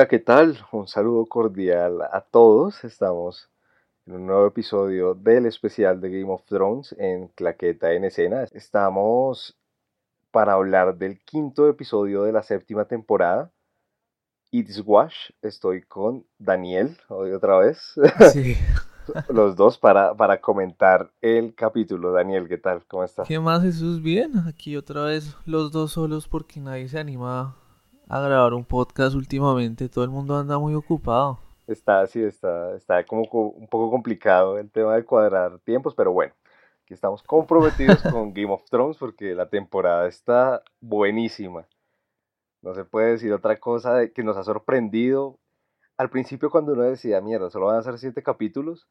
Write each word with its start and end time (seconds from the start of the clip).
Hola, 0.00 0.08
¿qué 0.08 0.18
tal? 0.18 0.56
Un 0.72 0.88
saludo 0.88 1.26
cordial 1.26 2.00
a 2.00 2.22
todos. 2.22 2.84
Estamos 2.84 3.50
en 4.06 4.14
un 4.14 4.26
nuevo 4.28 4.46
episodio 4.46 5.12
del 5.12 5.44
especial 5.44 6.00
de 6.00 6.08
Game 6.08 6.32
of 6.32 6.42
Thrones 6.46 6.96
en 6.98 7.28
Claqueta 7.28 7.92
en 7.92 8.04
Escena. 8.04 8.44
Estamos 8.44 9.58
para 10.30 10.54
hablar 10.54 10.96
del 10.96 11.20
quinto 11.20 11.68
episodio 11.68 12.22
de 12.22 12.32
la 12.32 12.42
séptima 12.42 12.86
temporada. 12.86 13.52
It's 14.50 14.82
Wash. 14.86 15.32
Estoy 15.42 15.82
con 15.82 16.24
Daniel, 16.38 16.96
hoy 17.08 17.32
otra 17.32 17.58
vez. 17.58 17.92
Sí. 18.32 18.56
Los 19.28 19.54
dos 19.54 19.76
para, 19.76 20.14
para 20.14 20.40
comentar 20.40 21.10
el 21.20 21.54
capítulo. 21.54 22.12
Daniel, 22.12 22.48
¿qué 22.48 22.56
tal? 22.56 22.86
¿Cómo 22.86 23.04
estás? 23.04 23.28
¿Qué 23.28 23.38
más, 23.38 23.62
Jesús? 23.62 24.00
Bien, 24.00 24.32
aquí 24.48 24.78
otra 24.78 25.04
vez 25.04 25.36
los 25.44 25.72
dos 25.72 25.92
solos 25.92 26.26
porque 26.26 26.58
nadie 26.58 26.88
se 26.88 26.98
anima 26.98 27.59
a 28.10 28.20
grabar 28.20 28.54
un 28.54 28.64
podcast 28.64 29.14
últimamente. 29.14 29.88
Todo 29.88 30.04
el 30.04 30.10
mundo 30.10 30.36
anda 30.36 30.58
muy 30.58 30.74
ocupado. 30.74 31.38
Está 31.66 32.00
así, 32.00 32.22
está, 32.22 32.74
está 32.74 33.04
como 33.06 33.24
co- 33.26 33.50
un 33.50 33.68
poco 33.68 33.90
complicado 33.90 34.58
el 34.58 34.70
tema 34.70 34.96
de 34.96 35.04
cuadrar 35.04 35.58
tiempos, 35.60 35.94
pero 35.94 36.12
bueno, 36.12 36.34
aquí 36.84 36.94
estamos 36.94 37.22
comprometidos 37.22 38.02
con 38.02 38.32
Game 38.34 38.52
of 38.52 38.64
Thrones 38.68 38.96
porque 38.96 39.34
la 39.34 39.48
temporada 39.48 40.08
está 40.08 40.62
buenísima. 40.80 41.66
No 42.62 42.74
se 42.74 42.84
puede 42.84 43.12
decir 43.12 43.32
otra 43.32 43.58
cosa 43.60 43.94
de 43.94 44.12
que 44.12 44.24
nos 44.24 44.36
ha 44.36 44.42
sorprendido. 44.44 45.38
Al 45.96 46.10
principio 46.10 46.50
cuando 46.50 46.72
uno 46.72 46.82
decía, 46.82 47.20
mierda, 47.20 47.50
solo 47.50 47.66
van 47.66 47.76
a 47.76 47.82
ser 47.82 47.98
siete 47.98 48.22
capítulos, 48.22 48.88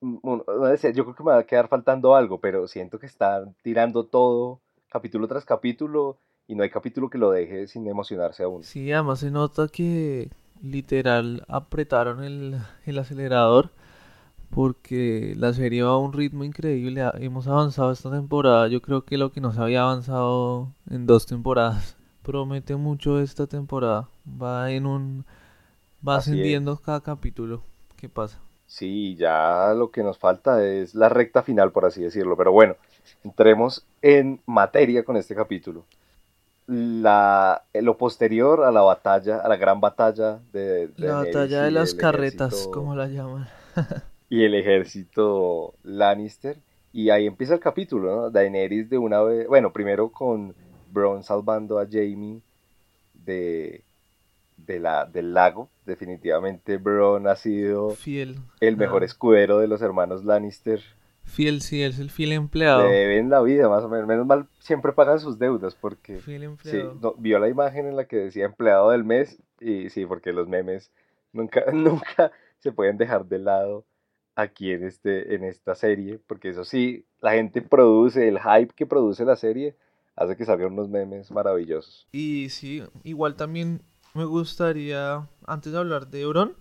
uno 0.00 0.44
decía, 0.68 0.90
yo 0.90 1.04
creo 1.04 1.14
que 1.16 1.22
me 1.24 1.32
va 1.32 1.38
a 1.38 1.44
quedar 1.44 1.68
faltando 1.68 2.14
algo, 2.14 2.40
pero 2.40 2.68
siento 2.68 2.98
que 2.98 3.06
están 3.06 3.54
tirando 3.62 4.06
todo 4.06 4.60
capítulo 4.88 5.28
tras 5.28 5.44
capítulo 5.44 6.18
y 6.50 6.54
no 6.56 6.62
hay 6.64 6.70
capítulo 6.70 7.08
que 7.10 7.18
lo 7.18 7.30
deje 7.30 7.68
sin 7.68 7.86
emocionarse 7.86 8.42
aún. 8.42 8.64
Sí, 8.64 8.92
además 8.92 9.20
se 9.20 9.30
nota 9.30 9.68
que 9.68 10.30
literal 10.62 11.44
apretaron 11.48 12.22
el, 12.24 12.58
el 12.86 12.98
acelerador 12.98 13.70
porque 14.50 15.34
la 15.36 15.52
serie 15.52 15.82
va 15.82 15.90
a 15.92 15.98
un 15.98 16.12
ritmo 16.12 16.44
increíble. 16.44 17.02
Hemos 17.20 17.46
avanzado 17.46 17.92
esta 17.92 18.10
temporada, 18.10 18.68
yo 18.68 18.82
creo 18.82 19.04
que 19.04 19.18
lo 19.18 19.32
que 19.32 19.40
no 19.40 19.52
se 19.52 19.60
había 19.60 19.82
avanzado 19.82 20.72
en 20.90 21.06
dos 21.06 21.26
temporadas. 21.26 21.96
Promete 22.22 22.76
mucho 22.76 23.20
esta 23.20 23.46
temporada. 23.46 24.08
Va 24.26 24.70
en 24.72 24.86
un... 24.86 25.24
Va 26.06 26.16
Así 26.16 26.40
es. 26.42 26.58
ascendiendo 26.58 26.76
cada 26.78 27.00
capítulo. 27.00 27.62
¿Qué 27.96 28.08
pasa? 28.08 28.40
Sí, 28.66 29.16
ya 29.16 29.74
lo 29.74 29.90
que 29.90 30.02
nos 30.02 30.18
falta 30.18 30.64
es 30.64 30.94
la 30.94 31.08
recta 31.08 31.42
final, 31.42 31.72
por 31.72 31.84
así 31.84 32.02
decirlo. 32.02 32.36
Pero 32.36 32.52
bueno, 32.52 32.76
entremos 33.24 33.86
en 34.02 34.40
materia 34.46 35.04
con 35.04 35.16
este 35.16 35.34
capítulo. 35.34 35.84
La, 36.72 37.64
lo 37.74 37.96
posterior 37.98 38.62
a 38.62 38.70
la 38.70 38.82
batalla, 38.82 39.38
a 39.40 39.48
la 39.48 39.56
gran 39.56 39.80
batalla 39.80 40.38
de, 40.52 40.86
de 40.86 40.92
La 40.98 41.14
Daenerys 41.14 41.34
batalla 41.34 41.62
de 41.64 41.70
las 41.72 41.94
carretas, 41.94 42.52
ejército- 42.54 42.70
como 42.70 42.94
la 42.94 43.08
llaman. 43.08 43.48
y 44.28 44.44
el 44.44 44.54
ejército 44.54 45.74
Lannister. 45.82 46.58
Y 46.92 47.10
ahí 47.10 47.26
empieza 47.26 47.54
el 47.54 47.60
capítulo, 47.60 48.14
¿no? 48.14 48.30
Daenerys 48.30 48.88
de 48.88 48.98
una 48.98 49.20
vez, 49.22 49.48
bueno, 49.48 49.72
primero 49.72 50.10
con 50.10 50.54
Bronn 50.92 51.22
salvando 51.24 51.78
a 51.80 51.86
Jaime 51.90 52.40
de, 53.14 53.82
de 54.56 54.78
la, 54.80 55.06
del 55.06 55.34
lago. 55.34 55.68
Definitivamente 55.86 56.76
Bronn 56.76 57.26
ha 57.26 57.34
sido 57.36 57.90
Fiel. 57.90 58.38
el 58.60 58.76
mejor 58.76 59.02
Ah. 59.02 59.06
escudero 59.06 59.58
de 59.58 59.66
los 59.68 59.82
hermanos 59.82 60.24
Lannister. 60.24 60.80
Fiel, 61.30 61.62
sí, 61.62 61.82
es 61.82 61.98
el 61.98 62.10
fiel 62.10 62.32
empleado. 62.32 62.82
Le 62.82 62.90
deben 62.90 63.30
la 63.30 63.40
vida, 63.40 63.68
más 63.68 63.84
o 63.84 63.88
menos. 63.88 64.06
Menos 64.06 64.26
mal, 64.26 64.46
siempre 64.58 64.92
pagan 64.92 65.20
sus 65.20 65.38
deudas 65.38 65.74
porque 65.74 66.18
Fiel 66.18 66.40
sí, 66.40 66.44
empleado. 66.46 66.98
no, 67.00 67.14
vio 67.16 67.38
la 67.38 67.48
imagen 67.48 67.86
en 67.86 67.96
la 67.96 68.06
que 68.06 68.16
decía 68.16 68.44
empleado 68.44 68.90
del 68.90 69.04
mes 69.04 69.38
y 69.60 69.90
sí, 69.90 70.06
porque 70.06 70.32
los 70.32 70.48
memes 70.48 70.90
nunca, 71.32 71.64
nunca 71.72 72.32
se 72.58 72.72
pueden 72.72 72.98
dejar 72.98 73.26
de 73.26 73.38
lado 73.38 73.84
aquí 74.34 74.72
en, 74.72 74.84
este, 74.84 75.34
en 75.34 75.44
esta 75.44 75.74
serie, 75.74 76.18
porque 76.26 76.50
eso 76.50 76.64
sí, 76.64 77.04
la 77.20 77.32
gente 77.32 77.62
produce, 77.62 78.28
el 78.28 78.38
hype 78.38 78.74
que 78.74 78.86
produce 78.86 79.24
la 79.24 79.36
serie 79.36 79.76
hace 80.16 80.36
que 80.36 80.44
salgan 80.44 80.72
unos 80.72 80.88
memes 80.88 81.30
maravillosos. 81.30 82.06
Y 82.12 82.48
sí, 82.50 82.82
igual 83.04 83.36
también 83.36 83.82
me 84.14 84.24
gustaría, 84.24 85.28
antes 85.46 85.72
de 85.72 85.78
hablar 85.78 86.08
de 86.08 86.22
Euron, 86.22 86.56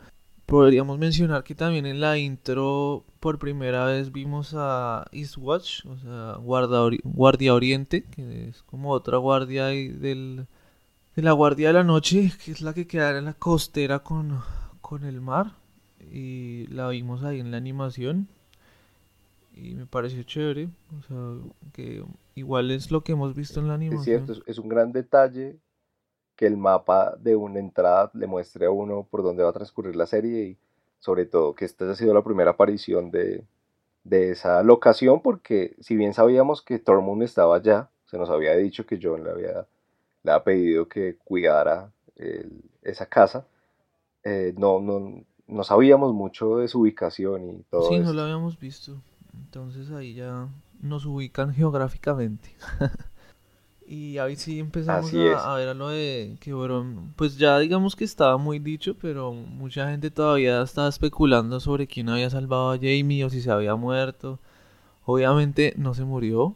podríamos 0.50 0.98
mencionar 0.98 1.44
que 1.44 1.56
también 1.56 1.86
en 1.86 2.00
la 2.02 2.18
intro 2.18 3.04
por 3.20 3.40
primera 3.40 3.86
vez 3.86 4.12
vimos 4.12 4.54
a 4.56 5.06
Eastwatch, 5.12 5.86
o 5.86 5.98
sea, 5.98 6.36
guarda 6.42 6.84
ori- 6.84 7.02
Guardia 7.04 7.54
Oriente, 7.54 8.04
que 8.04 8.50
es 8.50 8.64
como 8.64 8.92
otra 8.92 9.18
guardia 9.18 9.66
del, 9.68 10.48
de 11.16 11.22
la 11.24 11.34
Guardia 11.34 11.68
de 11.70 11.74
la 11.74 11.84
Noche, 11.84 12.32
que 12.44 12.52
es 12.52 12.62
la 12.62 12.74
que 12.74 12.88
queda 12.88 13.18
en 13.18 13.26
la 13.26 13.34
costera 13.34 14.00
con, 14.00 14.40
con 14.82 15.04
el 15.04 15.22
mar. 15.22 15.54
Y 16.12 16.66
la 16.68 16.90
vimos 16.90 17.24
ahí 17.24 17.40
en 17.40 17.52
la 17.52 17.58
animación. 17.58 18.28
Y 19.56 19.76
me 19.76 19.86
pareció 19.86 20.24
chévere. 20.24 20.70
O 20.98 21.04
sea, 21.08 21.52
que 21.74 22.04
igual 22.36 22.72
es 22.72 22.90
lo 22.92 23.02
que 23.04 23.12
hemos 23.12 23.36
visto 23.36 23.60
en 23.60 23.68
la 23.68 23.76
Es 23.76 23.80
animación. 23.81 24.26
cierto, 24.26 24.31
es, 24.34 24.42
es 24.48 24.58
un 24.58 24.70
gran 24.70 24.92
detalle 24.92 25.60
que 26.40 26.48
el 26.48 26.56
mapa 26.56 27.18
de 27.20 27.36
una 27.36 27.60
entrada 27.60 28.12
le 28.14 28.26
muestre 28.26 28.66
a 28.66 28.72
uno 28.72 29.06
por 29.12 29.24
dónde 29.24 29.44
va 29.44 29.50
a 29.50 29.54
transcurrir 29.54 29.98
la 29.98 30.06
serie 30.06 30.42
y 30.46 30.58
sobre 31.00 31.26
todo 31.26 31.54
que 31.54 31.66
esta 31.66 31.92
ha 31.92 31.96
sido 31.96 32.14
la 32.14 32.24
primera 32.24 32.52
aparición 32.52 33.12
de, 33.12 33.44
de 34.06 34.32
esa 34.32 34.64
locación 34.64 35.22
porque 35.22 35.76
si 35.82 35.98
bien 35.98 36.14
sabíamos 36.14 36.62
que 36.62 36.80
Tormund 36.80 37.24
estaba 37.24 37.58
allá, 37.58 37.90
se 38.06 38.18
nos 38.18 38.30
había 38.30 38.56
dicho 38.56 38.86
que 38.86 38.98
Jon 39.04 39.26
le 39.26 39.32
había, 39.32 39.68
le 40.24 40.32
había 40.32 40.44
pedido 40.46 40.88
que 40.88 41.18
cuidara 41.18 41.92
el- 42.16 42.64
esa 42.84 43.08
casa, 43.08 43.46
eh, 44.24 44.54
no, 44.58 44.80
no, 44.80 45.26
no 45.48 45.64
sabíamos 45.66 46.14
mucho 46.14 46.60
de 46.60 46.70
su 46.70 46.80
ubicación 46.84 47.50
y 47.50 47.64
todo 47.70 47.90
Sí, 47.90 48.00
no 48.00 48.14
lo 48.14 48.22
habíamos 48.22 48.58
visto. 48.58 49.02
Entonces 49.34 49.92
ahí 49.92 50.14
ya 50.14 50.48
nos 50.82 51.06
ubican 51.06 51.54
geográficamente. 51.54 52.50
Y 53.92 54.20
ahí 54.20 54.36
sí 54.36 54.60
empezamos 54.60 55.12
a, 55.16 55.52
a 55.52 55.58
ver 55.58 55.70
a 55.70 55.74
lo 55.74 55.90
de 55.90 56.38
que 56.40 56.54
Bron, 56.54 57.12
pues 57.16 57.40
ya 57.40 57.58
digamos 57.58 57.96
que 57.96 58.04
estaba 58.04 58.38
muy 58.38 58.60
dicho, 58.60 58.96
pero 59.02 59.34
mucha 59.34 59.90
gente 59.90 60.12
todavía 60.12 60.62
estaba 60.62 60.90
especulando 60.90 61.60
sobre 61.60 61.88
quién 61.88 62.08
había 62.08 62.30
salvado 62.30 62.70
a 62.70 62.76
Jamie 62.76 63.26
o 63.26 63.32
si 63.32 63.42
se 63.42 63.50
había 63.50 63.74
muerto. 63.74 64.38
Obviamente 65.06 65.74
no 65.76 65.96
se 65.96 66.04
murió 66.04 66.54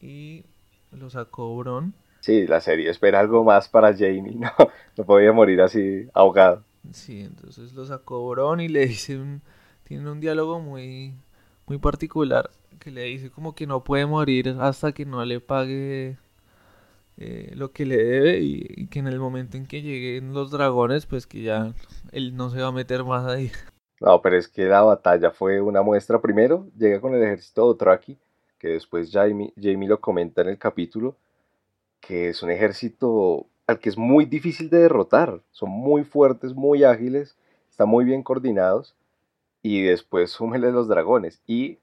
y 0.00 0.44
lo 0.92 1.10
sacó 1.10 1.56
Bron. 1.56 1.94
Sí, 2.20 2.46
la 2.46 2.60
serie 2.60 2.90
espera 2.90 3.18
algo 3.18 3.42
más 3.42 3.68
para 3.68 3.92
Jaime, 3.92 4.36
no, 4.36 4.52
no 4.96 5.04
podía 5.04 5.32
morir 5.32 5.60
así 5.60 6.06
ahogado. 6.14 6.62
Sí, 6.92 7.22
entonces 7.22 7.72
lo 7.72 7.86
sacó 7.86 8.28
Bron 8.28 8.60
y 8.60 8.68
le 8.68 8.86
dice 8.86 9.18
un, 9.18 9.42
tiene 9.82 10.08
un 10.08 10.20
diálogo 10.20 10.60
muy, 10.60 11.12
muy 11.66 11.78
particular 11.78 12.50
que 12.78 12.92
le 12.92 13.02
dice 13.02 13.30
como 13.30 13.56
que 13.56 13.66
no 13.66 13.82
puede 13.82 14.06
morir 14.06 14.56
hasta 14.60 14.92
que 14.92 15.04
no 15.04 15.24
le 15.24 15.40
pague 15.40 16.18
eh, 17.18 17.52
lo 17.54 17.72
que 17.72 17.84
le 17.84 17.96
debe 17.96 18.40
y, 18.40 18.64
y 18.68 18.86
que 18.86 19.00
en 19.00 19.08
el 19.08 19.18
momento 19.18 19.56
en 19.56 19.66
que 19.66 19.82
lleguen 19.82 20.32
los 20.32 20.50
dragones, 20.50 21.06
pues 21.06 21.26
que 21.26 21.42
ya 21.42 21.74
él 22.12 22.36
no 22.36 22.50
se 22.50 22.60
va 22.60 22.68
a 22.68 22.72
meter 22.72 23.04
más 23.04 23.26
ahí. 23.26 23.50
No, 24.00 24.22
pero 24.22 24.36
es 24.36 24.46
que 24.46 24.64
la 24.66 24.82
batalla 24.82 25.30
fue 25.30 25.60
una 25.60 25.82
muestra. 25.82 26.20
Primero, 26.20 26.68
llega 26.78 27.00
con 27.00 27.14
el 27.14 27.22
ejército 27.22 27.66
Dothraki, 27.66 28.16
que 28.58 28.68
después 28.68 29.10
Jaime, 29.10 29.52
Jaime 29.60 29.88
lo 29.88 30.00
comenta 30.00 30.42
en 30.42 30.48
el 30.48 30.58
capítulo, 30.58 31.16
que 32.00 32.28
es 32.28 32.42
un 32.42 32.50
ejército 32.50 33.46
al 33.66 33.80
que 33.80 33.88
es 33.88 33.98
muy 33.98 34.24
difícil 34.24 34.70
de 34.70 34.78
derrotar. 34.78 35.40
Son 35.50 35.68
muy 35.68 36.04
fuertes, 36.04 36.54
muy 36.54 36.84
ágiles, 36.84 37.36
están 37.68 37.88
muy 37.88 38.04
bien 38.04 38.22
coordinados. 38.22 38.94
Y 39.62 39.82
después 39.82 40.30
súmele 40.30 40.70
los 40.70 40.86
dragones. 40.86 41.42
Y 41.46 41.78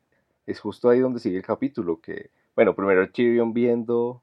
es 0.48 0.62
justo 0.62 0.90
ahí 0.90 1.00
donde 1.00 1.20
sigue 1.20 1.38
el 1.38 1.44
capítulo, 1.44 2.00
que, 2.00 2.30
bueno, 2.56 2.74
primero 2.76 3.10
Tyrion 3.10 3.54
viendo 3.54 4.22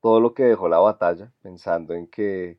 todo 0.00 0.20
lo 0.20 0.34
que 0.34 0.44
dejó 0.44 0.68
la 0.68 0.78
batalla, 0.78 1.32
pensando 1.42 1.94
en 1.94 2.06
que 2.06 2.58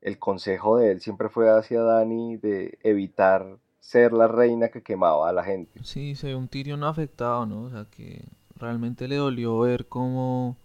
el 0.00 0.18
consejo 0.18 0.78
de 0.78 0.92
él 0.92 1.00
siempre 1.00 1.28
fue 1.28 1.50
hacia 1.50 1.82
Dani 1.82 2.36
de 2.36 2.78
evitar 2.82 3.58
ser 3.80 4.12
la 4.12 4.28
reina 4.28 4.68
que 4.68 4.82
quemaba 4.82 5.28
a 5.28 5.32
la 5.32 5.44
gente. 5.44 5.82
Sí, 5.82 6.14
se 6.14 6.28
ve 6.28 6.36
un 6.36 6.48
Tyrion 6.48 6.84
afectado, 6.84 7.46
¿no? 7.46 7.62
O 7.62 7.70
sea 7.70 7.86
que 7.90 8.24
realmente 8.56 9.08
le 9.08 9.16
dolió 9.16 9.58
ver 9.60 9.86
cómo, 9.86 10.56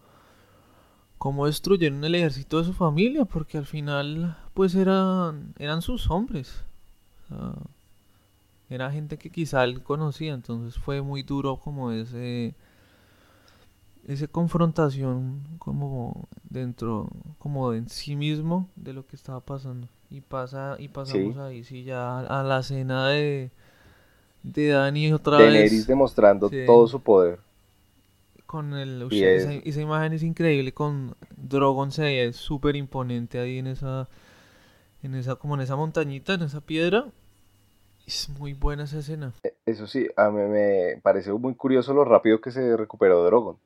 cómo 1.17 1.47
destruyeron 1.47 2.03
el 2.03 2.15
ejército 2.15 2.59
de 2.59 2.65
su 2.65 2.73
familia, 2.73 3.25
porque 3.25 3.57
al 3.57 3.65
final, 3.65 4.37
pues 4.53 4.75
eran, 4.75 5.53
eran 5.57 5.81
sus 5.81 6.09
hombres. 6.09 6.63
O 7.23 7.27
sea, 7.27 7.53
era 8.69 8.91
gente 8.91 9.17
que 9.17 9.29
quizá 9.29 9.63
él 9.63 9.83
conocía, 9.83 10.33
entonces 10.33 10.77
fue 10.79 11.01
muy 11.01 11.23
duro 11.23 11.57
como 11.57 11.91
ese, 11.91 12.55
esa 14.07 14.27
confrontación 14.27 15.41
como 15.59 16.27
dentro, 16.49 17.09
como 17.39 17.73
en 17.73 17.89
sí 17.89 18.15
mismo 18.15 18.69
de 18.75 18.93
lo 18.93 19.05
que 19.07 19.15
estaba 19.15 19.39
pasando. 19.41 19.87
Y 20.09 20.21
pasa, 20.21 20.75
y 20.79 20.87
pasamos 20.89 21.35
Sí. 21.35 21.39
ahí 21.39 21.63
sí 21.63 21.83
ya 21.83 22.19
a 22.19 22.43
la 22.43 22.59
escena 22.59 23.07
de, 23.09 23.51
de 24.43 24.67
Dani 24.69 25.13
otra 25.13 25.39
Daenerys 25.39 25.71
vez 25.71 25.87
demostrando 25.87 26.49
Sí. 26.49 26.63
todo 26.67 26.87
su 26.87 26.99
poder. 27.01 27.39
con 28.45 28.73
el 28.73 29.03
ush, 29.03 29.13
Y 29.15 29.23
esa, 29.23 29.53
es- 29.53 29.61
esa 29.65 29.81
imagen 29.81 30.13
es 30.13 30.23
increíble 30.23 30.71
con 30.73 31.15
Drogon 31.35 31.91
se 31.91 32.03
ve 32.03 32.33
súper 32.33 32.75
imponente 32.75 33.39
ahí 33.39 33.57
en 33.57 33.67
esa 33.67 34.07
en 35.03 35.15
esa, 35.15 35.35
como 35.35 35.55
en 35.55 35.61
esa 35.61 35.75
montañita, 35.75 36.33
en 36.33 36.43
esa 36.43 36.61
piedra. 36.61 37.05
Es 38.07 38.29
muy 38.29 38.53
buena 38.53 38.83
esa 38.85 38.99
escena. 38.99 39.33
E, 39.43 39.53
eso 39.65 39.87
sí, 39.87 40.07
a 40.15 40.29
mí 40.29 40.41
me 40.43 40.99
pareció 41.01 41.37
muy 41.39 41.55
curioso 41.55 41.93
lo 41.93 42.05
rápido 42.05 42.41
que 42.41 42.51
se 42.51 42.75
recuperó 42.77 43.23
Drogon, 43.25 43.57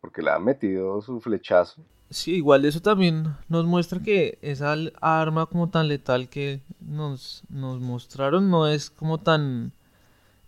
porque 0.00 0.22
le 0.22 0.30
ha 0.30 0.38
metido 0.38 1.00
su 1.00 1.20
flechazo. 1.20 1.82
Sí, 2.10 2.36
igual 2.36 2.64
eso 2.64 2.80
también 2.80 3.34
nos 3.48 3.66
muestra 3.66 4.00
que 4.00 4.38
esa 4.40 4.76
arma 5.00 5.46
como 5.46 5.70
tan 5.70 5.88
letal 5.88 6.28
que 6.28 6.60
nos, 6.80 7.42
nos 7.48 7.80
mostraron 7.80 8.48
no 8.48 8.68
es 8.68 8.90
como 8.90 9.18
tan 9.18 9.72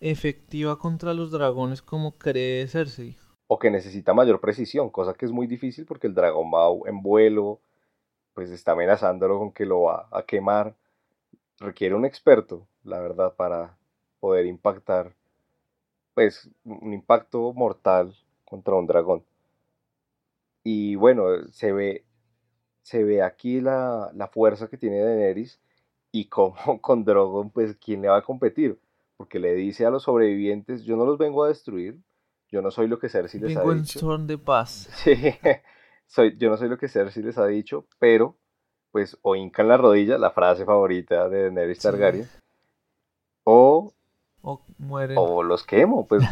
efectiva 0.00 0.78
contra 0.78 1.14
los 1.14 1.32
dragones 1.32 1.82
como 1.82 2.12
cree 2.12 2.68
Cersei. 2.68 3.16
O 3.48 3.58
que 3.58 3.70
necesita 3.70 4.14
mayor 4.14 4.40
precisión, 4.40 4.90
cosa 4.90 5.14
que 5.14 5.24
es 5.24 5.32
muy 5.32 5.46
difícil 5.48 5.84
porque 5.84 6.06
el 6.06 6.14
dragón 6.14 6.52
va 6.52 6.68
en 6.88 7.02
vuelo, 7.02 7.60
pues 8.34 8.50
está 8.50 8.72
amenazándolo 8.72 9.38
con 9.38 9.52
que 9.52 9.66
lo 9.66 9.82
va 9.82 10.06
a 10.12 10.22
quemar. 10.22 10.76
Requiere 11.58 11.96
un 11.96 12.04
experto, 12.04 12.68
la 12.84 13.00
verdad, 13.00 13.34
para 13.34 13.76
poder 14.20 14.46
impactar, 14.46 15.12
pues 16.14 16.48
un 16.64 16.92
impacto 16.92 17.52
mortal 17.52 18.14
contra 18.44 18.74
un 18.76 18.86
dragón. 18.86 19.24
Y 20.62 20.96
bueno, 20.96 21.24
se 21.50 21.72
ve, 21.72 22.04
se 22.82 23.04
ve 23.04 23.22
aquí 23.22 23.60
la, 23.60 24.10
la 24.14 24.28
fuerza 24.28 24.68
que 24.68 24.76
tiene 24.76 25.00
Daenerys 25.00 25.60
y 26.12 26.26
como 26.26 26.54
con 26.80 27.04
Drogon, 27.04 27.50
pues, 27.50 27.76
¿quién 27.76 28.02
le 28.02 28.08
va 28.08 28.18
a 28.18 28.22
competir? 28.22 28.78
Porque 29.16 29.38
le 29.38 29.54
dice 29.54 29.84
a 29.84 29.90
los 29.90 30.04
sobrevivientes, 30.04 30.84
yo 30.84 30.96
no 30.96 31.04
los 31.04 31.18
vengo 31.18 31.44
a 31.44 31.48
destruir, 31.48 31.98
yo 32.50 32.62
no 32.62 32.70
soy 32.70 32.88
lo 32.88 32.98
que 32.98 33.08
Cersei 33.08 33.40
les 33.40 33.56
ha 33.56 33.62
dicho. 33.62 33.70
en 33.70 33.86
son 33.86 34.26
de 34.26 34.38
paz. 34.38 34.88
Sí, 35.04 35.14
soy, 36.06 36.38
yo 36.38 36.48
no 36.48 36.56
soy 36.56 36.68
lo 36.68 36.78
que 36.78 36.88
Cersei 36.88 37.22
les 37.22 37.36
ha 37.36 37.46
dicho, 37.46 37.86
pero, 37.98 38.36
pues, 38.90 39.18
o 39.22 39.36
hincan 39.36 39.68
la 39.68 39.76
rodilla, 39.76 40.16
la 40.16 40.30
frase 40.30 40.64
favorita 40.64 41.28
de 41.28 41.42
Daenerys 41.42 41.80
Targaryen, 41.80 42.28
o... 43.44 43.92
O 44.40 44.62
mueren. 44.78 45.16
O 45.18 45.42
los 45.42 45.64
quemo, 45.64 46.06
pues... 46.06 46.22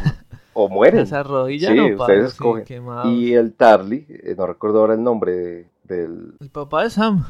o 0.59 0.69
mueren. 0.69 1.01
Esa 1.01 1.21
rodilla 1.21 1.71
sí, 1.71 1.79
ustedes 1.79 2.33
escogen. 2.33 2.65
y 3.05 3.33
el 3.33 3.53
Tarly, 3.53 4.07
eh, 4.09 4.33
no 4.35 4.47
recuerdo 4.47 4.79
ahora 4.79 4.95
el 4.95 5.03
nombre 5.03 5.69
del... 5.83 6.33
El 6.39 6.49
papá 6.49 6.83
de 6.83 6.89
Sam. 6.89 7.25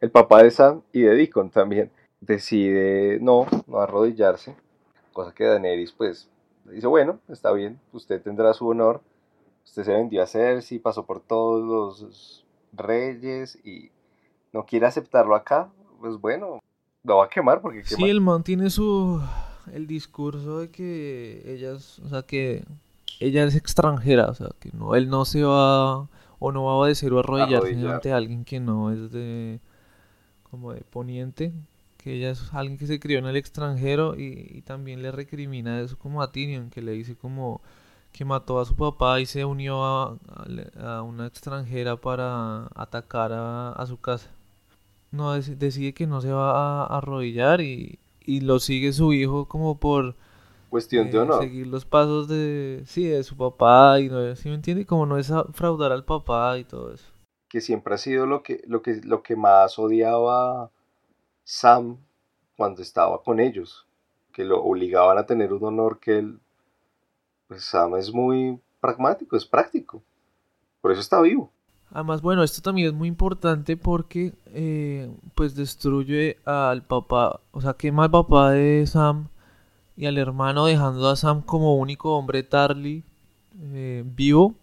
El 0.00 0.10
papá 0.12 0.44
de 0.44 0.52
Sam 0.52 0.82
y 0.92 1.00
de 1.00 1.16
Deacon 1.16 1.50
también 1.50 1.90
decide 2.20 3.18
no, 3.20 3.46
no 3.66 3.78
arrodillarse, 3.78 4.54
cosa 5.12 5.34
que 5.34 5.44
Daenerys 5.44 5.90
pues 5.90 6.30
dice, 6.66 6.86
bueno, 6.86 7.18
está 7.28 7.50
bien, 7.52 7.80
usted 7.92 8.22
tendrá 8.22 8.54
su 8.54 8.68
honor, 8.68 9.00
usted 9.64 9.82
se 9.82 9.92
vendió 9.92 10.22
a 10.22 10.26
Cersei, 10.26 10.78
pasó 10.78 11.04
por 11.04 11.18
todos 11.20 11.60
los 11.60 12.44
reyes 12.72 13.58
y 13.64 13.90
no 14.52 14.64
quiere 14.64 14.86
aceptarlo 14.86 15.34
acá, 15.34 15.70
pues 16.00 16.20
bueno, 16.20 16.60
lo 17.02 17.16
va 17.16 17.24
a 17.24 17.28
quemar 17.28 17.60
porque... 17.60 17.82
Sí, 17.84 18.08
el 18.08 18.20
man 18.20 18.44
tiene 18.44 18.70
su 18.70 19.20
el 19.72 19.86
discurso 19.86 20.58
de 20.58 20.70
que 20.70 21.42
ella 21.46 21.72
es, 21.72 21.98
o 22.00 22.08
sea, 22.08 22.22
que 22.22 22.64
ella 23.20 23.44
es 23.44 23.54
extranjera, 23.54 24.26
o 24.26 24.34
sea, 24.34 24.50
que 24.58 24.70
no, 24.72 24.94
él 24.94 25.08
no 25.08 25.24
se 25.24 25.42
va 25.42 26.08
o 26.38 26.52
no 26.52 26.64
va 26.64 26.72
a 26.72 26.74
obedecer 26.76 27.12
o 27.12 27.20
arrodillarse 27.20 27.88
ante 27.88 28.12
alguien 28.12 28.44
que 28.44 28.58
no 28.58 28.90
es 28.90 29.12
de 29.12 29.60
como 30.50 30.72
de 30.72 30.80
poniente, 30.82 31.52
que 31.98 32.14
ella 32.14 32.30
es 32.30 32.52
alguien 32.52 32.78
que 32.78 32.86
se 32.86 33.00
crió 33.00 33.18
en 33.18 33.26
el 33.26 33.36
extranjero 33.36 34.16
y, 34.18 34.62
también 34.66 35.02
le 35.02 35.12
recrimina 35.12 35.80
eso 35.80 35.96
como 35.98 36.22
a 36.22 36.32
Tyrion, 36.32 36.70
que 36.70 36.82
le 36.82 36.92
dice 36.92 37.16
como 37.16 37.60
que 38.12 38.24
mató 38.24 38.60
a 38.60 38.66
su 38.66 38.76
papá 38.76 39.20
y 39.20 39.26
se 39.26 39.44
unió 39.44 39.84
a, 39.84 40.18
a, 40.80 41.02
una 41.02 41.26
extranjera 41.26 41.96
para 41.96 42.68
atacar 42.74 43.32
a, 43.32 43.72
a 43.72 43.86
su 43.86 43.98
casa. 43.98 44.28
No, 45.12 45.32
decide 45.34 45.94
que 45.94 46.06
no 46.06 46.20
se 46.20 46.32
va 46.32 46.84
a 46.84 46.98
arrodillar 46.98 47.60
y, 47.60 47.98
y 48.26 48.40
lo 48.40 48.58
sigue 48.58 48.92
su 48.92 49.12
hijo 49.12 49.48
como 49.48 49.78
por 49.78 50.16
cuestión 50.68 51.10
de 51.10 51.18
eh, 51.18 51.20
honor. 51.20 51.42
Seguir 51.42 51.66
los 51.66 51.84
pasos 51.84 52.28
de 52.28 52.82
sí, 52.86 53.06
de 53.06 53.22
su 53.22 53.36
papá 53.36 54.00
y 54.00 54.08
no, 54.08 54.34
¿sí 54.36 54.48
me 54.48 54.54
entiende? 54.54 54.86
Como 54.86 55.06
no 55.06 55.18
es 55.18 55.32
fraudar 55.52 55.92
al 55.92 56.04
papá 56.04 56.58
y 56.58 56.64
todo 56.64 56.92
eso. 56.92 57.06
Que 57.48 57.60
siempre 57.60 57.94
ha 57.94 57.98
sido 57.98 58.26
lo 58.26 58.42
que 58.42 58.62
lo 58.66 58.82
que 58.82 59.00
lo 59.04 59.22
que 59.22 59.36
más 59.36 59.78
odiaba 59.78 60.70
Sam 61.44 61.98
cuando 62.56 62.82
estaba 62.82 63.22
con 63.22 63.40
ellos, 63.40 63.86
que 64.32 64.44
lo 64.44 64.62
obligaban 64.62 65.18
a 65.18 65.26
tener 65.26 65.52
un 65.52 65.64
honor 65.64 65.98
que 65.98 66.18
él 66.18 66.40
pues 67.48 67.64
Sam 67.64 67.96
es 67.96 68.12
muy 68.12 68.58
pragmático, 68.80 69.36
es 69.36 69.44
práctico. 69.44 70.02
Por 70.80 70.90
eso 70.90 71.00
está 71.00 71.20
vivo. 71.20 71.52
Además, 71.92 72.22
bueno, 72.22 72.42
esto 72.42 72.62
también 72.62 72.88
es 72.88 72.94
muy 72.94 73.08
importante 73.08 73.76
porque 73.76 74.32
eh, 74.46 75.10
pues 75.34 75.54
destruye 75.54 76.38
al 76.46 76.82
papá, 76.82 77.40
o 77.50 77.60
sea, 77.60 77.74
quema 77.74 78.04
al 78.04 78.10
papá 78.10 78.52
de 78.52 78.86
Sam 78.86 79.28
y 79.96 80.06
al 80.06 80.16
hermano 80.16 80.64
dejando 80.66 81.08
a 81.10 81.16
Sam 81.16 81.42
como 81.42 81.76
único 81.76 82.16
hombre 82.16 82.42
Tarly 82.44 83.04
eh, 83.60 84.04
vivo 84.06 84.54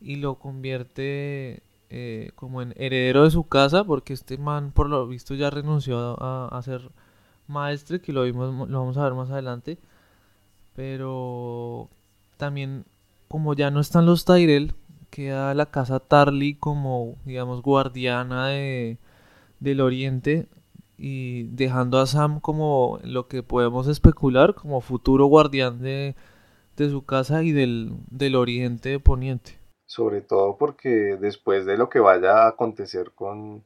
y 0.00 0.16
lo 0.16 0.36
convierte 0.36 1.62
eh, 1.90 2.30
como 2.36 2.62
en 2.62 2.72
heredero 2.78 3.24
de 3.24 3.30
su 3.30 3.44
casa 3.44 3.84
porque 3.84 4.14
este 4.14 4.38
man 4.38 4.72
por 4.72 4.88
lo 4.88 5.06
visto 5.06 5.34
ya 5.34 5.50
renunció 5.50 5.98
a, 6.22 6.48
a 6.48 6.62
ser 6.62 6.90
maestre 7.48 8.00
que 8.00 8.14
lo 8.14 8.22
vimos 8.24 8.68
lo 8.70 8.80
vamos 8.80 8.96
a 8.96 9.04
ver 9.04 9.14
más 9.14 9.30
adelante. 9.30 9.78
Pero 10.74 11.90
también 12.38 12.86
como 13.28 13.54
ya 13.54 13.70
no 13.70 13.80
están 13.80 14.06
los 14.06 14.24
Tyrell 14.24 14.74
queda 15.12 15.52
la 15.54 15.66
casa 15.66 16.00
Tarly 16.00 16.54
como, 16.54 17.16
digamos, 17.26 17.62
guardiana 17.62 18.48
de, 18.48 18.98
del 19.60 19.82
oriente 19.82 20.48
y 20.96 21.44
dejando 21.54 21.98
a 21.98 22.06
Sam 22.06 22.40
como 22.40 22.98
lo 23.04 23.28
que 23.28 23.42
podemos 23.42 23.88
especular 23.88 24.54
como 24.54 24.80
futuro 24.80 25.26
guardián 25.26 25.80
de, 25.80 26.16
de 26.76 26.88
su 26.88 27.04
casa 27.04 27.42
y 27.42 27.52
del, 27.52 27.92
del 28.10 28.34
oriente 28.36 28.98
poniente. 28.98 29.58
Sobre 29.84 30.22
todo 30.22 30.56
porque 30.56 31.18
después 31.20 31.66
de 31.66 31.76
lo 31.76 31.90
que 31.90 32.00
vaya 32.00 32.44
a 32.44 32.48
acontecer 32.48 33.12
con 33.12 33.62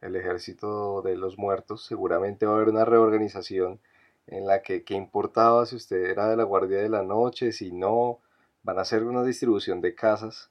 el 0.00 0.16
ejército 0.16 1.02
de 1.02 1.16
los 1.16 1.36
muertos, 1.36 1.84
seguramente 1.84 2.46
va 2.46 2.52
a 2.52 2.56
haber 2.56 2.70
una 2.70 2.86
reorganización 2.86 3.80
en 4.28 4.46
la 4.46 4.62
que 4.62 4.82
qué 4.82 4.94
importaba 4.94 5.66
si 5.66 5.76
usted 5.76 6.06
era 6.06 6.28
de 6.28 6.38
la 6.38 6.44
guardia 6.44 6.78
de 6.78 6.88
la 6.88 7.02
noche, 7.02 7.52
si 7.52 7.70
no, 7.70 8.20
van 8.62 8.78
a 8.78 8.82
hacer 8.82 9.04
una 9.04 9.22
distribución 9.22 9.82
de 9.82 9.94
casas 9.94 10.50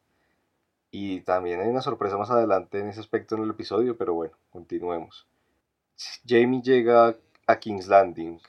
y 0.97 1.19
también 1.19 1.59
hay 1.59 1.67
una 1.67 1.81
sorpresa 1.81 2.15
más 2.15 2.31
adelante 2.31 2.79
en 2.79 2.87
ese 2.87 3.01
aspecto 3.01 3.35
en 3.35 3.43
el 3.43 3.49
episodio, 3.49 3.97
pero 3.97 4.13
bueno, 4.13 4.33
continuemos. 4.49 5.27
Jamie 6.25 6.61
llega 6.61 7.17
a 7.47 7.59
King's 7.59 7.89
Landing 7.89 8.39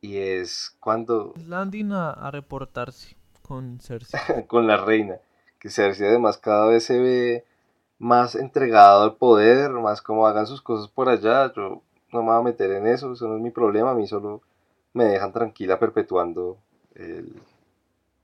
y 0.00 0.16
es 0.16 0.74
cuando... 0.80 1.34
Landing 1.36 1.92
a, 1.92 2.30
reportarse 2.30 3.14
con 3.42 3.78
Cersei. 3.78 4.46
con 4.46 4.66
la 4.66 4.78
reina, 4.78 5.18
que 5.58 5.68
Cersei 5.68 6.06
además 6.06 6.38
cada 6.38 6.66
vez 6.66 6.84
se 6.84 6.98
ve 6.98 7.44
más 7.98 8.36
entregado 8.36 9.02
al 9.02 9.16
poder, 9.16 9.70
más 9.72 10.00
como 10.00 10.26
hagan 10.26 10.46
sus 10.46 10.62
cosas 10.62 10.88
por 10.88 11.10
allá, 11.10 11.52
yo 11.52 11.82
no 12.10 12.22
me 12.22 12.30
voy 12.30 12.38
a 12.38 12.42
meter 12.42 12.70
en 12.70 12.86
eso, 12.86 13.12
eso 13.12 13.28
no 13.28 13.36
es 13.36 13.42
mi 13.42 13.50
problema, 13.50 13.90
a 13.90 13.94
mí 13.94 14.06
solo 14.06 14.40
me 14.94 15.04
dejan 15.04 15.34
tranquila 15.34 15.78
perpetuando 15.78 16.56
el, 16.94 17.34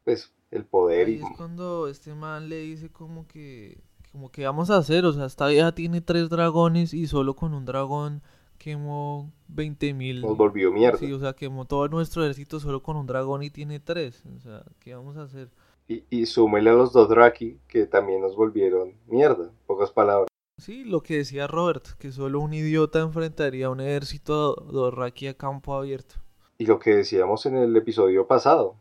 pues, 0.04 0.32
el 0.50 0.64
poder. 0.64 1.08
y... 1.08 1.16
es 1.16 1.24
cuando 1.36 1.88
este 1.88 2.14
man 2.14 2.48
le 2.48 2.58
dice 2.58 2.90
como 2.90 3.26
que, 3.26 3.78
como 4.12 4.30
que 4.30 4.44
vamos 4.44 4.70
a 4.70 4.76
hacer, 4.76 5.04
o 5.04 5.12
sea, 5.12 5.26
esta 5.26 5.46
vieja 5.48 5.72
tiene 5.72 6.00
tres 6.00 6.28
dragones 6.28 6.94
y 6.94 7.06
solo 7.06 7.34
con 7.34 7.54
un 7.54 7.64
dragón 7.64 8.22
quemó 8.58 9.30
20 9.48 9.94
mil. 9.94 10.22
Nos 10.22 10.36
volvió 10.36 10.72
mierda. 10.72 10.98
Sí, 10.98 11.12
o 11.12 11.18
sea, 11.18 11.34
quemó 11.34 11.64
todo 11.64 11.88
nuestro 11.88 12.22
ejército 12.22 12.60
solo 12.60 12.82
con 12.82 12.96
un 12.96 13.06
dragón 13.06 13.42
y 13.42 13.50
tiene 13.50 13.80
tres. 13.80 14.24
O 14.36 14.40
sea, 14.40 14.64
¿qué 14.80 14.94
vamos 14.94 15.16
a 15.16 15.22
hacer? 15.22 15.50
Y, 15.88 16.04
y 16.10 16.26
súmele 16.26 16.70
a 16.70 16.74
los 16.74 16.92
dos 16.92 17.08
Draki 17.08 17.60
que 17.68 17.86
también 17.86 18.20
nos 18.20 18.34
volvieron 18.34 18.94
mierda, 19.06 19.52
pocas 19.66 19.90
palabras. 19.92 20.26
Sí, 20.58 20.84
lo 20.84 21.02
que 21.02 21.18
decía 21.18 21.46
Robert, 21.46 21.86
que 21.98 22.12
solo 22.12 22.40
un 22.40 22.54
idiota 22.54 23.00
enfrentaría 23.00 23.66
a 23.66 23.70
un 23.70 23.80
ejército 23.80 24.54
Dothraki 24.54 25.28
a 25.28 25.34
campo 25.34 25.74
abierto. 25.74 26.14
Y 26.58 26.64
lo 26.64 26.78
que 26.78 26.96
decíamos 26.96 27.44
en 27.44 27.56
el 27.56 27.76
episodio 27.76 28.26
pasado, 28.26 28.76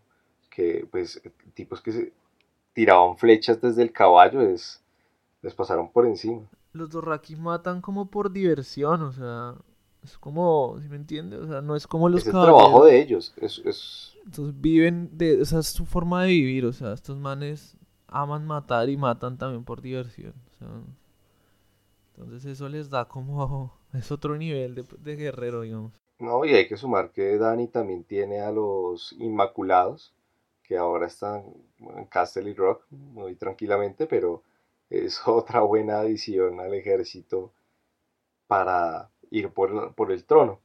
que 0.56 0.88
pues 0.90 1.22
tipos 1.54 1.82
que 1.82 1.92
se 1.92 2.14
tiraban 2.74 3.18
flechas 3.18 3.60
desde 3.62 3.84
el 3.84 3.92
caballo 3.92 4.42
es, 4.42 4.82
les 5.42 5.54
pasaron 5.54 5.92
por 5.92 6.06
encima. 6.06 6.50
Los 6.72 6.90
Dorraki 6.90 7.36
matan 7.36 7.82
como 7.82 8.10
por 8.10 8.32
diversión, 8.32 9.02
o 9.04 9.12
sea, 9.12 9.56
es 10.04 10.18
como, 10.18 10.78
si 10.82 10.88
me 10.88 10.96
entiendes? 10.96 11.42
O 11.42 11.48
sea, 11.48 11.62
no 11.62 11.76
es 11.76 11.88
como 11.88 12.10
los 12.10 12.22
es 12.22 12.28
el 12.28 12.34
trabajo 12.34 12.86
de 12.86 13.02
ellos, 13.02 13.34
es, 13.38 13.62
es... 13.66 14.14
Entonces 14.26 14.60
viven, 14.60 15.10
de, 15.18 15.42
esa 15.42 15.60
es 15.60 15.68
su 15.68 15.86
forma 15.86 16.24
de 16.24 16.30
vivir, 16.30 16.66
o 16.66 16.74
sea, 16.74 16.94
estos 16.94 17.18
manes 17.18 17.78
aman 18.08 18.46
matar 18.46 18.90
y 18.90 18.98
matan 18.98 19.38
también 19.38 19.64
por 19.64 19.82
diversión, 19.82 20.34
o 20.52 20.58
sea, 20.58 20.68
entonces 22.16 22.46
eso 22.46 22.70
les 22.70 22.90
da 22.90 23.06
como, 23.06 23.74
es 23.94 24.12
otro 24.12 24.38
nivel 24.38 24.76
de, 24.76 24.86
de 25.00 25.16
guerrero, 25.16 25.62
digamos. 25.62 25.94
No, 26.18 26.46
y 26.46 26.54
hay 26.54 26.68
que 26.68 26.78
sumar 26.78 27.12
que 27.12 27.38
Dani 27.38 27.68
también 27.68 28.06
tiene 28.06 28.40
a 28.40 28.52
los 28.52 29.14
Inmaculados, 29.20 30.14
que 30.68 30.78
ahora 30.78 31.08
están 31.08 31.44
en 31.80 32.06
Castle 32.06 32.54
Rock 32.54 32.86
muy 32.90 33.36
tranquilamente, 33.36 34.08
pero 34.08 34.44
es 34.90 35.22
otra 35.28 35.62
buena 35.62 36.00
adición 36.00 36.60
al 36.60 36.74
ejército 36.74 37.52
para 38.48 39.10
ir 39.32 39.50
por, 39.52 39.94
por 39.94 40.12
el 40.12 40.24
trono. 40.26 40.60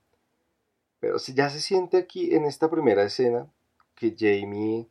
Pero 1.00 1.16
ya 1.18 1.48
se 1.48 1.60
siente 1.60 1.96
aquí 1.96 2.34
en 2.34 2.44
esta 2.44 2.70
primera 2.70 3.02
escena 3.02 3.46
que 3.94 4.14
Jamie 4.16 4.86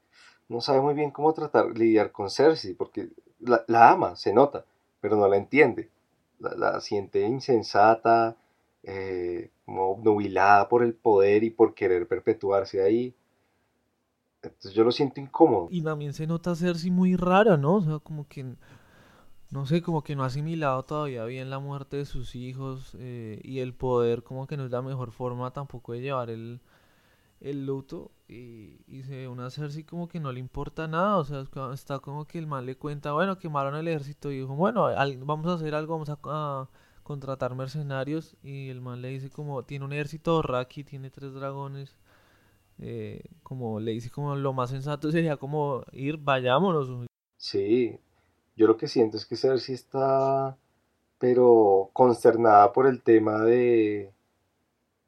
no 0.48 0.62
sabe 0.62 0.82
muy 0.82 0.96
bien 0.96 1.12
cómo 1.12 1.34
tratar, 1.34 1.78
lidiar 1.78 2.12
con 2.12 2.30
Cersei, 2.30 2.74
porque 2.74 3.10
la, 3.40 3.90
ama, 3.90 4.16
se 4.16 4.34
nota, 4.34 4.66
pero 5.00 5.16
no 5.16 5.28
la 5.28 5.38
entiende. 5.38 5.90
La, 6.40 6.80
siente 6.82 7.22
insensata, 7.22 8.36
eh, 8.84 9.50
como 9.66 9.92
obnubilada 9.92 10.68
por 10.70 10.84
el 10.84 10.94
poder 10.94 11.44
y 11.44 11.50
por 11.52 11.74
querer 11.74 12.08
perpetuarse 12.08 12.82
ahí. 12.82 13.14
Entonces 14.42 14.74
yo 14.74 14.84
lo 14.84 14.92
siento 14.92 15.20
incómodo. 15.20 15.68
Y 15.70 15.82
también 15.82 16.14
se 16.14 16.28
nota 16.28 16.56
Cersei 16.56 16.92
muy 16.92 17.16
rara, 17.16 17.58
¿no? 17.58 17.76
O 17.76 17.82
sea, 17.82 18.00
como 18.00 18.28
que, 18.28 18.56
no 19.52 19.66
sé, 19.66 19.82
como 19.82 20.04
que 20.04 20.16
no 20.16 20.24
ha 20.24 20.28
asimilado 20.28 20.84
todavía 20.84 21.26
bien 21.26 21.50
la 21.50 21.60
muerte 21.60 21.98
de 21.98 22.06
sus 22.06 22.36
hijos 22.36 22.96
eh, 23.00 23.42
y 23.44 23.60
el 23.60 23.74
poder 23.74 24.24
como 24.24 24.48
que 24.48 24.58
no 24.58 24.66
es 24.66 24.72
la 24.72 24.82
mejor 24.82 25.12
forma 25.12 25.52
tampoco 25.52 25.94
de 25.94 26.02
llevar 26.02 26.30
el, 26.30 26.62
el 27.42 27.66
luto 27.66 28.12
y, 28.28 28.82
y 28.88 29.04
se 29.04 29.18
ve 29.18 29.28
una 29.28 29.50
Cersei 29.50 29.84
como 29.84 30.08
que 30.08 30.20
no 30.20 30.32
le 30.32 30.40
importa 30.40 30.88
nada, 30.88 31.18
o 31.18 31.26
sea, 31.26 31.46
está 31.74 32.00
como 32.00 32.26
que 32.26 32.38
el 32.38 32.48
mal 32.48 32.66
le 32.66 32.76
cuenta, 32.76 33.12
bueno, 33.14 33.38
quemaron 33.38 33.76
el 33.76 33.88
ejército 33.88 34.32
y 34.32 34.40
dijo, 34.40 34.56
bueno, 34.56 34.88
vamos 35.26 35.48
a 35.48 35.54
hacer 35.54 35.74
algo, 35.76 35.94
vamos 35.94 36.10
a, 36.10 36.70
contratar 37.04 37.56
mercenarios 37.56 38.38
y 38.44 38.70
el 38.70 38.82
mal 38.82 39.02
le 39.02 39.08
dice 39.10 39.32
como, 39.32 39.64
tiene 39.64 39.84
un 39.84 39.94
ejército 39.94 40.44
Raki, 40.44 40.84
tiene 40.84 41.10
tres 41.10 41.34
dragones, 41.34 41.98
eh, 42.82 43.24
como 43.44 43.80
le 43.80 43.92
dice 43.92 44.10
como 44.10 44.36
lo 44.36 44.54
más 44.54 44.70
sensato 44.70 45.12
sería 45.12 45.38
como 45.38 45.84
ir, 45.92 46.18
vayámonos. 46.18 47.08
Sí, 47.38 48.00
yo 48.56 48.68
lo 48.68 48.78
que 48.78 48.88
siento 48.88 49.18
es 49.18 49.26
que 49.26 49.36
Cersei 49.36 49.76
está, 49.76 50.58
pero 51.18 51.90
consternada 51.94 52.72
por 52.74 52.88
el 52.88 53.02
tema 53.02 53.44
de 53.44 54.12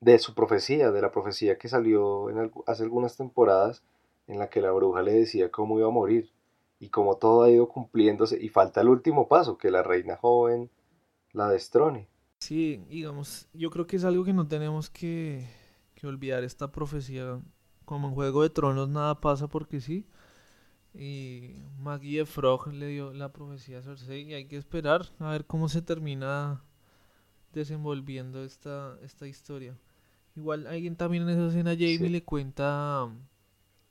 de 0.01 0.17
su 0.17 0.33
profecía, 0.33 0.91
de 0.91 1.01
la 1.01 1.11
profecía 1.11 1.57
que 1.57 1.69
salió 1.69 2.29
en, 2.29 2.51
hace 2.65 2.83
algunas 2.83 3.15
temporadas 3.15 3.83
en 4.27 4.39
la 4.39 4.49
que 4.49 4.61
la 4.61 4.71
bruja 4.71 5.03
le 5.03 5.13
decía 5.13 5.51
cómo 5.51 5.77
iba 5.77 5.87
a 5.87 5.91
morir 5.91 6.31
y 6.79 6.89
cómo 6.89 7.17
todo 7.17 7.43
ha 7.43 7.51
ido 7.51 7.69
cumpliéndose 7.69 8.43
y 8.43 8.49
falta 8.49 8.81
el 8.81 8.89
último 8.89 9.27
paso, 9.27 9.57
que 9.57 9.69
la 9.69 9.83
reina 9.83 10.17
joven 10.17 10.69
la 11.31 11.47
destrone. 11.49 12.07
Sí, 12.39 12.83
digamos, 12.89 13.47
yo 13.53 13.69
creo 13.69 13.85
que 13.85 13.97
es 13.97 14.03
algo 14.03 14.23
que 14.23 14.33
no 14.33 14.47
tenemos 14.47 14.89
que, 14.89 15.47
que 15.93 16.07
olvidar 16.07 16.43
esta 16.43 16.71
profecía. 16.71 17.39
Como 17.91 18.07
en 18.07 18.13
Juego 18.13 18.43
de 18.43 18.49
Tronos 18.49 18.87
nada 18.87 19.19
pasa 19.19 19.49
porque 19.49 19.81
sí. 19.81 20.05
Y 20.93 21.55
Maggie 21.77 22.25
Frog 22.25 22.71
le 22.71 22.87
dio 22.87 23.11
la 23.11 23.33
profecía 23.33 23.79
a 23.79 23.81
Cersei 23.81 24.21
y 24.29 24.33
hay 24.33 24.45
que 24.45 24.55
esperar 24.55 25.07
a 25.19 25.31
ver 25.31 25.45
cómo 25.45 25.67
se 25.67 25.81
termina 25.81 26.63
desenvolviendo 27.51 28.45
esta, 28.45 28.97
esta 29.03 29.27
historia. 29.27 29.77
Igual 30.37 30.67
alguien 30.67 30.95
también 30.95 31.23
en 31.23 31.31
esa 31.31 31.47
escena 31.47 31.71
Jamie 31.71 32.09
le 32.09 32.23
cuenta 32.23 33.09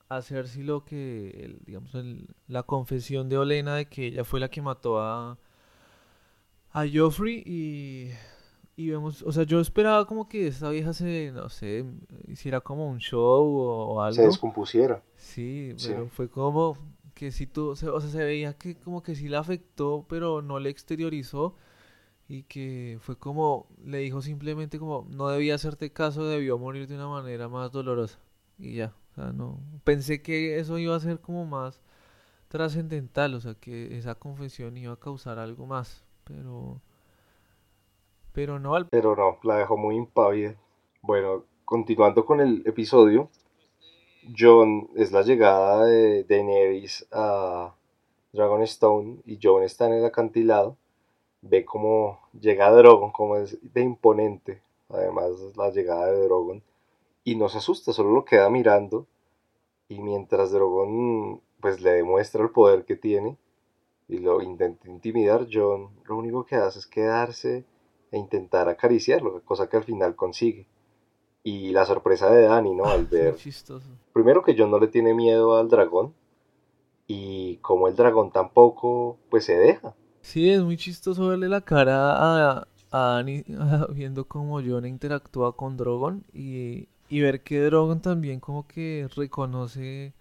a 0.09 0.23
Cersei 0.23 0.63
lo 0.63 0.83
que, 0.87 1.59
digamos, 1.67 1.95
la 2.49 2.63
confesión 2.63 3.29
de 3.29 3.37
Olena 3.37 3.75
de 3.75 3.85
que 3.85 4.07
ella 4.07 4.25
fue 4.25 4.41
la 4.41 4.49
que 4.49 4.63
mató 4.63 4.99
a, 4.99 5.37
a 6.73 6.85
Joffrey 6.91 7.43
y, 7.45 8.13
y 8.81 8.89
vemos, 8.89 9.23
o 9.23 9.31
sea, 9.31 9.43
yo 9.45 9.61
esperaba 9.61 10.07
como 10.07 10.27
que 10.27 10.47
esta 10.47 10.71
vieja 10.71 10.95
se, 10.95 11.33
no 11.33 11.51
sé, 11.51 11.85
hiciera 12.29 12.63
como 12.63 12.89
un 12.89 12.99
show 12.99 13.45
o, 13.45 14.01
algo. 14.01 14.15
Se 14.15 14.23
descompusiera. 14.23 15.03
Sí, 15.17 15.75
pero 15.83 16.09
fue 16.09 16.31
como 16.31 16.79
que 17.13 17.31
si 17.31 17.47
tú, 17.47 17.69
o 17.69 17.77
sea, 17.77 18.01
se 18.01 18.25
veía 18.25 18.55
que 18.55 18.77
como 18.77 19.03
que 19.03 19.15
sí 19.15 19.29
la 19.29 19.41
afectó, 19.41 20.07
pero 20.09 20.41
no 20.41 20.59
le 20.59 20.71
exteriorizó 20.71 21.57
y 22.27 22.45
que 22.45 22.97
fue 23.03 23.19
como, 23.19 23.67
le 23.85 23.99
dijo 23.99 24.23
simplemente 24.23 24.79
como, 24.79 25.07
no 25.11 25.29
debía 25.29 25.57
hacerte 25.57 25.93
caso, 25.93 26.27
debió 26.27 26.57
morir 26.57 26.89
de 26.89 26.95
una 26.95 27.09
manera 27.09 27.49
más 27.51 27.71
dolorosa. 27.73 28.19
Y 28.57 28.77
ya, 28.77 28.95
o 29.13 29.15
sea, 29.15 29.33
no, 29.33 29.61
pensé 29.85 30.23
que 30.23 30.59
eso 30.59 30.79
iba 30.79 30.97
a 30.97 31.01
ser 31.01 31.21
como 31.21 31.45
más 31.45 31.83
trascendental, 32.49 33.35
o 33.35 33.41
sea, 33.41 33.55
que 33.57 33.99
esa 33.99 34.15
confesión 34.15 34.79
iba 34.79 34.95
a 34.95 34.99
causar 34.99 35.39
algo 35.39 35.67
más, 35.67 36.03
pero... 36.25 36.81
Pero 38.33 38.59
no, 38.59 38.75
pero 38.91 39.17
no, 39.17 39.39
la 39.43 39.57
dejó 39.57 39.77
muy 39.77 39.97
impávida. 39.97 40.55
Bueno, 41.03 41.45
continuando 41.65 42.25
con 42.25 42.41
el 42.41 42.63
episodio, 42.67 43.29
John 44.39 44.89
es 44.97 45.13
la 45.13 45.23
llegada 45.23 45.85
de 45.85 46.25
Daenerys 46.25 47.07
a 47.11 47.75
Dragonstone 48.33 49.21
y 49.27 49.39
John 49.43 49.63
está 49.63 49.87
en 49.87 49.95
el 49.95 50.05
acantilado 50.05 50.77
ve 51.43 51.65
cómo 51.65 52.21
llega 52.39 52.71
Drogon, 52.71 53.11
como 53.11 53.37
es 53.37 53.59
de 53.63 53.81
imponente, 53.83 54.63
además 54.89 55.31
la 55.57 55.71
llegada 55.71 56.07
de 56.07 56.25
Drogon, 56.25 56.63
y 57.25 57.37
no 57.37 57.49
se 57.49 57.59
asusta, 57.59 57.93
solo 57.93 58.11
lo 58.11 58.25
queda 58.25 58.51
mirando, 58.51 59.07
y 59.89 60.01
mientras 60.01 60.53
Drogon 60.53 61.41
pues 61.61 61.81
le 61.81 61.93
demuestra 61.93 62.43
el 62.43 62.51
poder 62.51 62.85
que 62.85 62.97
tiene, 62.97 63.37
y 64.09 64.19
lo 64.19 64.43
intenta 64.43 64.89
intimidar, 64.89 65.47
John 65.51 65.91
lo 66.05 66.17
único 66.17 66.45
que 66.45 66.57
hace 66.57 66.81
es 66.81 66.87
quedarse 66.87 67.65
e 68.13 68.19
intentar 68.19 68.69
acariciarlo, 68.69 69.43
cosa 69.45 69.69
que 69.69 69.77
al 69.77 69.85
final 69.85 70.17
consigue. 70.17 70.67
Y 71.43 71.71
la 71.71 71.87
sorpresa 71.87 72.31
de 72.31 72.43
Dani, 72.43 72.75
¿no? 72.75 72.85
Al 72.85 73.07
ver... 73.11 73.37
Primero 74.13 74.43
que 74.43 74.55
John 74.57 74.71
no 74.71 74.79
le 74.79 74.89
tiene 74.89 75.15
miedo 75.15 75.57
al 75.57 75.69
dragón, 75.69 76.15
y 77.13 77.57
como 77.57 77.89
el 77.89 77.97
dragón 77.97 78.31
tampoco, 78.31 79.19
pues 79.31 79.45
se 79.45 79.59
deja. 79.59 79.95
Sí, 80.21 80.49
es 80.49 80.63
muy 80.63 80.77
chistoso 80.77 81.27
verle 81.27 81.49
la 81.49 81.61
cara 81.61 82.13
a, 82.13 82.69
a 82.93 82.99
Dani 83.15 83.43
viendo 83.95 84.27
cómo 84.29 84.61
John 84.65 84.87
interactúa 84.87 85.57
con 85.57 85.77
Drogon 85.77 86.25
y, 86.33 86.89
y 87.09 87.21
ver 87.21 87.43
que 87.43 87.63
Drogon 87.63 88.01
también 88.01 88.39
como 88.39 88.69
que 88.69 89.09
reconoce 89.17 90.15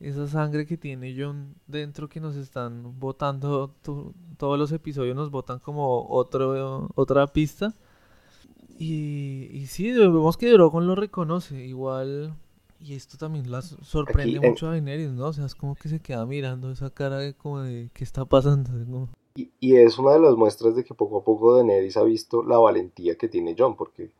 esa 0.00 0.26
sangre 0.28 0.66
que 0.66 0.76
tiene 0.76 1.14
John 1.18 1.54
dentro 1.66 2.08
que 2.08 2.20
nos 2.20 2.36
están 2.36 2.98
botando, 2.98 3.74
todos 4.36 4.58
los 4.58 4.72
episodios 4.72 5.16
nos 5.16 5.30
botan 5.30 5.58
como 5.58 6.06
otro, 6.08 6.88
otra 6.94 7.26
pista. 7.26 7.74
Y, 8.78 9.48
y 9.52 9.66
sí, 9.66 9.92
vemos 9.92 10.36
que 10.36 10.50
Drogon 10.50 10.86
lo 10.86 10.94
reconoce, 10.96 11.64
igual 11.64 12.34
y 12.84 12.94
esto 12.94 13.16
también 13.16 13.50
la 13.50 13.62
sorprende 13.62 14.40
mucho 14.40 14.66
a 14.66 14.70
Daenerys, 14.72 15.12
¿no? 15.12 15.28
O 15.28 15.32
sea, 15.32 15.46
es 15.46 15.54
como 15.54 15.74
que 15.74 15.88
se 15.88 16.00
queda 16.00 16.26
mirando 16.26 16.70
esa 16.70 16.90
cara 16.90 17.16
de 17.16 17.32
como 17.32 17.60
de 17.60 17.88
qué 17.94 18.04
está 18.04 18.26
pasando. 18.26 19.08
Y, 19.34 19.76
es 19.76 19.98
una 19.98 20.12
de 20.12 20.20
las 20.20 20.36
muestras 20.36 20.76
de 20.76 20.84
que 20.84 20.92
poco 20.92 21.18
a 21.18 21.24
poco 21.24 21.56
Daenerys 21.56 21.96
ha 21.96 22.02
visto 22.02 22.42
la 22.42 22.58
valentía 22.58 23.16
que 23.16 23.28
tiene 23.28 23.56
John, 23.58 23.74
porque 23.74 24.10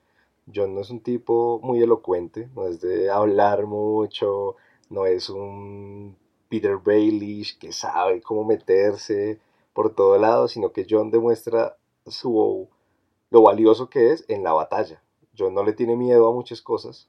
John 0.52 0.74
no 0.74 0.80
es 0.80 0.88
un 0.88 1.00
tipo 1.00 1.60
muy 1.62 1.82
elocuente, 1.82 2.48
no 2.56 2.66
es 2.66 2.80
de 2.80 3.10
hablar 3.10 3.66
mucho, 3.66 4.56
no 4.94 5.06
es 5.06 5.28
un 5.28 6.16
Peter 6.48 6.76
Baelish 6.76 7.58
que 7.58 7.72
sabe 7.72 8.22
cómo 8.22 8.44
meterse 8.44 9.40
por 9.72 9.94
todo 9.94 10.18
lado, 10.18 10.48
sino 10.48 10.72
que 10.72 10.86
John 10.88 11.10
demuestra 11.10 11.76
su, 12.06 12.68
lo 13.30 13.42
valioso 13.42 13.90
que 13.90 14.12
es 14.12 14.24
en 14.28 14.44
la 14.44 14.52
batalla. 14.52 15.02
John 15.36 15.52
no 15.52 15.64
le 15.64 15.72
tiene 15.72 15.96
miedo 15.96 16.28
a 16.28 16.32
muchas 16.32 16.62
cosas 16.62 17.08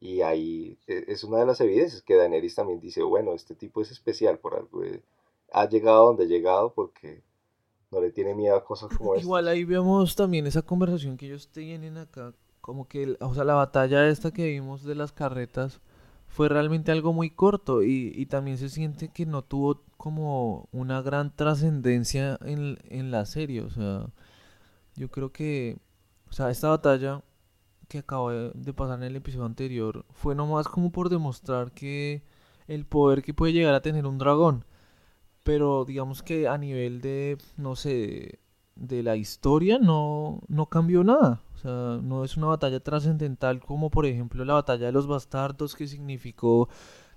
y 0.00 0.22
ahí 0.22 0.78
e, 0.86 1.04
es 1.08 1.24
una 1.24 1.38
de 1.38 1.46
las 1.46 1.60
evidencias 1.60 2.02
que 2.02 2.14
Daenerys 2.14 2.54
también 2.54 2.80
dice, 2.80 3.02
bueno, 3.02 3.34
este 3.34 3.54
tipo 3.54 3.82
es 3.82 3.90
especial 3.90 4.38
por 4.38 4.54
algo, 4.54 4.84
eh, 4.84 5.02
ha 5.52 5.68
llegado 5.68 6.06
donde 6.06 6.24
ha 6.24 6.28
llegado 6.28 6.72
porque 6.72 7.22
no 7.90 8.00
le 8.00 8.12
tiene 8.12 8.34
miedo 8.34 8.54
a 8.54 8.64
cosas 8.64 8.96
como 8.96 9.14
esta. 9.14 9.24
Igual 9.26 9.48
ahí 9.48 9.64
vemos 9.64 10.14
también 10.14 10.46
esa 10.46 10.62
conversación 10.62 11.16
que 11.16 11.26
ellos 11.26 11.48
tienen 11.48 11.96
acá, 11.96 12.32
como 12.60 12.86
que, 12.86 13.16
o 13.20 13.34
sea, 13.34 13.44
la 13.44 13.54
batalla 13.54 14.08
esta 14.08 14.30
que 14.30 14.46
vimos 14.46 14.84
de 14.84 14.94
las 14.94 15.10
carretas 15.10 15.80
fue 16.28 16.48
realmente 16.48 16.92
algo 16.92 17.12
muy 17.12 17.30
corto 17.30 17.82
y, 17.82 18.12
y 18.14 18.26
también 18.26 18.58
se 18.58 18.68
siente 18.68 19.08
que 19.08 19.26
no 19.26 19.42
tuvo 19.42 19.82
como 19.96 20.68
una 20.72 21.02
gran 21.02 21.34
trascendencia 21.34 22.38
en, 22.42 22.78
en 22.88 23.10
la 23.10 23.26
serie, 23.26 23.62
o 23.62 23.70
sea, 23.70 24.06
yo 24.96 25.10
creo 25.10 25.32
que, 25.32 25.78
o 26.30 26.32
sea, 26.32 26.50
esta 26.50 26.68
batalla 26.68 27.22
que 27.88 27.98
acabo 27.98 28.30
de 28.30 28.72
pasar 28.74 28.98
en 28.98 29.04
el 29.04 29.16
episodio 29.16 29.46
anterior 29.46 30.04
fue 30.12 30.34
nomás 30.34 30.68
como 30.68 30.92
por 30.92 31.08
demostrar 31.08 31.72
que 31.72 32.22
el 32.68 32.84
poder 32.86 33.22
que 33.22 33.34
puede 33.34 33.52
llegar 33.54 33.74
a 33.74 33.82
tener 33.82 34.06
un 34.06 34.18
dragón. 34.18 34.64
Pero 35.44 35.84
digamos 35.86 36.22
que 36.22 36.48
a 36.48 36.58
nivel 36.58 37.00
de, 37.00 37.38
no 37.56 37.76
sé, 37.76 38.40
de 38.78 39.02
la 39.02 39.16
historia 39.16 39.78
no, 39.78 40.40
no 40.48 40.66
cambió 40.66 41.04
nada. 41.04 41.42
O 41.54 41.58
sea, 41.58 41.98
no 42.02 42.24
es 42.24 42.36
una 42.36 42.46
batalla 42.46 42.80
trascendental 42.80 43.60
como 43.60 43.90
por 43.90 44.06
ejemplo 44.06 44.44
la 44.44 44.54
batalla 44.54 44.86
de 44.86 44.92
los 44.92 45.06
bastardos 45.06 45.74
que 45.74 45.88
significó 45.88 46.68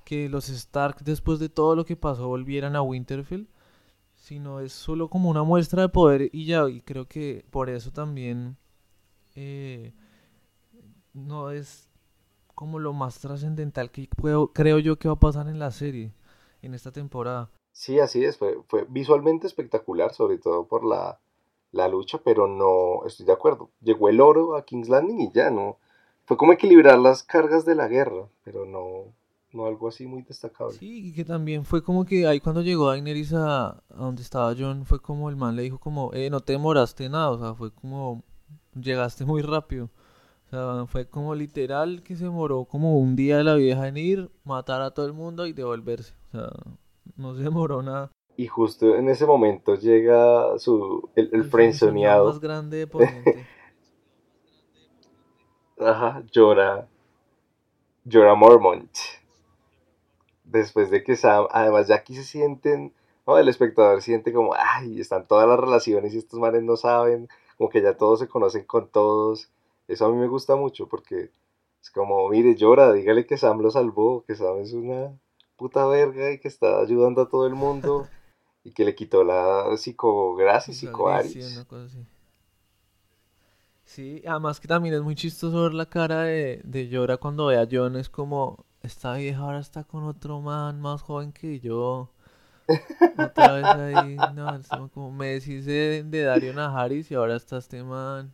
que 0.03 0.29
los 0.29 0.49
Stark 0.49 1.03
después 1.03 1.39
de 1.39 1.49
todo 1.49 1.75
lo 1.75 1.85
que 1.85 1.95
pasó 1.95 2.27
volvieran 2.27 2.75
a 2.75 2.81
Winterfell, 2.81 3.47
sino 4.15 4.59
es 4.59 4.73
solo 4.73 5.09
como 5.09 5.29
una 5.29 5.43
muestra 5.43 5.83
de 5.83 5.89
poder 5.89 6.29
y 6.33 6.45
ya, 6.45 6.67
y 6.67 6.81
creo 6.81 7.07
que 7.07 7.45
por 7.51 7.69
eso 7.69 7.91
también 7.91 8.57
eh, 9.35 9.93
no 11.13 11.51
es 11.51 11.87
como 12.55 12.79
lo 12.79 12.93
más 12.93 13.19
trascendental 13.19 13.91
que 13.91 14.09
creo 14.53 14.79
yo 14.79 14.97
que 14.97 15.07
va 15.07 15.13
a 15.13 15.19
pasar 15.19 15.47
en 15.47 15.59
la 15.59 15.69
serie, 15.69 16.13
en 16.63 16.73
esta 16.73 16.91
temporada. 16.91 17.51
Sí, 17.71 17.99
así 17.99 18.25
es, 18.25 18.37
fue, 18.37 18.57
fue 18.67 18.85
visualmente 18.89 19.45
espectacular, 19.47 20.13
sobre 20.13 20.39
todo 20.39 20.67
por 20.67 20.83
la, 20.83 21.19
la 21.71 21.87
lucha, 21.87 22.19
pero 22.23 22.47
no 22.47 23.05
estoy 23.05 23.25
de 23.25 23.33
acuerdo. 23.33 23.69
Llegó 23.81 24.09
el 24.09 24.21
oro 24.21 24.55
a 24.55 24.65
King's 24.65 24.89
Landing 24.89 25.21
y 25.21 25.31
ya 25.31 25.49
no. 25.49 25.77
Fue 26.25 26.37
como 26.37 26.53
equilibrar 26.53 26.99
las 26.99 27.23
cargas 27.23 27.65
de 27.65 27.75
la 27.75 27.87
guerra, 27.87 28.27
pero 28.43 28.65
no, 28.65 29.13
no 29.53 29.65
algo 29.65 29.87
así 29.87 30.05
muy 30.05 30.21
destacable. 30.21 30.73
Sí, 30.73 31.09
y 31.09 31.13
que 31.13 31.25
también 31.25 31.65
fue 31.65 31.83
como 31.83 32.05
que 32.05 32.27
ahí 32.27 32.39
cuando 32.39 32.61
llegó 32.61 32.89
Daenerys 32.89 33.33
a, 33.33 33.69
a 33.69 33.83
donde 33.89 34.21
estaba 34.21 34.55
John, 34.57 34.85
fue 34.85 35.01
como 35.01 35.29
el 35.29 35.35
man 35.35 35.55
le 35.55 35.63
dijo 35.63 35.79
como, 35.79 36.13
eh, 36.13 36.29
no 36.29 36.41
te 36.41 36.53
demoraste 36.53 37.09
nada, 37.09 37.31
o 37.31 37.39
sea, 37.39 37.53
fue 37.55 37.71
como, 37.73 38.23
llegaste 38.79 39.25
muy 39.25 39.41
rápido. 39.41 39.89
O 40.47 40.49
sea, 40.49 40.85
fue 40.87 41.07
como 41.07 41.33
literal 41.33 42.03
que 42.03 42.15
se 42.15 42.25
demoró 42.25 42.65
como 42.65 42.97
un 42.97 43.15
día 43.15 43.37
de 43.37 43.45
la 43.45 43.55
vieja 43.55 43.87
en 43.87 43.97
ir, 43.97 44.31
matar 44.43 44.81
a 44.81 44.91
todo 44.91 45.05
el 45.05 45.13
mundo 45.13 45.45
y 45.47 45.53
devolverse. 45.53 46.13
O 46.27 46.31
sea, 46.31 46.49
no 47.15 47.35
se 47.35 47.43
demoró 47.43 47.81
nada. 47.81 48.11
Y 48.37 48.47
justo 48.47 48.95
en 48.95 49.09
ese 49.09 49.25
momento 49.25 49.75
llega 49.75 50.57
su, 50.57 51.09
el, 51.15 51.29
el, 51.33 51.43
frenzoneado. 51.43 52.27
más 52.27 52.39
grande 52.39 52.85
de. 52.85 53.45
Ajá, 55.79 56.23
llora. 56.31 56.87
Llora 58.05 58.35
Mormont. 58.35 58.91
Después 60.43 60.89
de 60.89 61.03
que 61.03 61.15
Sam, 61.15 61.47
además 61.51 61.87
ya 61.87 61.95
aquí 61.95 62.15
se 62.15 62.23
sienten, 62.23 62.93
¿no? 63.25 63.37
el 63.37 63.47
espectador 63.47 64.01
siente 64.01 64.33
como, 64.33 64.53
ay, 64.57 64.99
están 64.99 65.27
todas 65.27 65.47
las 65.47 65.59
relaciones 65.59 66.13
y 66.13 66.17
estos 66.17 66.39
manes 66.39 66.63
no 66.63 66.75
saben, 66.75 67.29
como 67.57 67.69
que 67.69 67.81
ya 67.81 67.95
todos 67.95 68.19
se 68.19 68.27
conocen 68.27 68.65
con 68.65 68.89
todos. 68.89 69.49
Eso 69.87 70.05
a 70.05 70.09
mí 70.11 70.17
me 70.17 70.27
gusta 70.27 70.55
mucho 70.55 70.87
porque 70.87 71.31
es 71.81 71.89
como, 71.89 72.29
mire, 72.29 72.55
llora, 72.55 72.91
dígale 72.91 73.25
que 73.25 73.37
Sam 73.37 73.59
lo 73.61 73.71
salvó, 73.71 74.23
que 74.25 74.35
Sam 74.35 74.59
es 74.59 74.73
una 74.73 75.17
puta 75.55 75.85
verga 75.85 76.31
y 76.31 76.39
que 76.39 76.47
está 76.47 76.79
ayudando 76.79 77.21
a 77.21 77.29
todo 77.29 77.47
el 77.47 77.55
mundo 77.55 78.07
y 78.63 78.71
que 78.73 78.85
le 78.85 78.95
quitó 78.95 79.23
la 79.23 79.75
psicogracia, 79.77 80.73
psicoaris. 80.73 81.59
Sí, 83.83 84.23
además 84.25 84.59
que 84.59 84.67
también 84.67 84.95
es 84.95 85.01
muy 85.01 85.15
chistoso 85.15 85.63
ver 85.63 85.73
la 85.73 85.85
cara 85.85 86.21
de, 86.21 86.61
de 86.63 86.87
Llora 86.87 87.17
cuando 87.17 87.47
ve 87.47 87.57
a 87.57 87.67
John, 87.69 87.97
es 87.97 88.09
como, 88.09 88.65
esta 88.83 89.15
vieja 89.15 89.41
ahora 89.41 89.59
está 89.59 89.83
con 89.83 90.03
otro 90.03 90.39
man 90.39 90.79
más 90.79 91.01
joven 91.01 91.33
que 91.33 91.59
yo. 91.59 92.09
Otra 93.17 93.53
vez 93.53 93.65
ahí, 93.65 94.15
no, 94.33 94.55
es 94.55 94.69
como 94.93 95.11
me 95.11 95.27
decís 95.27 95.65
de, 95.65 96.03
de 96.03 96.23
Dario 96.23 96.53
Najaris 96.53 97.11
y 97.11 97.15
ahora 97.15 97.35
está 97.35 97.57
este 97.57 97.83
man. 97.83 98.33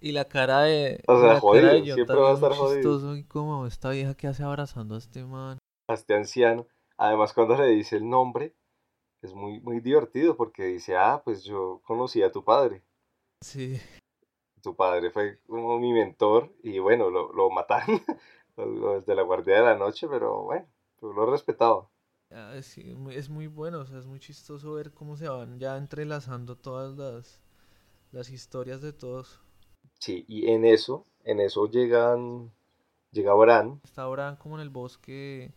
Y 0.00 0.12
la 0.12 0.26
cara 0.26 0.60
de. 0.60 1.02
O 1.08 1.18
sea, 1.18 1.34
la 1.34 1.40
jodido, 1.40 1.62
cara 1.62 1.74
de 1.74 1.80
John 1.80 1.94
siempre 1.94 2.16
va 2.16 2.30
a 2.30 2.34
estar 2.34 2.52
jodido. 2.52 2.76
chistoso 2.76 3.16
y 3.16 3.24
como 3.24 3.66
esta 3.66 3.90
vieja 3.90 4.14
que 4.14 4.28
hace 4.28 4.44
abrazando 4.44 4.94
a 4.94 4.98
este 4.98 5.24
man. 5.24 5.58
A 5.88 5.94
este 5.94 6.14
anciano. 6.14 6.66
Además, 6.96 7.32
cuando 7.32 7.56
le 7.56 7.68
dice 7.68 7.96
el 7.96 8.08
nombre, 8.08 8.54
es 9.24 9.34
muy, 9.34 9.60
muy 9.60 9.80
divertido 9.80 10.36
porque 10.36 10.64
dice, 10.66 10.96
ah, 10.96 11.20
pues 11.24 11.44
yo 11.44 11.80
conocí 11.84 12.22
a 12.22 12.30
tu 12.32 12.44
padre. 12.44 12.82
Sí. 13.40 13.80
Tu 14.62 14.74
padre 14.74 15.10
fue 15.10 15.38
como 15.46 15.78
mi 15.78 15.92
mentor 15.92 16.52
y 16.62 16.78
bueno, 16.80 17.08
lo, 17.10 17.32
lo 17.32 17.50
mataron 17.50 18.02
los 18.56 19.06
de 19.06 19.14
la 19.14 19.22
Guardia 19.22 19.56
de 19.56 19.62
la 19.62 19.76
Noche, 19.76 20.08
pero 20.08 20.42
bueno, 20.42 20.66
lo 21.02 21.26
respetaba. 21.26 21.88
Ah, 22.30 22.60
sí, 22.62 22.90
es 22.90 22.96
muy- 22.96 23.14
es 23.14 23.28
muy 23.28 23.46
bueno, 23.46 23.78
o 23.80 23.86
sea, 23.86 23.98
es 23.98 24.06
muy 24.06 24.18
chistoso 24.18 24.72
ver 24.74 24.92
cómo 24.92 25.16
se 25.16 25.28
van 25.28 25.58
ya 25.58 25.76
entrelazando 25.76 26.56
todas 26.56 26.96
las, 26.96 27.40
las 28.12 28.30
historias 28.30 28.80
de 28.82 28.92
todos. 28.92 29.40
Sí, 29.98 30.24
y 30.28 30.50
en 30.50 30.64
eso, 30.64 31.04
en 31.24 31.40
eso 31.40 31.68
llegan, 31.70 32.52
llega 33.12 33.34
Bran, 33.34 33.80
Está 33.84 34.06
Bran 34.06 34.36
como 34.36 34.56
en 34.56 34.62
el 34.62 34.70
bosque 34.70 35.52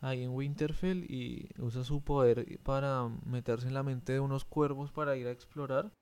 ahí 0.00 0.22
en 0.24 0.30
Winterfell 0.30 1.04
y 1.10 1.50
usa 1.58 1.84
su 1.84 2.02
poder 2.02 2.58
para 2.62 3.08
meterse 3.24 3.68
en 3.68 3.74
la 3.74 3.82
mente 3.82 4.12
de 4.14 4.20
unos 4.20 4.44
cuervos 4.44 4.92
para 4.92 5.16
ir 5.16 5.26
a 5.26 5.32
explorar. 5.32 5.92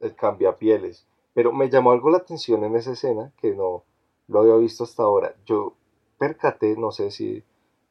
el 0.00 0.14
cambiapieles. 0.16 1.06
Pero 1.34 1.52
me 1.52 1.70
llamó 1.70 1.92
algo 1.92 2.10
la 2.10 2.18
atención 2.18 2.64
en 2.64 2.74
esa 2.76 2.92
escena 2.92 3.32
que 3.40 3.54
no 3.54 3.84
lo 4.26 4.40
había 4.40 4.56
visto 4.56 4.82
hasta 4.84 5.02
ahora. 5.04 5.34
Yo 5.46 5.74
percaté, 6.18 6.76
no 6.76 6.90
sé 6.90 7.10
si 7.10 7.44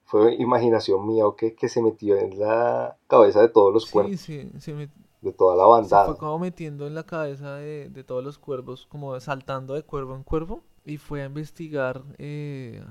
fue 0.06 0.36
imaginación 0.36 1.08
mía 1.08 1.26
o 1.28 1.36
qué, 1.36 1.56
que 1.56 1.70
se 1.70 1.82
metió 1.82 2.18
en 2.18 2.40
la 2.40 2.98
cabeza 3.08 3.42
de 3.42 3.50
todos 3.50 3.74
los 3.74 3.86
Sí, 3.86 3.88
cuerpos, 3.88 4.18
se, 4.18 4.60
se, 4.60 4.74
met- 4.76 4.92
de 5.22 5.34
toda 5.34 5.56
la 5.56 5.66
se 5.82 5.98
fue 6.00 6.16
bandada. 6.16 6.18
como 6.18 6.40
metiendo 6.40 6.88
en 6.88 6.96
la 6.96 7.06
cabeza 7.06 7.56
de, 7.56 7.90
de 7.90 8.04
todos 8.04 8.24
los 8.24 8.38
cuervos, 8.40 8.88
como 8.88 9.20
saltando 9.20 9.74
de 9.76 9.84
cuervo 9.84 10.16
en 10.16 10.24
cuervo 10.24 10.64
y 10.86 10.98
fue 10.98 11.22
a 11.24 11.26
investigar 11.26 12.04
eh, 12.18 12.84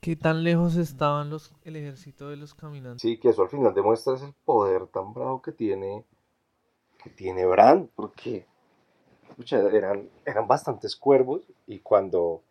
qué 0.00 0.16
tan 0.16 0.42
lejos 0.42 0.76
estaban 0.76 1.30
los, 1.30 1.52
el 1.64 1.76
ejército 1.76 2.28
de 2.30 2.36
los 2.36 2.54
caminantes. 2.54 3.02
Sí, 3.02 3.18
que 3.18 3.28
eso 3.28 3.42
al 3.42 3.48
final 3.48 3.74
demuestra 3.74 4.14
es 4.14 4.22
el 4.22 4.32
poder 4.44 4.86
tan 4.86 5.12
bravo 5.12 5.42
que 5.42 5.52
tiene, 5.52 6.04
que 7.02 7.10
tiene 7.10 7.46
Bran, 7.46 7.88
porque 7.94 8.46
pucha, 9.36 9.58
eran, 9.70 10.08
eran 10.24 10.46
bastantes 10.46 10.96
cuervos 10.96 11.42
y 11.66 11.78
cuando 11.80 12.42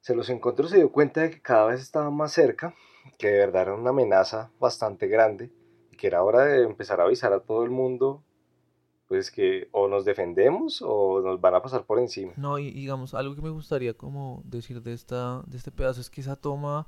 se 0.00 0.14
los 0.14 0.28
encontró 0.30 0.66
se 0.68 0.78
dio 0.78 0.90
cuenta 0.90 1.22
de 1.22 1.30
que 1.30 1.40
cada 1.40 1.66
vez 1.66 1.80
estaban 1.80 2.14
más 2.14 2.32
cerca, 2.32 2.74
que 3.18 3.28
de 3.28 3.38
verdad 3.38 3.62
era 3.62 3.74
una 3.74 3.90
amenaza 3.90 4.50
bastante 4.58 5.06
grande 5.06 5.50
y 5.90 5.96
que 5.96 6.06
era 6.06 6.22
hora 6.22 6.44
de 6.44 6.62
empezar 6.62 7.00
a 7.00 7.04
avisar 7.04 7.32
a 7.32 7.40
todo 7.40 7.64
el 7.64 7.70
mundo, 7.70 8.22
pues 9.12 9.30
que 9.30 9.68
o 9.72 9.88
nos 9.88 10.04
defendemos 10.04 10.82
o 10.82 11.20
nos 11.20 11.40
van 11.40 11.54
a 11.56 11.62
pasar 11.62 11.84
por 11.86 11.98
encima. 11.98 12.34
No, 12.34 12.58
y 12.58 12.70
digamos, 12.70 13.12
algo 13.14 13.34
que 13.34 13.42
me 13.42 13.50
gustaría 13.50 13.94
como 13.94 14.42
decir 14.46 14.82
de 14.82 14.94
esta, 14.94 15.42
de 15.46 15.56
este 15.58 15.70
pedazo 15.70 16.00
es 16.00 16.08
que 16.10 16.22
esa 16.22 16.36
toma 16.36 16.86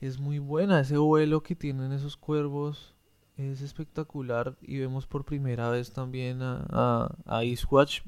es 0.00 0.18
muy 0.20 0.38
buena, 0.40 0.80
ese 0.80 0.98
vuelo 0.98 1.42
que 1.42 1.56
tienen 1.56 1.92
esos 1.92 2.16
cuervos 2.16 2.94
es 3.36 3.62
espectacular 3.62 4.56
y 4.62 4.78
vemos 4.80 5.06
por 5.06 5.24
primera 5.24 5.70
vez 5.70 5.92
también 5.92 6.42
a, 6.42 6.66
a, 6.70 7.16
a 7.26 7.44
Eastwatch 7.44 8.02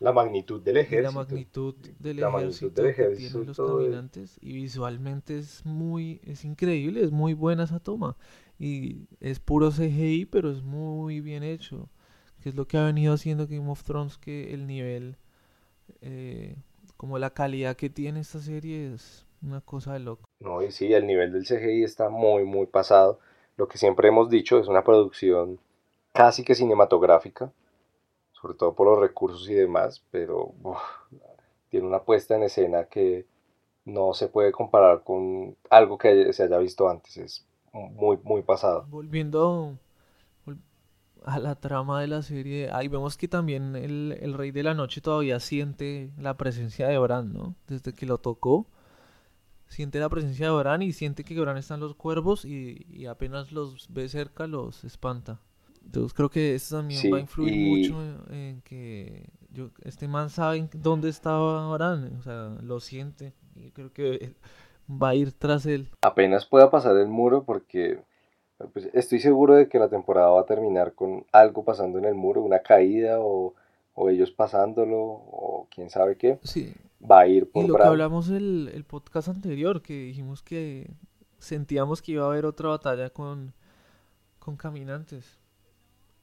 La 0.00 0.12
magnitud 0.12 0.60
del 0.60 0.78
y 0.86 0.98
la 0.98 1.10
ejército. 1.10 1.12
magnitud 1.12 1.74
del 1.98 2.18
la 2.18 2.30
magnitud 2.30 2.72
ejército 2.72 2.72
del 2.72 2.90
que 2.94 3.06
ejército 3.06 3.14
tienen 3.14 3.46
los 3.46 3.58
es- 3.58 3.60
caminantes 3.60 4.38
y 4.40 4.52
visualmente 4.54 5.38
es 5.38 5.64
muy, 5.66 6.20
es 6.24 6.44
increíble, 6.44 7.02
es 7.02 7.10
muy 7.12 7.34
buena 7.34 7.64
esa 7.64 7.78
toma 7.80 8.16
y 8.58 9.06
es 9.20 9.38
puro 9.40 9.70
CGI 9.70 10.26
pero 10.26 10.50
es 10.50 10.62
muy 10.62 11.20
bien 11.20 11.42
hecho, 11.42 11.88
que 12.42 12.50
es 12.50 12.54
lo 12.54 12.66
que 12.66 12.78
ha 12.78 12.84
venido 12.84 13.14
haciendo 13.14 13.46
Game 13.46 13.70
of 13.70 13.82
Thrones 13.84 14.18
que 14.18 14.54
el 14.54 14.66
nivel, 14.66 15.16
eh, 16.00 16.56
como 16.96 17.18
la 17.18 17.30
calidad 17.30 17.76
que 17.76 17.90
tiene 17.90 18.20
esta 18.20 18.40
serie 18.40 18.94
es 18.94 19.26
una 19.42 19.60
cosa 19.60 19.92
de 19.94 20.00
loco. 20.00 20.24
No, 20.40 20.62
y 20.62 20.70
sí, 20.70 20.92
el 20.92 21.06
nivel 21.06 21.32
del 21.32 21.46
CGI 21.46 21.84
está 21.84 22.08
muy, 22.10 22.44
muy 22.44 22.66
pasado. 22.66 23.18
Lo 23.56 23.66
que 23.68 23.78
siempre 23.78 24.08
hemos 24.08 24.30
dicho 24.30 24.58
es 24.58 24.68
una 24.68 24.84
producción 24.84 25.58
casi 26.12 26.44
que 26.44 26.54
cinematográfica, 26.54 27.52
sobre 28.32 28.54
todo 28.54 28.74
por 28.74 28.86
los 28.88 29.00
recursos 29.00 29.48
y 29.48 29.54
demás, 29.54 30.02
pero 30.10 30.54
uf, 30.62 30.78
tiene 31.70 31.86
una 31.86 32.02
puesta 32.02 32.36
en 32.36 32.44
escena 32.44 32.84
que 32.84 33.26
no 33.84 34.14
se 34.14 34.28
puede 34.28 34.52
comparar 34.52 35.02
con 35.04 35.56
algo 35.70 35.98
que 35.98 36.32
se 36.32 36.44
haya 36.44 36.58
visto 36.58 36.88
antes. 36.88 37.16
Es 37.16 37.46
muy, 37.72 38.18
muy 38.22 38.42
pasado. 38.42 38.86
Volviendo 38.88 39.72
vol- 39.72 39.78
a 41.24 41.38
la 41.38 41.54
trama 41.56 42.00
de 42.00 42.06
la 42.08 42.22
serie, 42.22 42.70
ahí 42.72 42.88
vemos 42.88 43.16
que 43.16 43.28
también 43.28 43.76
el, 43.76 44.16
el 44.20 44.34
Rey 44.34 44.50
de 44.50 44.62
la 44.62 44.74
Noche 44.74 45.00
todavía 45.00 45.40
siente 45.40 46.12
la 46.18 46.36
presencia 46.36 46.88
de 46.88 46.98
Bran, 46.98 47.32
¿no? 47.32 47.54
Desde 47.66 47.92
que 47.94 48.06
lo 48.06 48.18
tocó, 48.18 48.66
siente 49.68 49.98
la 50.00 50.08
presencia 50.08 50.46
de 50.46 50.52
Bran 50.56 50.82
y 50.82 50.92
siente 50.92 51.24
que 51.24 51.38
Bran 51.40 51.56
están 51.56 51.80
los 51.80 51.94
cuervos 51.94 52.44
y, 52.44 52.86
y 52.90 53.06
apenas 53.06 53.52
los 53.52 53.86
ve 53.90 54.08
cerca 54.08 54.46
los 54.46 54.84
espanta. 54.84 55.40
Entonces 55.84 56.12
creo 56.14 56.30
que 56.30 56.54
eso 56.54 56.76
también 56.76 57.08
va 57.12 57.16
a 57.18 57.20
Sí, 57.20 57.20
influir 57.20 57.56
y 57.56 57.58
mucho 57.58 58.02
en, 58.02 58.34
en 58.34 58.60
que 58.62 59.30
yo, 59.50 59.70
este 59.84 60.08
man 60.08 60.30
sabe 60.30 60.68
dónde 60.74 61.08
estaba 61.08 61.70
Bran, 61.72 62.16
o 62.18 62.22
sea, 62.22 62.56
lo 62.62 62.80
siente 62.80 63.34
y 63.54 63.70
creo 63.70 63.92
que 63.92 64.34
va 64.90 65.10
a 65.10 65.14
ir 65.14 65.32
tras 65.32 65.66
él. 65.66 65.88
apenas 66.02 66.44
pueda 66.46 66.70
pasar 66.70 66.96
el 66.96 67.06
muro 67.08 67.44
porque 67.44 68.02
pues, 68.72 68.88
estoy 68.92 69.20
seguro 69.20 69.54
de 69.54 69.68
que 69.68 69.78
la 69.78 69.88
temporada 69.88 70.30
va 70.30 70.40
a 70.40 70.46
terminar 70.46 70.94
con 70.94 71.24
algo 71.32 71.64
pasando 71.64 71.98
en 71.98 72.04
el 72.04 72.14
muro, 72.14 72.42
una 72.42 72.60
caída 72.60 73.20
o, 73.20 73.54
o 73.94 74.10
ellos 74.10 74.30
pasándolo 74.32 74.98
o 75.00 75.68
quién 75.70 75.90
sabe 75.90 76.16
qué. 76.16 76.38
Sí, 76.42 76.74
Va 77.10 77.20
a 77.20 77.26
ir 77.28 77.48
Y 77.54 77.64
por 77.64 77.68
lo 77.68 77.76
que 77.76 77.86
hablamos 77.86 78.28
el, 78.30 78.70
el 78.74 78.84
podcast 78.84 79.28
anterior, 79.28 79.82
que 79.82 79.94
dijimos 79.94 80.42
que 80.42 80.90
sentíamos 81.38 82.02
que 82.02 82.12
iba 82.12 82.24
a 82.24 82.28
haber 82.28 82.44
otra 82.46 82.70
batalla 82.70 83.10
con, 83.10 83.54
con 84.38 84.56
caminantes. 84.56 85.38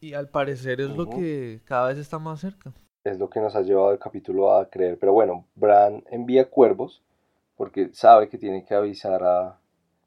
Y 0.01 0.13
al 0.13 0.29
parecer 0.29 0.81
es 0.81 0.89
lo 0.91 1.03
Ujú. 1.03 1.21
que 1.21 1.61
cada 1.65 1.89
vez 1.89 1.97
está 1.97 2.19
más 2.19 2.41
cerca. 2.41 2.73
Es 3.05 3.19
lo 3.19 3.29
que 3.29 3.39
nos 3.39 3.55
ha 3.55 3.61
llevado 3.61 3.91
el 3.93 3.99
capítulo 3.99 4.53
a 4.55 4.69
creer. 4.69 4.97
Pero 4.99 5.13
bueno, 5.13 5.45
Bran 5.55 6.03
envía 6.09 6.49
cuervos 6.49 7.01
porque 7.55 7.89
sabe 7.93 8.27
que 8.29 8.37
tiene 8.37 8.65
que 8.65 8.73
avisar 8.75 9.23
a, 9.23 9.59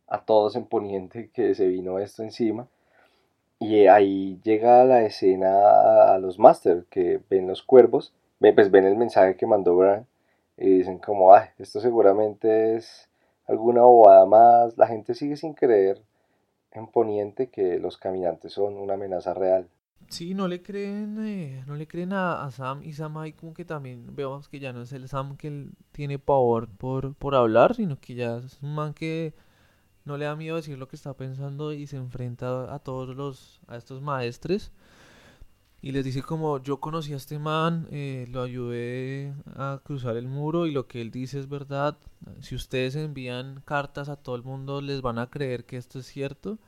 a 0.09 0.25
todos 0.25 0.57
en 0.57 0.66
Poniente 0.66 1.31
que 1.33 1.55
se 1.55 1.68
vino 1.68 1.99
esto 1.99 2.23
encima. 2.23 2.66
Y 3.61 3.87
ahí 3.87 4.40
llega 4.44 4.85
la 4.85 5.03
escena 5.05 6.14
a, 6.14 6.18
los 6.18 6.38
Master 6.38 6.85
que 6.90 7.21
ven 7.29 7.49
los 7.49 7.62
cuervos, 7.62 8.12
pues 8.38 8.71
ven 8.71 8.85
el 8.85 8.97
mensaje 8.97 9.37
que 9.37 9.47
mandó 9.47 9.77
Bran 9.77 10.07
y 10.57 10.79
dicen 10.79 10.99
como, 10.99 11.35
ay, 11.35 11.49
esto 11.59 11.81
seguramente 11.81 12.77
es 12.77 13.09
alguna 13.47 13.83
bobada 13.83 14.27
más. 14.27 14.77
La 14.79 14.87
gente 14.87 15.14
sigue 15.14 15.37
sin 15.37 15.55
creer 15.55 16.01
en 16.73 16.87
Poniente 16.87 17.49
que 17.49 17.79
los 17.79 17.97
caminantes 17.97 18.53
son 18.53 18.77
una 18.77 18.94
amenaza 18.94 19.35
real. 19.35 19.68
Sí, 20.09 20.35
no 20.35 20.49
le 20.49 20.62
creen, 20.62 21.18
eh, 21.27 21.64
no 21.66 21.75
le 21.75 21.87
creen 21.87 22.12
a, 22.12 22.49
Sam 22.51 22.83
y 22.83 22.94
Sam 22.94 23.18
ahí 23.18 23.33
como 23.33 23.53
que 23.53 23.64
también 23.64 24.14
vemos 24.14 24.49
que 24.49 24.59
ya 24.59 24.73
no 24.73 24.83
es 24.83 24.92
el 24.92 25.09
Sam 25.09 25.37
que 25.37 25.66
tiene 25.92 26.18
pavor 26.18 26.68
por, 26.68 27.14
por 27.14 27.35
hablar, 27.35 27.75
sino 27.75 28.01
que 28.01 28.14
ya 28.14 28.38
es 28.38 28.62
un 28.62 28.75
man 28.75 28.94
que 28.94 29.35
no 30.09 30.16
le 30.16 30.25
da 30.25 30.35
miedo 30.37 30.57
decir 30.57 30.79
lo 30.79 30.88
que 30.88 30.97
está 30.97 31.14
pensando 31.14 31.73
y 31.73 31.87
se 31.87 31.97
enfrenta 31.97 32.75
a 32.75 32.79
todos 32.81 33.14
los, 33.16 33.61
a 33.68 33.77
estos 33.77 34.03
maestres 34.03 34.73
y 35.81 35.92
les 35.92 36.05
dice 36.05 36.23
como 36.23 36.61
yo 36.62 36.81
conocí 36.81 37.12
a 37.12 37.16
este 37.16 37.38
man, 37.38 37.87
eh, 37.92 38.27
lo 38.31 38.42
ayudé 38.42 39.33
a 39.55 39.81
cruzar 39.85 40.16
el 40.16 40.27
muro 40.27 40.66
y 40.66 40.73
lo 40.73 40.88
que 40.88 41.01
él 41.01 41.11
dice 41.12 41.38
es 41.38 41.49
verdad. 41.49 41.97
Si 42.40 42.55
ustedes 42.57 42.97
envían 42.97 43.62
cartas 43.64 44.09
a 44.09 44.16
todo 44.16 44.35
el 44.37 44.42
mundo 44.42 44.81
les 44.81 45.03
van 45.03 45.18
a 45.18 45.31
creer 45.31 45.64
que 45.66 45.77
esto 45.77 46.01
es 46.01 46.07
cierto 46.07 46.59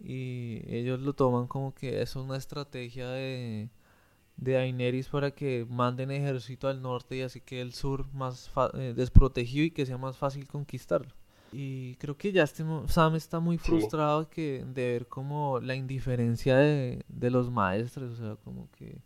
y 0.00 0.62
ellos 0.68 1.00
lo 1.00 1.14
toman 1.14 1.46
como 1.48 1.74
que 1.74 2.02
es 2.02 2.16
una 2.16 2.36
estrategia 2.36 3.08
de, 3.10 3.70
de 4.36 5.04
para 5.10 5.32
que 5.32 5.66
manden 5.68 6.10
ejército 6.10 6.68
al 6.68 6.82
norte 6.82 7.16
y 7.16 7.22
así 7.22 7.40
que 7.40 7.60
el 7.60 7.72
sur 7.74 8.06
más 8.14 8.50
eh, 8.74 8.94
desprotegido 8.96 9.64
y 9.66 9.70
que 9.70 9.86
sea 9.86 9.98
más 9.98 10.16
fácil 10.16 10.46
conquistarlo. 10.48 11.12
Y 11.58 11.96
creo 11.96 12.18
que 12.18 12.32
ya 12.32 12.42
este, 12.42 12.62
Sam 12.86 13.14
está 13.14 13.40
muy 13.40 13.56
frustrado 13.56 14.28
que, 14.28 14.62
de 14.74 14.92
ver 14.92 15.06
como 15.06 15.58
la 15.58 15.74
indiferencia 15.74 16.54
de, 16.58 17.02
los 17.08 17.50
maestros, 17.50 18.12
o 18.12 18.16
sea, 18.22 18.36
como 18.44 18.68
que... 18.72 18.98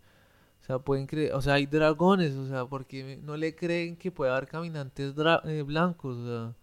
O 0.60 0.62
sea, 0.64 0.80
pueden 0.80 1.06
creer, 1.06 1.32
o 1.32 1.40
sea, 1.40 1.54
hay 1.54 1.66
dragones, 1.66 2.34
o 2.34 2.46
sea, 2.46 2.66
porque 2.66 3.20
no 3.22 3.36
le 3.36 3.54
creen 3.54 3.96
que 3.96 4.10
pueda 4.10 4.36
haber 4.36 4.48
caminantes 4.48 5.14
eh, 5.44 5.62
blancos, 5.62 6.16
o 6.16 6.26
sea, 6.26 6.54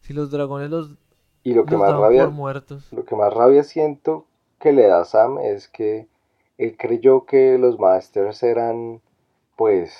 si 0.00 0.14
los 0.14 0.30
dragones 0.30 0.70
los, 0.70 0.92
y 1.44 1.52
lo 1.52 1.66
que 1.66 1.76
más 1.76 1.92
rabia, 1.92 2.28
muertos. 2.28 2.90
Lo 2.90 3.04
que 3.04 3.14
más 3.14 3.32
rabia 3.32 3.64
siento 3.64 4.24
que 4.58 4.72
le 4.72 4.86
da 4.86 5.04
Sam 5.04 5.38
es 5.38 5.68
que 5.68 6.08
él 6.56 6.74
creyó 6.78 7.26
que 7.26 7.58
los 7.58 7.78
masters 7.78 8.42
eran, 8.42 9.02
pues, 9.56 9.94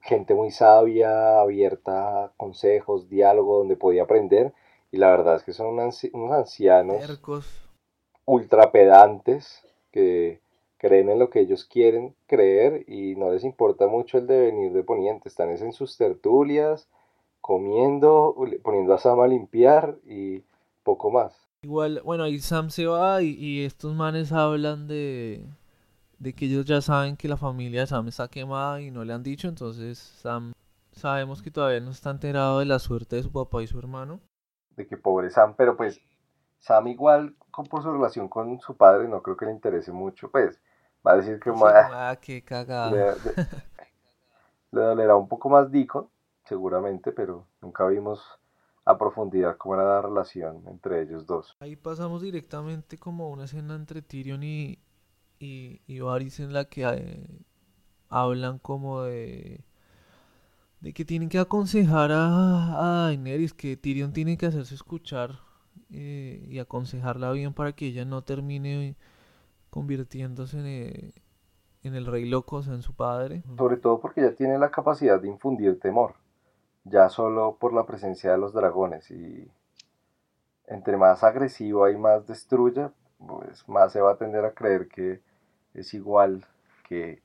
gente 0.00 0.34
muy 0.34 0.50
sabia, 0.50 1.40
abierta 1.40 2.24
a 2.24 2.32
consejos, 2.36 3.08
diálogo, 3.08 3.58
donde 3.58 3.76
podía 3.76 4.02
aprender. 4.02 4.52
Y 4.94 4.96
la 4.96 5.10
verdad 5.10 5.34
es 5.34 5.42
que 5.42 5.52
son 5.52 5.76
unos 5.76 6.04
ancianos 6.30 7.02
ultra 8.26 8.70
pedantes 8.70 9.66
que 9.90 10.40
creen 10.78 11.08
en 11.08 11.18
lo 11.18 11.30
que 11.30 11.40
ellos 11.40 11.64
quieren 11.64 12.14
creer 12.28 12.84
y 12.88 13.16
no 13.16 13.32
les 13.32 13.42
importa 13.42 13.88
mucho 13.88 14.18
el 14.18 14.28
devenir 14.28 14.72
de 14.72 14.84
Poniente. 14.84 15.28
Están 15.28 15.50
en 15.50 15.72
sus 15.72 15.96
tertulias, 15.96 16.86
comiendo, 17.40 18.36
poniendo 18.62 18.94
a 18.94 18.98
Sam 18.98 19.18
a 19.18 19.26
limpiar 19.26 19.96
y 20.06 20.44
poco 20.84 21.10
más. 21.10 21.34
Igual, 21.62 22.00
bueno, 22.04 22.22
ahí 22.22 22.38
Sam 22.38 22.70
se 22.70 22.86
va 22.86 23.20
y 23.20 23.64
estos 23.64 23.96
manes 23.96 24.30
hablan 24.30 24.86
de, 24.86 25.44
de 26.20 26.32
que 26.34 26.44
ellos 26.44 26.66
ya 26.66 26.80
saben 26.80 27.16
que 27.16 27.26
la 27.26 27.36
familia 27.36 27.80
de 27.80 27.88
Sam 27.88 28.06
está 28.06 28.28
quemada 28.28 28.80
y 28.80 28.92
no 28.92 29.04
le 29.04 29.12
han 29.12 29.24
dicho, 29.24 29.48
entonces 29.48 29.98
Sam 29.98 30.52
sabemos 30.92 31.42
que 31.42 31.50
todavía 31.50 31.80
no 31.80 31.90
está 31.90 32.10
enterado 32.10 32.60
de 32.60 32.66
la 32.66 32.78
suerte 32.78 33.16
de 33.16 33.24
su 33.24 33.32
papá 33.32 33.60
y 33.60 33.66
su 33.66 33.76
hermano. 33.76 34.20
De 34.76 34.86
que 34.86 34.96
pobre 34.96 35.30
Sam, 35.30 35.54
pero 35.56 35.76
pues 35.76 36.00
Sam 36.58 36.88
igual 36.88 37.34
con, 37.50 37.66
por 37.66 37.82
su 37.82 37.92
relación 37.92 38.28
con 38.28 38.58
su 38.60 38.76
padre 38.76 39.08
no 39.08 39.22
creo 39.22 39.36
que 39.36 39.46
le 39.46 39.52
interese 39.52 39.92
mucho, 39.92 40.30
pues 40.30 40.58
va 41.06 41.12
a 41.12 41.16
decir 41.16 41.38
que 41.38 41.50
ah, 41.64 42.16
qué 42.20 42.42
cagada. 42.42 42.90
Le, 42.90 44.80
dolerá 44.80 45.16
un 45.16 45.28
poco 45.28 45.48
más 45.48 45.70
Dico, 45.70 46.10
seguramente, 46.44 47.12
pero 47.12 47.46
nunca 47.60 47.86
vimos 47.86 48.20
a 48.84 48.98
profundidad 48.98 49.56
cómo 49.56 49.74
era 49.74 49.84
la 49.84 50.02
relación 50.02 50.62
entre 50.66 51.02
ellos 51.02 51.26
dos. 51.26 51.56
Ahí 51.60 51.76
pasamos 51.76 52.22
directamente 52.22 52.98
como 52.98 53.30
una 53.30 53.44
escena 53.44 53.74
entre 53.74 54.02
Tyrion 54.02 54.42
y, 54.42 54.78
y, 55.38 55.80
y 55.86 56.00
Varys 56.00 56.40
en 56.40 56.52
la 56.52 56.64
que 56.66 56.82
eh, 56.84 57.44
hablan 58.08 58.58
como 58.58 59.02
de 59.02 59.64
de 60.84 60.92
que 60.92 61.06
tienen 61.06 61.30
que 61.30 61.38
aconsejar 61.38 62.12
a, 62.12 63.06
a 63.06 63.06
Daenerys, 63.06 63.54
que 63.54 63.74
Tyrion 63.74 64.12
tiene 64.12 64.36
que 64.36 64.44
hacerse 64.44 64.74
escuchar 64.74 65.40
eh, 65.90 66.44
y 66.46 66.58
aconsejarla 66.58 67.32
bien 67.32 67.54
para 67.54 67.72
que 67.72 67.86
ella 67.86 68.04
no 68.04 68.22
termine 68.22 68.94
convirtiéndose 69.70 70.58
en, 70.58 70.66
eh, 70.66 71.14
en, 71.84 71.94
el 71.94 72.04
rey 72.04 72.28
loco, 72.28 72.56
o 72.56 72.62
sea, 72.62 72.74
en 72.74 72.82
su 72.82 72.92
padre. 72.92 73.42
Sobre 73.56 73.78
todo 73.78 73.98
porque 73.98 74.20
ella 74.20 74.34
tiene 74.34 74.58
la 74.58 74.70
capacidad 74.70 75.18
de 75.18 75.28
infundir 75.28 75.80
temor, 75.80 76.16
ya 76.84 77.08
solo 77.08 77.56
por 77.58 77.72
la 77.72 77.86
presencia 77.86 78.32
de 78.32 78.38
los 78.38 78.52
dragones 78.52 79.10
y 79.10 79.50
entre 80.66 80.98
más 80.98 81.24
agresiva 81.24 81.90
y 81.90 81.96
más 81.96 82.26
destruya, 82.26 82.92
pues 83.26 83.66
más 83.70 83.90
se 83.90 84.02
va 84.02 84.12
a 84.12 84.18
tender 84.18 84.44
a 84.44 84.52
creer 84.52 84.88
que 84.88 85.22
es 85.72 85.94
igual 85.94 86.44
que 86.86 87.23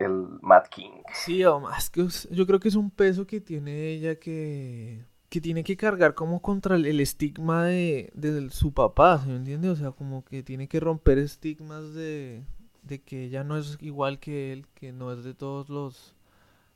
el 0.00 0.38
Mad 0.42 0.64
King. 0.70 1.02
Sí, 1.12 1.44
o 1.44 1.60
más 1.60 1.90
que 1.90 2.06
yo 2.30 2.46
creo 2.46 2.60
que 2.60 2.68
es 2.68 2.74
un 2.74 2.90
peso 2.90 3.26
que 3.26 3.40
tiene 3.40 3.88
ella 3.88 4.16
que 4.16 5.04
que 5.28 5.40
tiene 5.40 5.62
que 5.62 5.76
cargar 5.76 6.14
como 6.14 6.42
contra 6.42 6.74
el, 6.74 7.00
estigma 7.00 7.64
de, 7.64 8.10
de, 8.14 8.50
su 8.50 8.74
papá, 8.74 9.20
¿se 9.20 9.28
me 9.28 9.36
entiende? 9.36 9.70
O 9.70 9.76
sea, 9.76 9.92
como 9.92 10.24
que 10.24 10.42
tiene 10.42 10.66
que 10.66 10.80
romper 10.80 11.18
estigmas 11.18 11.94
de, 11.94 12.44
de 12.82 13.00
que 13.00 13.26
ella 13.26 13.44
no 13.44 13.56
es 13.56 13.78
igual 13.80 14.18
que 14.18 14.52
él, 14.52 14.66
que 14.74 14.92
no 14.92 15.12
es 15.12 15.22
de 15.22 15.34
todos 15.34 15.68
los 15.68 16.16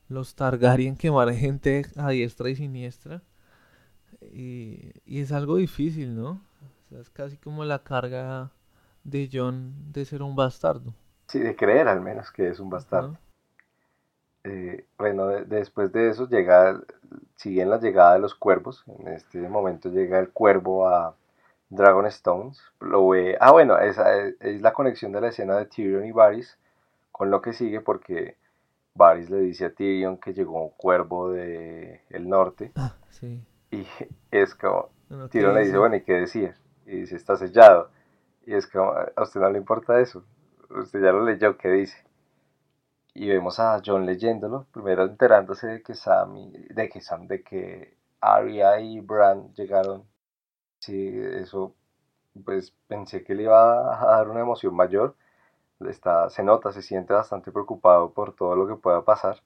los 0.07 0.35
Targaryen 0.35 0.95
que 0.95 1.11
matan 1.11 1.35
gente 1.35 1.85
a 1.95 2.09
diestra 2.11 2.49
y 2.49 2.55
siniestra. 2.55 3.23
Y, 4.21 4.91
y 5.05 5.19
es 5.19 5.31
algo 5.31 5.57
difícil, 5.57 6.15
¿no? 6.15 6.41
O 6.85 6.89
sea, 6.89 6.99
es 6.99 7.09
casi 7.09 7.37
como 7.37 7.65
la 7.65 7.83
carga 7.83 8.51
de 9.03 9.29
John 9.31 9.73
de 9.91 10.05
ser 10.05 10.21
un 10.21 10.35
bastardo. 10.35 10.93
Sí, 11.27 11.39
de 11.39 11.55
creer 11.55 11.87
al 11.87 12.01
menos 12.01 12.31
que 12.31 12.49
es 12.49 12.59
un 12.59 12.69
bastardo. 12.69 13.17
Eh, 14.43 14.85
bueno, 14.99 15.27
después 15.27 15.91
de 15.91 16.09
eso 16.09 16.29
llega, 16.29 16.79
sigue 17.35 17.65
la 17.65 17.79
llegada 17.79 18.13
de 18.13 18.19
los 18.19 18.35
cuervos. 18.35 18.83
En 18.99 19.07
este 19.07 19.39
momento 19.49 19.89
llega 19.89 20.19
el 20.19 20.29
cuervo 20.29 20.87
a 20.87 21.15
Dragonstones. 21.69 22.61
Lo 22.79 23.09
ve. 23.09 23.37
Ah, 23.39 23.51
bueno, 23.51 23.79
esa 23.79 24.15
es, 24.39 24.61
la 24.61 24.73
conexión 24.73 25.11
de 25.11 25.21
la 25.21 25.29
escena 25.29 25.57
de 25.57 25.65
Tyrion 25.65 26.05
y 26.05 26.11
Varys 26.11 26.57
con 27.11 27.31
lo 27.31 27.41
que 27.41 27.53
sigue, 27.53 27.81
porque 27.81 28.35
Varys 28.93 29.29
le 29.31 29.39
dice 29.39 29.65
a 29.65 29.73
Tyrion 29.73 30.17
que 30.17 30.33
llegó 30.33 30.61
un 30.61 30.69
cuervo 30.77 31.31
del 31.31 32.01
el 32.09 32.29
norte. 32.29 32.71
Ah, 32.75 32.93
sí. 33.09 33.41
Y 33.71 33.87
es 34.29 34.53
como. 34.53 34.89
Tyrion 35.31 35.55
le 35.55 35.61
dice, 35.61 35.77
bueno, 35.77 35.95
¿y 35.95 36.01
qué 36.01 36.13
decía? 36.13 36.55
Y 36.85 36.97
dice, 36.97 37.15
está 37.15 37.35
sellado. 37.35 37.89
Y 38.45 38.53
es 38.53 38.67
como, 38.67 38.91
a 38.91 39.23
usted 39.23 39.39
no 39.39 39.49
le 39.49 39.57
importa 39.57 39.99
eso. 39.99 40.23
Usted 40.69 41.01
ya 41.01 41.11
lo 41.11 41.23
leyó, 41.23 41.57
¿qué 41.57 41.69
dice? 41.69 41.97
Y 43.13 43.29
vemos 43.29 43.59
a 43.59 43.81
John 43.85 44.05
leyéndolo, 44.05 44.65
primero 44.71 45.03
enterándose 45.05 45.67
de 45.67 45.81
que 45.81 45.95
Sam, 45.95 46.51
de 46.51 46.89
que 46.89 47.01
Sam, 47.01 47.27
de 47.27 47.41
que 47.43 47.97
Arya 48.21 48.79
y 48.79 48.99
Bran 48.99 49.53
llegaron. 49.53 50.03
Sí, 50.79 51.11
eso, 51.15 51.75
pues 52.45 52.71
pensé 52.87 53.23
que 53.23 53.35
le 53.35 53.43
iba 53.43 54.01
a 54.01 54.17
dar 54.17 54.29
una 54.29 54.41
emoción 54.41 54.75
mayor. 54.75 55.15
Está, 55.81 56.29
se 56.29 56.43
nota, 56.43 56.71
se 56.73 56.81
siente 56.81 57.13
bastante 57.13 57.51
preocupado 57.51 58.11
por 58.13 58.35
todo 58.35 58.55
lo 58.55 58.67
que 58.67 58.75
pueda 58.75 59.03
pasar. 59.03 59.41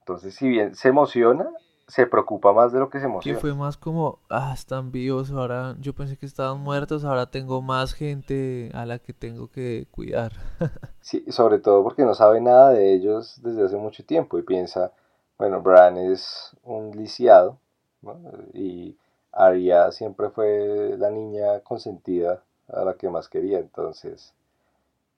Entonces, 0.00 0.34
si 0.34 0.48
bien 0.48 0.74
se 0.74 0.88
emociona, 0.88 1.50
se 1.86 2.06
preocupa 2.06 2.52
más 2.52 2.72
de 2.72 2.78
lo 2.78 2.88
que 2.88 3.00
se 3.00 3.06
emociona. 3.06 3.36
Que 3.36 3.40
fue 3.40 3.54
más 3.54 3.76
como, 3.76 4.18
ah, 4.30 4.52
están 4.54 4.92
vivos, 4.92 5.30
ahora 5.30 5.76
yo 5.80 5.94
pensé 5.94 6.16
que 6.16 6.26
estaban 6.26 6.60
muertos, 6.60 7.04
ahora 7.04 7.30
tengo 7.30 7.62
más 7.62 7.92
gente 7.92 8.70
a 8.74 8.86
la 8.86 8.98
que 8.98 9.12
tengo 9.12 9.48
que 9.48 9.86
cuidar. 9.90 10.32
sí, 11.00 11.24
sobre 11.30 11.58
todo 11.58 11.82
porque 11.82 12.04
no 12.04 12.14
sabe 12.14 12.40
nada 12.40 12.70
de 12.70 12.94
ellos 12.94 13.40
desde 13.42 13.64
hace 13.64 13.76
mucho 13.76 14.04
tiempo 14.04 14.38
y 14.38 14.42
piensa, 14.42 14.92
bueno, 15.38 15.60
Bran 15.62 15.96
es 15.98 16.56
un 16.62 16.90
lisiado, 16.92 17.58
¿no? 18.00 18.18
Y 18.52 18.96
Arya 19.32 19.90
siempre 19.92 20.30
fue 20.30 20.96
la 20.98 21.10
niña 21.10 21.60
consentida 21.60 22.42
a 22.68 22.84
la 22.84 22.94
que 22.94 23.08
más 23.08 23.28
quería, 23.28 23.58
entonces 23.58 24.34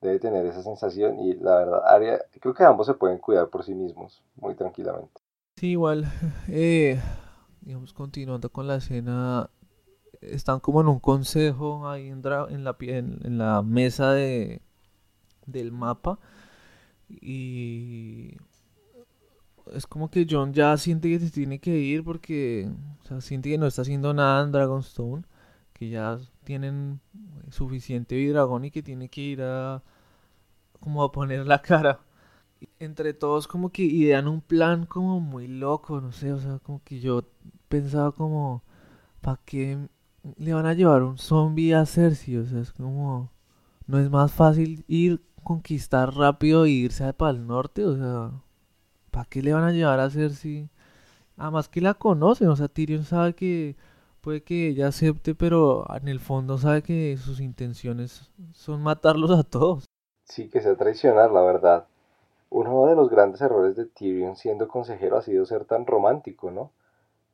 debe 0.01 0.19
tener 0.19 0.45
esa 0.47 0.63
sensación 0.63 1.19
y 1.21 1.35
la 1.35 1.57
verdad, 1.57 1.83
Arya, 1.87 2.25
creo 2.41 2.55
que 2.55 2.65
ambos 2.65 2.87
se 2.87 2.95
pueden 2.95 3.19
cuidar 3.19 3.49
por 3.49 3.65
sí 3.65 3.75
mismos 3.75 4.23
muy 4.37 4.55
tranquilamente. 4.55 5.24
Sí, 5.57 5.69
igual, 5.71 6.11
eh, 6.49 7.01
digamos, 7.61 7.93
continuando 7.93 8.51
con 8.51 8.67
la 8.67 8.77
escena, 8.77 9.51
están 10.21 10.61
como 10.61 10.81
en 10.81 10.89
un 10.89 11.01
consejo 11.01 11.89
ahí 11.89 12.09
en, 12.09 12.23
en, 12.51 12.65
la, 12.65 12.77
en, 12.81 13.39
la 13.39 13.63
mesa 13.63 14.13
de, 14.13 14.63
del 15.47 15.73
mapa 15.73 16.19
y 17.09 18.37
es 19.73 19.87
como 19.87 20.11
que 20.11 20.27
John 20.29 20.53
ya 20.53 20.77
siente 20.77 21.09
que 21.09 21.21
se 21.21 21.31
tiene 21.31 21.59
que 21.61 21.77
ir 21.79 22.05
porque 22.05 22.71
siente 23.21 23.51
que 23.51 23.59
no 23.59 23.67
está 23.67 23.83
haciendo 23.83 24.15
nada 24.15 24.45
en 24.45 24.53
Dragonstone, 24.53 25.25
que 25.73 25.91
ya 25.91 26.19
tienen 26.45 27.01
suficiente 27.51 28.17
dragón 28.31 28.65
y 28.67 28.71
que 28.71 28.83
tiene 28.83 29.09
que 29.09 29.21
ir 29.23 29.43
a 29.43 29.83
como 30.81 31.03
a 31.03 31.13
poner 31.13 31.47
la 31.47 31.63
cara 31.63 32.01
entre 32.79 33.15
todos 33.15 33.49
como 33.49 33.71
que 33.71 33.83
idean 33.83 34.29
un 34.29 34.41
plan 34.41 34.87
como 34.87 35.21
muy 35.21 35.49
loco, 35.49 36.01
no 36.01 36.13
sé, 36.13 36.33
o 36.33 36.39
sea, 36.39 36.59
como 36.61 36.83
que 36.85 37.01
yo 37.01 37.25
pensaba 37.69 38.13
como, 38.13 38.63
¿para 39.21 39.41
qué 39.45 39.79
le 40.37 40.55
van 40.55 40.67
a 40.67 40.75
llevar 40.75 41.03
un 41.03 41.19
zombie 41.19 41.75
a 41.75 41.87
Cersei? 41.87 42.39
O 42.39 42.45
sea, 42.45 42.61
es 42.61 42.73
como, 42.73 43.31
no 43.87 43.99
es 43.99 44.11
más 44.11 44.33
fácil 44.33 44.85
ir 44.89 45.21
conquistar 45.43 46.15
rápido 46.15 46.65
e 46.65 46.71
irse 46.71 47.13
para 47.13 47.33
el 47.33 47.47
norte, 47.47 47.85
o 47.85 47.97
sea, 47.97 48.33
¿para 49.11 49.27
qué 49.27 49.43
le 49.43 49.53
van 49.53 49.65
a 49.65 49.73
llevar 49.73 50.01
a 50.01 50.05
hacer 50.05 50.33
si... 50.33 50.69
Además 51.37 51.69
que 51.69 51.81
la 51.81 51.95
conocen, 51.95 52.49
o 52.49 52.57
sea, 52.57 52.69
Tyrion 52.69 53.05
sabe 53.05 53.35
que 53.35 53.77
puede 54.21 54.43
que 54.43 54.69
ella 54.69 54.89
acepte, 54.89 55.35
pero 55.35 55.85
en 55.95 56.09
el 56.09 56.21
fondo 56.21 56.59
sabe 56.59 56.83
que 56.83 57.17
sus 57.17 57.41
intenciones 57.41 58.31
son 58.53 58.83
matarlos 58.83 59.31
a 59.33 59.43
todos. 59.43 59.85
Sí, 60.25 60.49
que 60.49 60.61
sea 60.61 60.77
traicionar, 60.77 61.31
la 61.33 61.43
verdad. 61.43 61.87
Uno 62.55 62.87
de 62.87 62.95
los 62.95 63.11
grandes 63.11 63.41
errores 63.41 63.75
de 63.75 63.85
Tyrion 63.87 64.37
siendo 64.37 64.69
consejero 64.69 65.17
ha 65.17 65.23
sido 65.23 65.45
ser 65.45 65.65
tan 65.65 65.87
romántico, 65.87 66.53
¿no? 66.53 66.71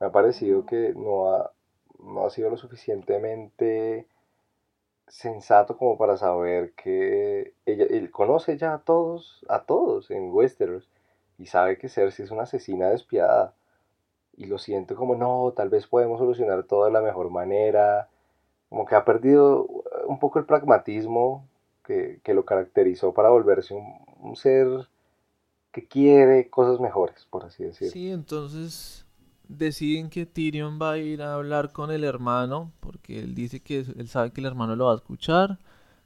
Me 0.00 0.06
ha 0.06 0.10
parecido 0.10 0.64
que 0.64 0.94
no 0.96 1.34
ha, 1.34 1.52
no 1.98 2.24
ha 2.24 2.30
sido 2.30 2.48
lo 2.48 2.56
suficientemente 2.56 4.06
sensato 5.08 5.76
como 5.76 5.98
para 5.98 6.16
saber 6.16 6.72
que 6.72 7.52
ella, 7.66 7.84
él 7.90 8.10
conoce 8.10 8.56
ya 8.56 8.72
a 8.72 8.78
todos, 8.78 9.44
a 9.50 9.64
todos 9.64 10.10
en 10.10 10.32
Westeros 10.32 10.88
y 11.36 11.44
sabe 11.46 11.76
que 11.76 11.90
Cersei 11.90 12.24
es 12.24 12.30
una 12.30 12.44
asesina 12.44 12.88
despiadada. 12.88 13.52
Y 14.38 14.46
lo 14.46 14.56
siento 14.56 14.96
como 14.96 15.16
no, 15.16 15.52
tal 15.54 15.68
vez 15.68 15.86
podemos 15.86 16.18
solucionar 16.18 16.62
todo 16.64 16.86
de 16.86 16.92
la 16.92 17.02
mejor 17.02 17.28
manera, 17.28 18.08
como 18.70 18.86
que 18.86 18.94
ha 18.94 19.04
perdido 19.04 19.66
un 20.06 20.18
poco 20.18 20.38
el 20.38 20.46
pragmatismo 20.46 21.46
que, 21.84 22.20
lo 22.32 22.46
caracterizó 22.46 23.12
para 23.12 23.28
volverse 23.28 23.74
un, 23.74 24.36
ser 24.36 24.66
que 25.72 25.86
quiere 25.86 26.48
cosas 26.50 26.80
mejores, 26.80 27.26
por 27.30 27.44
así 27.44 27.64
decirlo. 27.64 27.92
Sí, 27.92 28.10
entonces 28.10 29.06
deciden 29.48 30.10
que 30.10 30.26
Tyrion 30.26 30.78
va 30.80 30.92
a 30.92 30.98
ir 30.98 31.22
a 31.22 31.34
hablar 31.34 31.72
con 31.72 31.90
el 31.90 32.04
hermano, 32.04 32.72
porque 32.80 33.18
él 33.20 33.34
dice 33.34 33.60
que 33.60 33.78
él 33.78 34.08
sabe 34.08 34.32
que 34.32 34.40
el 34.40 34.46
hermano 34.46 34.76
lo 34.76 34.86
va 34.86 34.92
a 34.92 34.96
escuchar, 34.96 35.58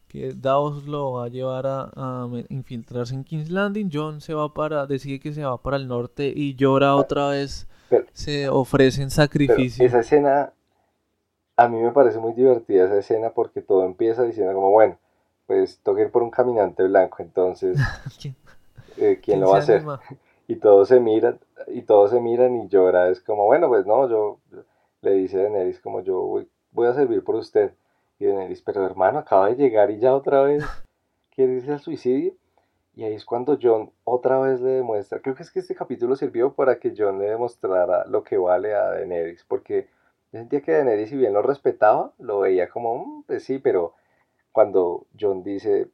que 0.08 0.32
Davos 0.32 0.86
lo 0.86 1.12
va 1.12 1.26
a 1.26 1.28
llevar 1.28 1.66
a, 1.66 2.28
infiltrarse 2.48 3.14
en 3.14 3.24
King's 3.24 3.50
Landing, 3.50 3.90
John 3.92 4.20
se 4.20 4.34
va 4.34 4.52
para, 4.52 4.86
decide 4.86 5.20
que 5.20 5.32
se 5.32 5.44
va 5.44 5.60
para 5.60 5.76
el 5.76 5.88
norte 5.88 6.32
y 6.34 6.54
llora 6.54 6.94
otra 6.96 7.30
vez 7.30 7.66
se 8.12 8.48
ofrecen 8.48 9.10
sacrificios. 9.10 9.80
Esa 9.80 10.00
escena, 10.00 10.52
a 11.56 11.68
mí 11.68 11.78
me 11.78 11.92
parece 11.92 12.18
muy 12.18 12.32
divertida 12.32 12.86
esa 12.86 12.98
escena 12.98 13.30
porque 13.30 13.60
todo 13.60 13.84
empieza 13.84 14.22
diciendo 14.22 14.54
como, 14.54 14.70
bueno, 14.70 14.98
pues 15.46 15.80
toca 15.82 16.00
ir 16.00 16.10
por 16.10 16.22
un 16.22 16.30
caminante 16.30 16.82
blanco, 16.84 17.22
entonces, 17.22 17.78
¿quién, 19.22 19.38
eh, 19.38 19.40
lo 19.40 19.50
va 19.50 19.56
a 19.56 19.60
hacer? 19.60 19.82
Y 20.46 20.56
todos 20.56 20.88
se 20.88 21.00
miran, 21.00 21.40
y 21.68 21.82
todos 21.82 22.10
se 22.10 22.20
miran 22.20 22.54
y 22.56 22.68
llora, 22.68 23.08
es 23.08 23.22
como, 23.22 23.46
bueno, 23.46 23.66
pues 23.68 23.86
no, 23.86 24.06
yo, 24.10 24.40
le 25.00 25.12
dice 25.12 25.38
Daenerys 25.38 25.80
como, 25.80 26.02
yo 26.02 26.20
voy, 26.20 26.48
voy 26.72 26.86
a 26.86 26.92
servir 26.92 27.22
por 27.24 27.36
usted. 27.36 27.72
Y 28.18 28.26
Daenerys, 28.26 28.60
pero 28.62 28.84
hermano, 28.84 29.18
acaba 29.18 29.48
de 29.48 29.56
llegar 29.56 29.90
y 29.90 29.98
ya 29.98 30.14
otra 30.14 30.42
vez 30.42 30.64
quiere 31.34 31.54
irse 31.54 31.72
al 31.72 31.80
suicidio. 31.80 32.34
Y 32.96 33.04
ahí 33.04 33.14
es 33.14 33.24
cuando 33.24 33.58
John 33.60 33.90
otra 34.04 34.38
vez 34.38 34.60
le 34.60 34.70
demuestra, 34.70 35.20
creo 35.20 35.34
que 35.34 35.42
es 35.42 35.50
que 35.50 35.58
este 35.58 35.74
capítulo 35.74 36.14
sirvió 36.14 36.52
para 36.52 36.78
que 36.78 36.94
John 36.96 37.18
le 37.18 37.26
demostrara 37.26 38.06
lo 38.06 38.22
que 38.22 38.38
vale 38.38 38.74
a 38.74 38.90
Daenerys, 38.90 39.44
porque 39.48 39.88
yo 40.32 40.38
sentía 40.38 40.60
que 40.60 40.72
Daenerys 40.72 41.10
si 41.10 41.16
bien 41.16 41.32
lo 41.32 41.42
respetaba, 41.42 42.12
lo 42.18 42.40
veía 42.40 42.68
como, 42.68 43.04
mm, 43.04 43.22
pues 43.24 43.44
sí, 43.44 43.58
pero 43.58 43.94
cuando 44.52 45.06
John 45.18 45.42
dice, 45.42 45.88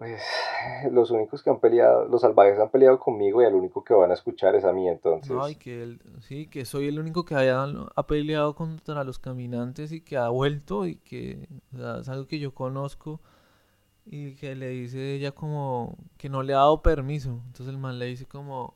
pues 0.00 0.22
los 0.92 1.10
únicos 1.10 1.42
que 1.42 1.50
han 1.50 1.60
peleado, 1.60 2.06
los 2.06 2.22
salvajes 2.22 2.58
han 2.58 2.70
peleado 2.70 2.98
conmigo 2.98 3.42
y 3.42 3.44
el 3.44 3.54
único 3.54 3.84
que 3.84 3.92
van 3.92 4.10
a 4.10 4.14
escuchar 4.14 4.54
es 4.54 4.64
a 4.64 4.72
mí 4.72 4.88
entonces. 4.88 5.30
No, 5.30 5.46
y 5.46 5.56
que 5.56 5.82
él, 5.82 6.00
sí, 6.22 6.46
que 6.46 6.64
soy 6.64 6.88
el 6.88 6.98
único 6.98 7.26
que 7.26 7.34
haya, 7.34 7.66
ha 7.94 8.06
peleado 8.06 8.54
contra 8.54 9.04
los 9.04 9.18
caminantes 9.18 9.92
y 9.92 10.00
que 10.00 10.16
ha 10.16 10.30
vuelto 10.30 10.86
y 10.86 10.96
que 10.96 11.46
es 11.74 12.08
algo 12.08 12.26
que 12.26 12.38
yo 12.38 12.54
conozco 12.54 13.20
y 14.06 14.36
que 14.36 14.54
le 14.54 14.70
dice 14.70 15.16
ella 15.16 15.32
como 15.32 15.98
que 16.16 16.30
no 16.30 16.42
le 16.42 16.54
ha 16.54 16.58
dado 16.58 16.80
permiso. 16.80 17.42
Entonces 17.48 17.68
el 17.68 17.76
man 17.78 17.98
le 17.98 18.06
dice 18.06 18.24
como 18.24 18.72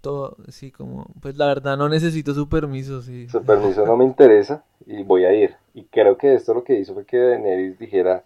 todo, 0.00 0.36
sí, 0.48 0.72
como, 0.72 1.06
pues 1.22 1.36
la 1.36 1.46
verdad 1.46 1.76
no 1.76 1.88
necesito 1.88 2.34
su 2.34 2.48
permiso, 2.48 3.02
sí. 3.02 3.28
Su 3.28 3.40
permiso 3.44 3.86
no 3.86 3.96
me 3.96 4.04
interesa 4.04 4.64
y 4.84 5.04
voy 5.04 5.26
a 5.26 5.32
ir. 5.32 5.54
Y 5.74 5.84
creo 5.84 6.18
que 6.18 6.34
esto 6.34 6.54
lo 6.54 6.64
que 6.64 6.80
hizo 6.80 6.92
fue 6.92 7.06
que 7.06 7.18
Daenerys 7.18 7.78
dijera, 7.78 8.24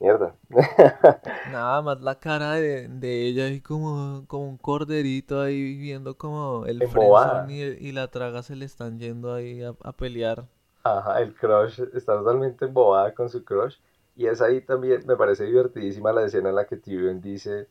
mierda. 0.00 0.34
Nada 1.52 1.82
más 1.82 2.00
la 2.00 2.18
cara 2.18 2.52
de, 2.52 2.88
ella 3.02 3.44
ahí 3.44 3.60
como, 3.60 4.24
como 4.26 4.48
un 4.48 4.56
corderito 4.56 5.40
ahí 5.40 5.76
viendo 5.76 6.16
como 6.16 6.66
el 6.66 6.78
fresón 6.88 7.50
y, 7.50 7.62
y, 7.62 7.92
la 7.92 8.08
traga 8.08 8.42
se 8.42 8.56
le 8.56 8.64
están 8.64 8.98
yendo 8.98 9.34
ahí 9.34 9.62
a, 9.62 9.74
a 9.82 9.92
pelear. 9.92 10.44
Ajá, 10.84 11.20
el 11.20 11.34
crush 11.34 11.80
está 11.94 12.14
totalmente 12.14 12.64
embobada 12.64 13.12
con 13.14 13.28
su 13.28 13.44
crush. 13.44 13.76
Y 14.16 14.26
es 14.26 14.42
ahí 14.42 14.60
también, 14.60 15.04
me 15.06 15.16
parece 15.16 15.44
divertidísima 15.44 16.12
la 16.12 16.24
escena 16.24 16.48
en 16.48 16.56
la 16.56 16.66
que 16.66 16.76
Tyrion 16.76 17.20
dice 17.20 17.68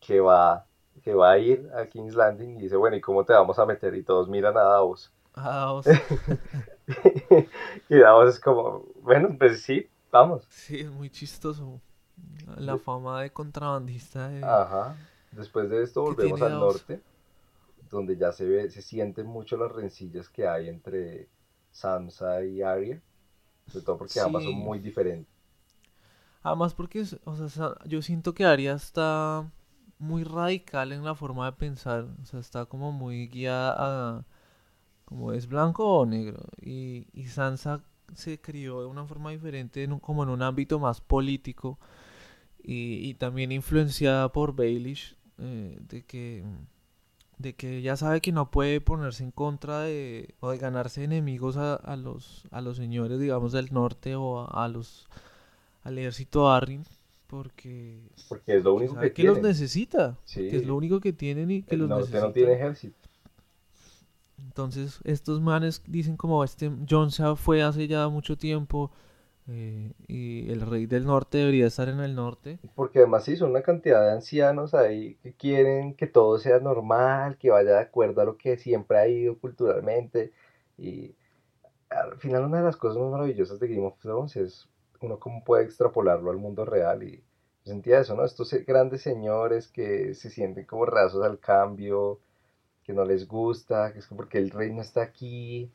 que 0.00 0.20
va, 0.20 0.66
que 1.02 1.14
va 1.14 1.32
a 1.32 1.38
ir 1.38 1.70
a 1.72 1.86
King's 1.86 2.14
Landing 2.14 2.58
y 2.58 2.62
dice, 2.62 2.76
bueno, 2.76 2.96
¿y 2.96 3.00
cómo 3.00 3.24
te 3.24 3.32
vamos 3.32 3.58
a 3.58 3.66
meter? 3.66 3.94
Y 3.94 4.02
todos 4.02 4.28
miran 4.28 4.56
a 4.56 4.62
Davos. 4.62 5.12
A 5.34 5.50
Davos. 5.50 5.86
y 7.88 7.96
Davos 7.96 8.30
es 8.30 8.40
como, 8.40 8.86
bueno, 9.02 9.34
pues 9.38 9.62
sí, 9.62 9.88
vamos. 10.10 10.44
Sí, 10.48 10.80
es 10.80 10.90
muy 10.90 11.10
chistoso. 11.10 11.80
La 12.56 12.78
fama 12.78 13.22
de 13.22 13.30
contrabandista. 13.30 14.30
Ajá. 14.42 14.96
Después 15.32 15.68
de 15.70 15.82
esto 15.82 16.02
volvemos 16.02 16.40
al 16.42 16.52
norte, 16.52 17.00
donde 17.90 18.16
ya 18.16 18.32
se 18.32 18.44
ve, 18.44 18.70
se 18.70 18.82
sienten 18.82 19.26
mucho 19.26 19.56
las 19.56 19.70
rencillas 19.70 20.28
que 20.28 20.48
hay 20.48 20.68
entre 20.68 21.28
Sansa 21.70 22.42
y 22.42 22.62
Arya, 22.62 23.00
sobre 23.66 23.84
todo 23.84 23.98
porque 23.98 24.20
ambas 24.20 24.44
son 24.44 24.54
muy 24.54 24.78
diferentes. 24.78 25.32
Además 26.42 26.74
porque, 26.74 27.04
o 27.24 27.48
sea, 27.48 27.74
yo 27.84 28.00
siento 28.02 28.32
que 28.32 28.44
Arya 28.44 28.72
está 28.74 29.50
muy 29.98 30.24
radical 30.24 30.92
en 30.92 31.04
la 31.04 31.14
forma 31.14 31.46
de 31.46 31.52
pensar. 31.52 32.06
O 32.22 32.24
sea, 32.24 32.40
está 32.40 32.66
como 32.66 32.92
muy 32.92 33.28
guiada 33.28 33.74
a... 33.78 34.24
Como 35.04 35.32
es 35.32 35.48
blanco 35.48 36.00
o 36.00 36.06
negro. 36.06 36.44
Y, 36.60 37.06
y 37.12 37.26
Sansa 37.26 37.80
se 38.14 38.40
crió 38.40 38.80
de 38.80 38.86
una 38.86 39.04
forma 39.06 39.30
diferente, 39.30 39.88
como 40.00 40.22
en 40.22 40.28
un 40.30 40.42
ámbito 40.42 40.78
más 40.78 41.00
político. 41.00 41.78
Y, 42.62 43.08
y 43.08 43.14
también 43.14 43.52
influenciada 43.52 44.30
por 44.32 44.54
Baelish. 44.54 45.16
Eh, 45.38 45.78
de 45.88 46.02
que 46.04 46.42
de 47.38 47.54
que 47.54 47.78
ella 47.78 47.96
sabe 47.96 48.20
que 48.20 48.32
no 48.32 48.50
puede 48.50 48.80
ponerse 48.80 49.22
en 49.22 49.30
contra 49.30 49.82
de 49.82 50.34
o 50.40 50.50
de 50.50 50.58
ganarse 50.58 51.04
enemigos 51.04 51.56
a, 51.56 51.74
a 51.76 51.94
los 51.96 52.42
a 52.50 52.60
los 52.60 52.76
señores 52.76 53.20
digamos 53.20 53.52
del 53.52 53.72
norte 53.72 54.16
o 54.16 54.52
a 54.52 54.66
los 54.66 55.06
al 55.84 55.96
ejército 55.96 56.50
Arryn 56.50 56.82
porque, 57.28 58.00
porque 58.28 58.56
es 58.56 58.64
lo 58.64 58.74
único 58.74 58.98
que, 58.98 59.12
que 59.12 59.22
los 59.22 59.40
necesita, 59.42 60.16
que 60.34 60.56
es 60.56 60.66
lo 60.66 60.74
único 60.74 60.98
que 60.98 61.12
tienen 61.12 61.50
y 61.50 61.62
que 61.62 61.76
los 61.76 61.88
necesita. 61.88 62.20
no 62.22 62.32
tiene 62.32 62.54
ejército. 62.54 63.07
Entonces 64.38 65.00
estos 65.04 65.40
manes 65.40 65.82
dicen 65.86 66.16
como 66.16 66.44
este 66.44 66.70
John 66.88 67.10
se 67.10 67.36
fue 67.36 67.62
hace 67.62 67.88
ya 67.88 68.08
mucho 68.08 68.36
tiempo 68.36 68.90
eh, 69.50 69.92
y 70.06 70.50
el 70.50 70.60
rey 70.60 70.84
del 70.86 71.06
norte 71.06 71.38
debería 71.38 71.66
estar 71.66 71.88
en 71.88 72.00
el 72.00 72.14
norte. 72.14 72.58
Porque 72.74 72.98
además 72.98 73.24
sí, 73.24 73.36
son 73.36 73.50
una 73.50 73.62
cantidad 73.62 74.02
de 74.02 74.12
ancianos 74.12 74.74
ahí 74.74 75.14
que 75.22 75.32
quieren 75.34 75.94
que 75.94 76.06
todo 76.06 76.38
sea 76.38 76.60
normal, 76.60 77.38
que 77.38 77.50
vaya 77.50 77.70
de 77.70 77.80
acuerdo 77.80 78.20
a 78.20 78.24
lo 78.26 78.36
que 78.36 78.58
siempre 78.58 78.98
ha 78.98 79.08
ido 79.08 79.38
culturalmente. 79.38 80.32
Y 80.76 81.14
al 81.88 82.18
final 82.18 82.44
una 82.44 82.58
de 82.58 82.64
las 82.64 82.76
cosas 82.76 82.98
más 82.98 83.10
maravillosas 83.10 83.58
de 83.58 83.68
Game 83.68 83.86
of 83.86 83.98
Thrones 83.98 84.36
es 84.36 84.68
uno 85.00 85.18
cómo 85.18 85.42
puede 85.44 85.64
extrapolarlo 85.64 86.30
al 86.30 86.36
mundo 86.36 86.64
real 86.64 87.02
y 87.02 87.24
sentía 87.64 88.00
eso, 88.00 88.14
¿no? 88.14 88.24
Estos 88.24 88.52
grandes 88.66 89.02
señores 89.02 89.68
que 89.68 90.14
se 90.14 90.30
sienten 90.30 90.66
como 90.66 90.84
rasos 90.84 91.24
al 91.24 91.38
cambio, 91.38 92.20
que 92.88 92.94
no 92.94 93.04
les 93.04 93.28
gusta, 93.28 93.92
que 93.92 93.98
es 93.98 94.06
porque 94.06 94.38
el 94.38 94.48
rey 94.48 94.72
no 94.72 94.80
está 94.80 95.02
aquí. 95.02 95.70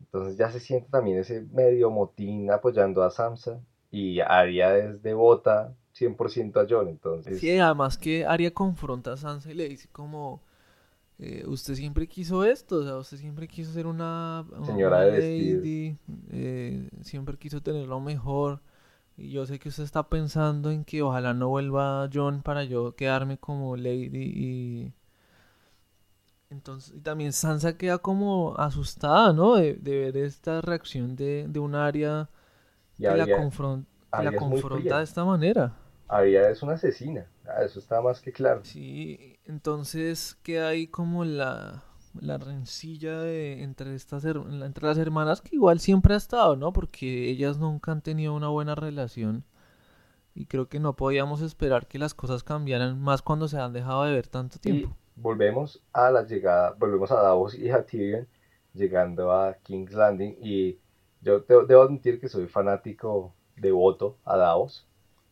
Entonces 0.00 0.36
ya 0.36 0.50
se 0.50 0.60
siente 0.60 0.90
también 0.90 1.16
ese 1.16 1.46
medio 1.50 1.90
motín 1.90 2.50
apoyando 2.50 3.02
a 3.02 3.10
Samsa 3.10 3.58
y 3.90 4.20
Arya 4.20 4.76
es 4.76 5.02
devota 5.02 5.74
100% 5.98 6.62
a 6.62 6.66
John, 6.68 6.88
entonces... 6.88 7.40
Sí, 7.40 7.58
además 7.58 7.96
que 7.96 8.26
Arya 8.26 8.50
confronta 8.50 9.14
a 9.14 9.16
Sansa 9.16 9.50
y 9.50 9.54
le 9.54 9.66
dice 9.66 9.88
como 9.90 10.42
eh, 11.18 11.42
usted 11.46 11.74
siempre 11.74 12.06
quiso 12.06 12.44
esto, 12.44 12.76
o 12.76 12.84
sea, 12.84 12.96
usted 12.96 13.16
siempre 13.16 13.48
quiso 13.48 13.72
ser 13.72 13.86
una, 13.86 14.44
señora 14.66 15.00
de 15.00 15.12
lady, 15.12 15.96
eh, 16.32 16.86
siempre 17.00 17.38
quiso 17.38 17.62
tener 17.62 17.88
lo 17.88 17.98
mejor. 17.98 18.60
Y 19.16 19.30
yo 19.30 19.46
sé 19.46 19.58
que 19.58 19.70
usted 19.70 19.84
está 19.84 20.02
pensando 20.10 20.70
en 20.70 20.84
que 20.84 21.00
ojalá 21.00 21.32
no 21.32 21.48
vuelva 21.48 22.10
John 22.12 22.42
para 22.42 22.64
yo 22.64 22.94
quedarme 22.94 23.38
como 23.38 23.74
lady 23.76 24.10
y 24.14 24.92
entonces 26.52 26.94
y 26.94 27.00
también 27.00 27.32
Sansa 27.32 27.76
queda 27.76 27.98
como 27.98 28.54
asustada, 28.56 29.32
¿no? 29.32 29.56
De, 29.56 29.72
ver 29.74 30.16
esta 30.16 30.60
reacción 30.60 31.16
de, 31.16 31.46
de 31.48 31.58
un 31.58 31.74
área 31.74 32.28
que, 32.96 33.04
la, 33.04 33.26
la 33.26 34.36
confronta 34.36 34.98
de 34.98 35.04
esta 35.04 35.24
manera. 35.24 35.74
Arya 36.08 36.50
es 36.50 36.62
una 36.62 36.74
asesina, 36.74 37.26
ah, 37.46 37.62
eso 37.64 37.78
está 37.78 38.00
más 38.02 38.20
que 38.20 38.32
claro. 38.32 38.60
Sí, 38.64 39.38
entonces 39.46 40.36
queda 40.42 40.68
ahí 40.68 40.86
como 40.86 41.24
la, 41.24 41.82
la 42.20 42.36
rencilla 42.36 43.26
entre, 43.32 43.94
estas, 43.94 44.24
entre 44.24 44.86
las 44.86 44.98
hermanas 44.98 45.40
que 45.40 45.56
igual 45.56 45.80
siempre 45.80 46.14
ha 46.14 46.18
estado, 46.18 46.56
¿no? 46.56 46.72
Porque 46.72 47.30
ellas 47.30 47.58
nunca 47.58 47.92
han 47.92 48.02
tenido 48.02 48.34
una 48.34 48.48
buena 48.48 48.74
relación. 48.74 49.44
Y 50.34 50.46
creo 50.46 50.68
que 50.68 50.80
no 50.80 50.96
podíamos 50.96 51.42
esperar 51.42 51.86
que 51.86 51.98
las 51.98 52.14
cosas 52.14 52.42
cambiaran 52.42 53.00
más 53.00 53.22
cuando 53.22 53.48
se 53.48 53.58
han 53.58 53.72
dejado 53.72 54.04
de 54.04 54.12
ver 54.12 54.28
tanto 54.28 54.58
tiempo. 54.58 54.96
Volvemos 55.16 55.82
a 55.92 56.10
la 56.10 56.24
llegada, 56.24 56.74
volvemos 56.78 57.10
a 57.12 57.22
Davos 57.22 57.54
y 57.54 57.70
a 57.70 57.84
Tyrion 57.84 58.26
llegando 58.74 59.32
a 59.32 59.54
King's 59.62 59.92
Landing 59.92 60.36
y 60.40 60.78
yo 61.20 61.40
debo 61.40 61.82
admitir 61.82 62.20
que 62.20 62.28
soy 62.28 62.46
fanático 62.46 63.34
devoto 63.56 64.18
a 64.24 64.36
Davos 64.36 64.86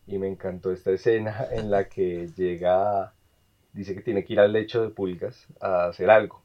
y 0.07 0.17
me 0.17 0.27
encantó 0.27 0.71
esta 0.71 0.91
escena 0.91 1.47
en 1.51 1.71
la 1.71 1.89
que 1.89 2.27
llega, 2.35 3.13
dice 3.73 3.95
que 3.95 4.01
tiene 4.01 4.23
que 4.23 4.33
ir 4.33 4.39
al 4.39 4.53
lecho 4.53 4.81
de 4.81 4.89
pulgas 4.89 5.47
a 5.59 5.85
hacer 5.85 6.09
algo 6.09 6.41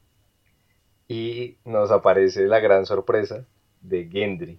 y 1.08 1.58
nos 1.64 1.90
aparece 1.90 2.46
la 2.46 2.60
gran 2.60 2.86
sorpresa 2.86 3.46
de 3.80 4.08
Gendry. 4.10 4.58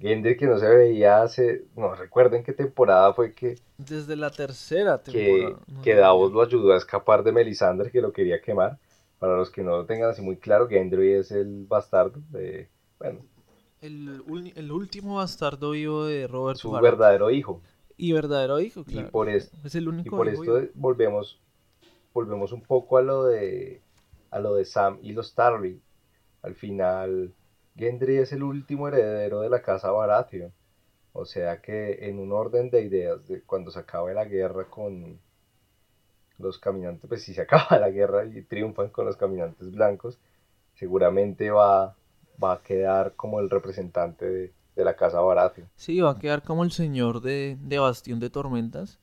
Gendry 0.00 0.36
que 0.36 0.46
no 0.46 0.58
se 0.58 0.68
veía 0.68 1.22
hace, 1.22 1.64
no 1.76 1.94
recuerden 1.94 2.42
qué 2.42 2.52
temporada 2.52 3.12
fue 3.14 3.34
que... 3.34 3.56
Desde 3.78 4.16
la 4.16 4.30
tercera 4.30 5.02
temporada. 5.02 5.60
Que, 5.82 5.94
Davos 5.94 6.32
lo 6.32 6.42
ayudó 6.42 6.72
a 6.72 6.76
escapar 6.76 7.22
de 7.22 7.32
Melisandre 7.32 7.90
que 7.90 8.02
lo 8.02 8.12
quería 8.12 8.40
quemar. 8.40 8.78
Para 9.18 9.36
los 9.36 9.50
que 9.50 9.62
no 9.62 9.70
lo 9.70 9.86
tengan 9.86 10.10
así 10.10 10.22
muy 10.22 10.36
claro, 10.36 10.68
Gendry 10.68 11.12
es 11.12 11.30
el 11.32 11.66
bastardo 11.66 12.20
de, 12.30 12.68
bueno... 12.98 13.20
El, 13.80 14.70
último 14.72 15.16
bastardo 15.16 15.70
vivo 15.70 16.06
de 16.06 16.26
Robert 16.26 16.58
Su 16.58 16.72
verdadero 16.72 17.30
hijo. 17.30 17.62
Y 17.96 18.12
verdadero 18.12 18.60
hijo, 18.60 18.84
claro. 18.84 19.08
Y 19.08 19.10
por, 19.10 19.28
esto, 19.28 19.56
es 19.64 19.74
el 19.76 19.88
único 19.88 20.08
y 20.08 20.10
por 20.10 20.28
esto 20.28 20.60
volvemos, 20.74 21.40
volvemos 22.12 22.52
un 22.52 22.62
poco 22.62 22.98
a 22.98 23.02
lo 23.02 23.24
de 23.24 23.80
a 24.30 24.40
lo 24.40 24.54
de 24.54 24.64
Sam 24.64 24.98
y 25.02 25.12
los 25.12 25.34
Tarly. 25.34 25.80
Al 26.42 26.54
final, 26.54 27.32
Gendry 27.76 28.16
es 28.16 28.32
el 28.32 28.42
último 28.42 28.88
heredero 28.88 29.40
de 29.40 29.50
la 29.50 29.62
casa 29.62 29.90
Baratheon. 29.90 30.52
O 31.18 31.24
sea 31.24 31.60
que 31.60 32.08
en 32.08 32.20
un 32.20 32.30
orden 32.30 32.70
de 32.70 32.82
ideas, 32.82 33.26
de 33.26 33.42
cuando 33.42 33.72
se 33.72 33.80
acabe 33.80 34.14
la 34.14 34.24
guerra 34.24 34.70
con 34.70 35.18
los 36.38 36.58
caminantes, 36.58 37.08
pues 37.08 37.24
si 37.24 37.34
se 37.34 37.40
acaba 37.42 37.76
la 37.80 37.90
guerra 37.90 38.24
y 38.24 38.42
triunfan 38.42 38.90
con 38.90 39.04
los 39.04 39.16
caminantes 39.16 39.72
blancos, 39.72 40.20
seguramente 40.74 41.50
va, 41.50 41.96
va 42.42 42.52
a 42.52 42.62
quedar 42.62 43.14
como 43.16 43.40
el 43.40 43.50
representante 43.50 44.30
de, 44.30 44.52
la 44.76 44.94
casa 44.94 45.20
Baratheon. 45.20 45.68
Sí, 45.74 45.98
va 46.00 46.12
a 46.12 46.18
quedar 46.20 46.44
como 46.44 46.62
el 46.62 46.70
señor 46.70 47.20
de, 47.20 47.58
de 47.60 47.80
Bastión 47.80 48.20
de 48.20 48.30
Tormentas. 48.30 49.00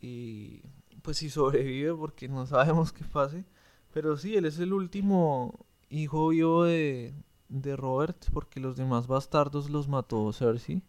Y 0.00 0.62
pues 1.02 1.16
si 1.16 1.28
sobrevive, 1.28 1.92
porque 1.92 2.28
no 2.28 2.46
sabemos 2.46 2.92
qué 2.92 3.04
pase, 3.04 3.44
pero 3.92 4.16
sí, 4.16 4.36
él 4.36 4.44
es 4.44 4.60
el 4.60 4.72
último 4.72 5.66
hijo 5.88 6.28
vivo 6.28 6.62
de, 6.62 7.14
de 7.48 7.74
Robert, 7.74 8.26
porque 8.32 8.60
los 8.60 8.76
demás 8.76 9.08
bastardos 9.08 9.70
los 9.70 9.88
mató 9.88 10.32
Cersei. 10.32 10.84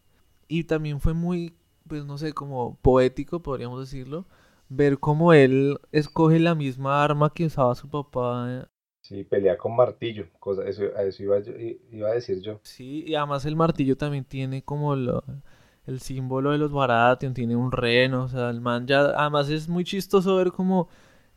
Y 0.48 0.64
también 0.66 1.00
fue 1.00 1.14
muy, 1.14 1.56
pues 1.88 2.06
no 2.06 2.18
sé, 2.18 2.34
como 2.34 2.78
poético, 2.82 3.42
podríamos 3.42 3.80
decirlo, 3.80 4.26
ver 4.70 5.00
cómo 5.00 5.34
él 5.34 5.80
escoge 5.92 6.40
la 6.40 6.56
misma 6.56 7.04
arma 7.04 7.34
que 7.34 7.46
usaba 7.46 7.76
su 7.76 7.90
papá. 7.90 8.70
Sí, 9.02 9.24
pelea 9.24 9.58
con 9.58 9.76
martillo, 9.76 10.28
cosa, 10.40 10.68
eso, 10.68 10.84
eso 10.84 11.24
iba, 11.24 11.40
iba, 11.92 12.10
a 12.10 12.14
decir 12.14 12.42
yo. 12.42 12.60
Sí, 12.64 13.06
y 13.08 13.16
además 13.16 13.46
el 13.46 13.56
martillo 13.56 13.96
también 13.96 14.26
tiene 14.26 14.64
como 14.64 14.94
el 14.94 16.00
símbolo 16.00 16.52
de 16.52 16.58
los 16.58 16.72
Baratheon, 16.72 17.34
tiene 17.34 17.56
un 17.56 17.72
reno, 17.72 18.24
o 18.24 18.28
sea, 18.28 18.50
el 18.50 18.60
man 18.60 18.86
ya, 18.86 19.02
además 19.02 19.50
es 19.50 19.70
muy 19.70 19.86
chistoso 19.86 20.36
ver 20.36 20.52
cómo 20.52 20.90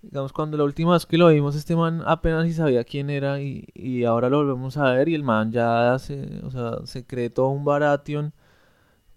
Digamos, 0.03 0.33
cuando 0.33 0.57
la 0.57 0.65
última 0.65 0.95
vez 0.95 1.05
que 1.05 1.19
lo 1.19 1.29
vimos, 1.29 1.55
este 1.57 1.77
man 1.77 2.03
apenas 2.07 2.47
si 2.47 2.55
sabía 2.55 2.85
quién 2.85 3.11
era 3.11 3.41
y, 3.41 3.67
y 3.75 4.05
ahora 4.05 4.31
lo 4.31 4.39
volvemos 4.39 4.77
a 4.79 4.93
ver 4.93 5.11
y 5.11 5.15
el 5.15 5.23
man 5.23 5.53
ya 5.53 5.99
se, 5.99 6.41
o 6.43 6.51
sea, 6.51 6.79
se 6.87 7.07
cree 7.07 7.29
todo 7.29 7.49
un 7.49 7.65
Baratheon 7.67 8.33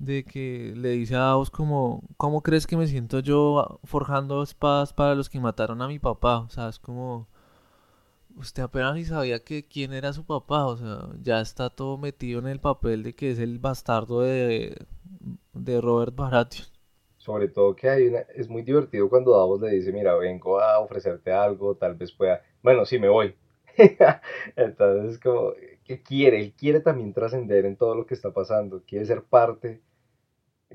de 0.05 0.23
que 0.23 0.73
le 0.75 0.89
dice 0.89 1.15
a 1.15 1.19
Davos 1.19 1.49
como, 1.49 2.03
¿cómo 2.17 2.41
crees 2.41 2.67
que 2.67 2.77
me 2.77 2.87
siento 2.87 3.19
yo 3.19 3.79
forjando 3.83 4.43
espadas 4.43 4.93
para 4.93 5.15
los 5.15 5.29
que 5.29 5.39
mataron 5.39 5.81
a 5.81 5.87
mi 5.87 5.99
papá? 5.99 6.39
O 6.39 6.49
sea, 6.49 6.69
es 6.69 6.79
como, 6.79 7.27
usted 8.37 8.63
apenas 8.63 8.95
si 8.97 9.05
sabía 9.05 9.43
que 9.43 9.65
quién 9.67 9.93
era 9.93 10.13
su 10.13 10.25
papá, 10.25 10.65
o 10.65 10.77
sea, 10.77 11.09
ya 11.21 11.41
está 11.41 11.69
todo 11.69 11.97
metido 11.97 12.39
en 12.39 12.47
el 12.47 12.59
papel 12.59 13.03
de 13.03 13.13
que 13.13 13.31
es 13.31 13.39
el 13.39 13.59
bastardo 13.59 14.21
de, 14.21 14.75
de 15.53 15.81
Robert 15.81 16.15
Baratheon. 16.15 16.67
Sobre 17.17 17.47
todo 17.47 17.75
que 17.75 17.89
hay 17.89 18.07
una, 18.07 18.19
es 18.35 18.49
muy 18.49 18.63
divertido 18.63 19.09
cuando 19.09 19.37
Davos 19.37 19.61
le 19.61 19.69
dice, 19.69 19.93
mira, 19.93 20.15
vengo 20.15 20.59
a 20.59 20.79
ofrecerte 20.79 21.31
algo, 21.31 21.75
tal 21.75 21.95
vez 21.95 22.11
pueda, 22.11 22.41
bueno, 22.61 22.85
sí, 22.85 22.99
me 22.99 23.07
voy. 23.07 23.35
Entonces, 24.55 25.19
como, 25.19 25.53
¿qué 25.83 26.01
quiere? 26.01 26.39
Él 26.39 26.53
quiere 26.53 26.79
también 26.79 27.13
trascender 27.13 27.65
en 27.65 27.77
todo 27.77 27.95
lo 27.95 28.05
que 28.05 28.13
está 28.13 28.31
pasando, 28.33 28.83
quiere 28.85 29.05
ser 29.05 29.23
parte. 29.23 29.81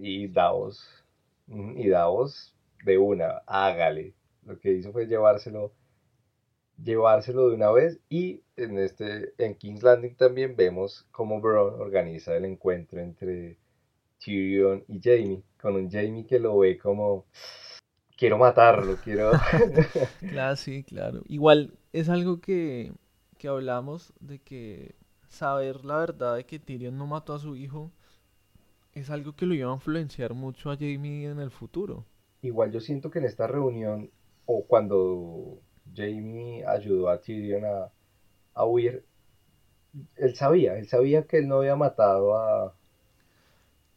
Y 0.01 0.29
Davos, 0.29 1.05
y 1.47 1.89
Davos, 1.89 2.55
de 2.85 2.99
una, 2.99 3.43
hágale. 3.47 4.15
Lo 4.45 4.59
que 4.59 4.73
hizo 4.73 4.93
fue 4.93 5.07
llevárselo, 5.07 5.73
llevárselo 6.83 7.49
de 7.49 7.55
una 7.55 7.71
vez. 7.71 8.01
Y 8.09 8.43
en, 8.57 8.79
este, 8.79 9.35
en 9.39 9.55
King's 9.55 9.83
Landing 9.83 10.17
también 10.17 10.57
vemos 10.57 11.07
cómo 11.11 11.41
Bron 11.41 11.81
organiza 11.81 12.37
el 12.37 12.45
encuentro 12.45 13.01
entre 13.01 13.59
Tyrion 14.19 14.85
y 14.89 15.01
Jamie, 15.03 15.43
con 15.61 15.77
un 15.77 15.91
Jamie 15.91 16.27
que 16.27 16.39
lo 16.39 16.59
ve 16.59 16.79
como 16.79 17.27
quiero 18.17 18.37
matarlo, 18.37 18.97
quiero... 18.97 19.31
claro, 20.31 20.57
sí, 20.57 20.83
claro. 20.83 21.23
Igual 21.29 21.79
es 21.93 22.09
algo 22.09 22.41
que, 22.41 22.93
que 23.39 23.49
hablamos 23.49 24.13
de 24.21 24.41
que 24.41 24.97
saber 25.29 25.85
la 25.85 25.99
verdad 25.99 26.37
de 26.37 26.45
que 26.45 26.59
Tyrion 26.59 26.99
no 26.99 27.07
mató 27.07 27.35
a 27.35 27.39
su 27.39 27.55
hijo 27.55 27.93
es 29.01 29.11
algo 29.11 29.35
que 29.35 29.47
lo 29.47 29.55
iba 29.55 29.71
a 29.71 29.75
influenciar 29.75 30.35
mucho 30.35 30.71
a 30.71 30.77
Jamie 30.77 31.27
en 31.27 31.41
el 31.41 31.51
futuro. 31.51 32.05
Igual 32.43 32.73
yo 32.73 32.81
siento 32.81 33.11
que 33.11 33.19
en 33.19 33.25
esta 33.25 33.47
reunión, 33.47 34.11
o 34.47 34.65
cuando 34.65 35.59
Jamie 35.95 36.65
ayudó 36.67 37.09
a 37.09 37.21
Tyrion 37.21 37.65
a, 37.65 37.91
a 38.55 38.65
huir, 38.65 39.05
él 40.17 40.35
sabía, 40.35 40.79
él 40.79 40.89
sabía 40.89 41.27
que 41.27 41.39
él 41.39 41.49
no 41.49 41.57
había 41.57 41.77
matado 41.77 42.37
a, 42.37 42.75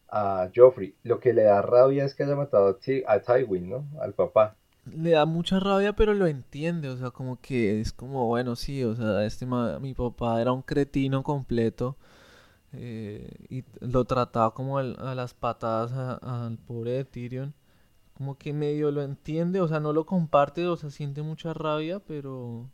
a 0.10 0.50
Joffrey. 0.54 0.96
Lo 1.04 1.20
que 1.20 1.34
le 1.34 1.44
da 1.44 1.62
rabia 1.62 2.06
es 2.06 2.16
que 2.16 2.24
haya 2.24 2.36
matado 2.36 2.78
a, 3.08 3.20
Tywin, 3.20 3.70
¿no? 3.70 3.86
Al 4.00 4.14
papá. 4.14 4.56
Le 4.86 5.12
da 5.12 5.26
mucha 5.26 5.60
rabia, 5.60 5.94
pero 5.94 6.14
lo 6.14 6.26
entiende, 6.26 6.90
o 6.90 6.98
sea, 6.98 7.12
como 7.12 7.40
que 7.40 7.80
es 7.80 7.94
como, 7.94 8.28
bueno, 8.28 8.56
sí, 8.56 8.84
o 8.84 8.96
sea, 8.96 9.26
este 9.26 9.46
mi 9.46 9.94
papá 9.94 10.42
era 10.42 10.52
un 10.52 10.64
cretino 10.64 11.22
completo 11.22 11.98
eh, 12.74 13.30
y 13.50 13.64
lo 13.80 14.06
trataba 14.06 14.54
como 14.54 14.78
a 14.78 14.84
las 15.16 15.34
patadas 15.34 15.92
al 16.22 16.58
pobre 16.58 17.04
Tyrion. 17.06 17.54
Como 18.14 18.38
que 18.38 18.54
medio 18.54 18.92
lo 18.92 19.02
entiende, 19.02 19.62
o 19.62 19.68
sea, 19.68 19.80
no 19.80 19.94
lo 19.94 20.06
comparte, 20.06 20.68
o 20.68 20.78
sea, 20.78 20.92
siente 20.92 21.22
mucha 21.24 21.54
rabia, 21.54 22.00
pero 22.00 22.70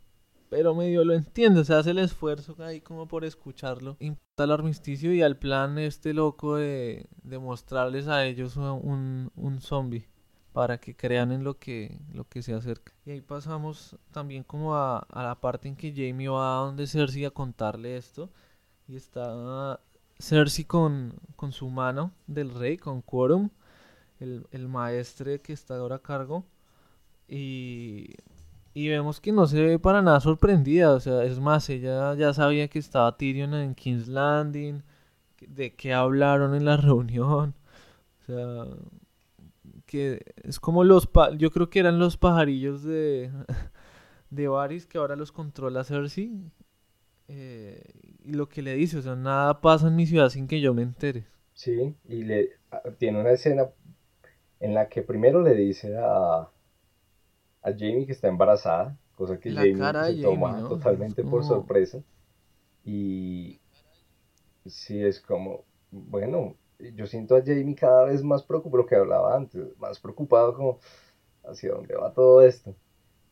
pero 0.50 0.74
medio 0.74 1.04
lo 1.04 1.14
entiende, 1.14 1.64
se 1.64 1.74
hace 1.74 1.90
el 1.90 1.98
esfuerzo 1.98 2.56
ahí 2.58 2.80
como 2.80 3.06
por 3.06 3.24
escucharlo. 3.24 3.96
Importa 4.00 4.44
el 4.44 4.50
armisticio 4.52 5.12
y 5.12 5.22
al 5.22 5.36
plan 5.36 5.78
este 5.78 6.14
loco 6.14 6.56
de, 6.56 7.06
de 7.22 7.38
mostrarles 7.38 8.08
a 8.08 8.24
ellos 8.24 8.56
un, 8.56 9.30
un 9.36 9.60
zombie 9.60 10.08
para 10.52 10.78
que 10.78 10.96
crean 10.96 11.32
en 11.32 11.44
lo 11.44 11.58
que, 11.58 12.00
lo 12.12 12.24
que 12.24 12.42
se 12.42 12.54
acerca. 12.54 12.92
Y 13.04 13.10
ahí 13.10 13.20
pasamos 13.20 13.96
también 14.10 14.42
como 14.42 14.74
a, 14.74 14.98
a 14.98 15.22
la 15.22 15.40
parte 15.40 15.68
en 15.68 15.76
que 15.76 15.92
Jamie 15.92 16.28
va 16.28 16.58
a 16.58 16.64
donde 16.64 16.86
Cersei 16.86 17.24
a 17.26 17.30
contarle 17.30 17.96
esto. 17.96 18.30
Y 18.88 18.96
está 18.96 19.78
Cersei 20.18 20.64
con, 20.64 21.14
con 21.36 21.52
su 21.52 21.68
mano 21.70 22.12
del 22.26 22.54
rey, 22.54 22.76
con 22.76 23.02
Quorum, 23.02 23.50
el, 24.20 24.46
el 24.50 24.68
maestre 24.68 25.40
que 25.40 25.52
está 25.52 25.76
ahora 25.76 25.96
a 25.96 26.02
cargo. 26.02 26.44
Y 27.28 28.14
y 28.78 28.88
vemos 28.88 29.20
que 29.20 29.32
no 29.32 29.46
se 29.48 29.60
ve 29.60 29.78
para 29.80 30.02
nada 30.02 30.20
sorprendida, 30.20 30.92
o 30.92 31.00
sea, 31.00 31.24
es 31.24 31.40
más, 31.40 31.68
ella 31.68 32.14
ya 32.14 32.32
sabía 32.32 32.68
que 32.68 32.78
estaba 32.78 33.16
Tyrion 33.16 33.54
en 33.54 33.74
King's 33.74 34.06
Landing, 34.06 34.84
de 35.40 35.74
qué 35.74 35.92
hablaron 35.94 36.54
en 36.54 36.64
la 36.64 36.76
reunión, 36.76 37.54
o 38.20 38.24
sea, 38.24 38.66
que 39.84 40.22
es 40.44 40.60
como 40.60 40.84
los, 40.84 41.08
yo 41.38 41.50
creo 41.50 41.70
que 41.70 41.80
eran 41.80 41.98
los 41.98 42.16
pajarillos 42.16 42.84
de, 42.84 43.32
de 44.30 44.46
Varys 44.46 44.86
que 44.86 44.98
ahora 44.98 45.16
los 45.16 45.32
controla 45.32 45.82
Cersei, 45.82 46.30
eh, 47.28 47.82
y 48.24 48.32
lo 48.32 48.48
que 48.48 48.62
le 48.62 48.74
dice, 48.74 48.98
o 48.98 49.02
sea, 49.02 49.16
nada 49.16 49.60
pasa 49.60 49.88
en 49.88 49.96
mi 49.96 50.06
ciudad 50.06 50.28
sin 50.30 50.48
que 50.48 50.60
yo 50.60 50.74
me 50.74 50.82
entere. 50.82 51.26
Sí, 51.54 51.94
y 52.08 52.24
le 52.24 52.50
tiene 52.98 53.20
una 53.20 53.30
escena 53.30 53.68
en 54.60 54.74
la 54.74 54.88
que 54.88 55.02
primero 55.02 55.42
le 55.42 55.54
dice 55.54 55.96
a 55.96 56.48
a 57.62 57.72
Jamie 57.72 58.06
que 58.06 58.12
está 58.12 58.28
embarazada, 58.28 58.96
cosa 59.14 59.38
que 59.38 59.52
Jamie 59.52 59.76
se 59.76 60.22
toma 60.22 60.60
totalmente 60.68 61.22
por 61.24 61.44
sorpresa. 61.44 62.02
Y 62.84 63.60
sí 64.66 65.02
es 65.02 65.20
como, 65.20 65.64
bueno, 65.90 66.56
yo 66.94 67.06
siento 67.06 67.36
a 67.36 67.42
Jamie 67.44 67.74
cada 67.74 68.04
vez 68.04 68.22
más 68.22 68.42
preocupado, 68.42 68.82
lo 68.82 68.86
que 68.86 68.96
hablaba 68.96 69.36
antes, 69.36 69.76
más 69.78 69.98
preocupado 69.98 70.54
como 70.54 70.78
hacia 71.44 71.72
dónde 71.72 71.94
va 71.94 72.12
todo 72.12 72.42
esto. 72.42 72.74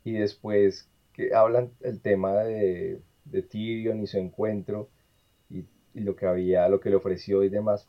Y 0.04 0.12
después 0.12 0.88
que 1.12 1.34
hablan 1.34 1.70
el 1.80 2.00
tema 2.00 2.34
de, 2.34 3.00
de 3.30 3.42
Tyrion 3.42 4.02
y 4.02 4.06
su 4.06 4.18
encuentro 4.18 4.88
y, 5.50 5.64
y, 5.94 6.00
lo 6.00 6.16
que 6.16 6.26
había, 6.26 6.68
lo 6.68 6.80
que 6.80 6.90
le 6.90 6.96
ofreció 6.96 7.42
y 7.42 7.48
demás. 7.48 7.86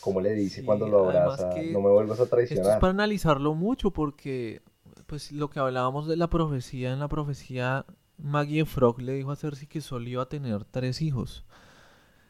como 0.00 0.20
le 0.20 0.34
dice 0.34 0.64
cuando 0.64 0.88
lo 0.88 1.04
abraza, 1.04 1.50
no 1.72 1.80
me 1.80 1.90
vuelvas 1.90 2.20
a 2.20 2.26
traicionar. 2.26 2.64
Esto 2.64 2.74
es 2.74 2.80
para 2.80 2.92
analizarlo 2.92 3.54
mucho 3.54 3.90
porque, 3.90 4.62
pues 5.06 5.32
lo 5.32 5.50
que 5.50 5.58
hablábamos 5.58 6.06
de 6.06 6.16
la 6.16 6.28
profecía, 6.28 6.92
en 6.92 7.00
la 7.00 7.08
profecía 7.08 7.86
Maggie 8.18 8.64
Frog 8.64 9.00
le 9.00 9.14
dijo 9.14 9.30
a 9.30 9.36
Cersei 9.36 9.68
que 9.68 9.80
solo 9.80 10.08
iba 10.08 10.22
a 10.22 10.28
tener 10.28 10.64
tres 10.64 11.02
hijos. 11.02 11.44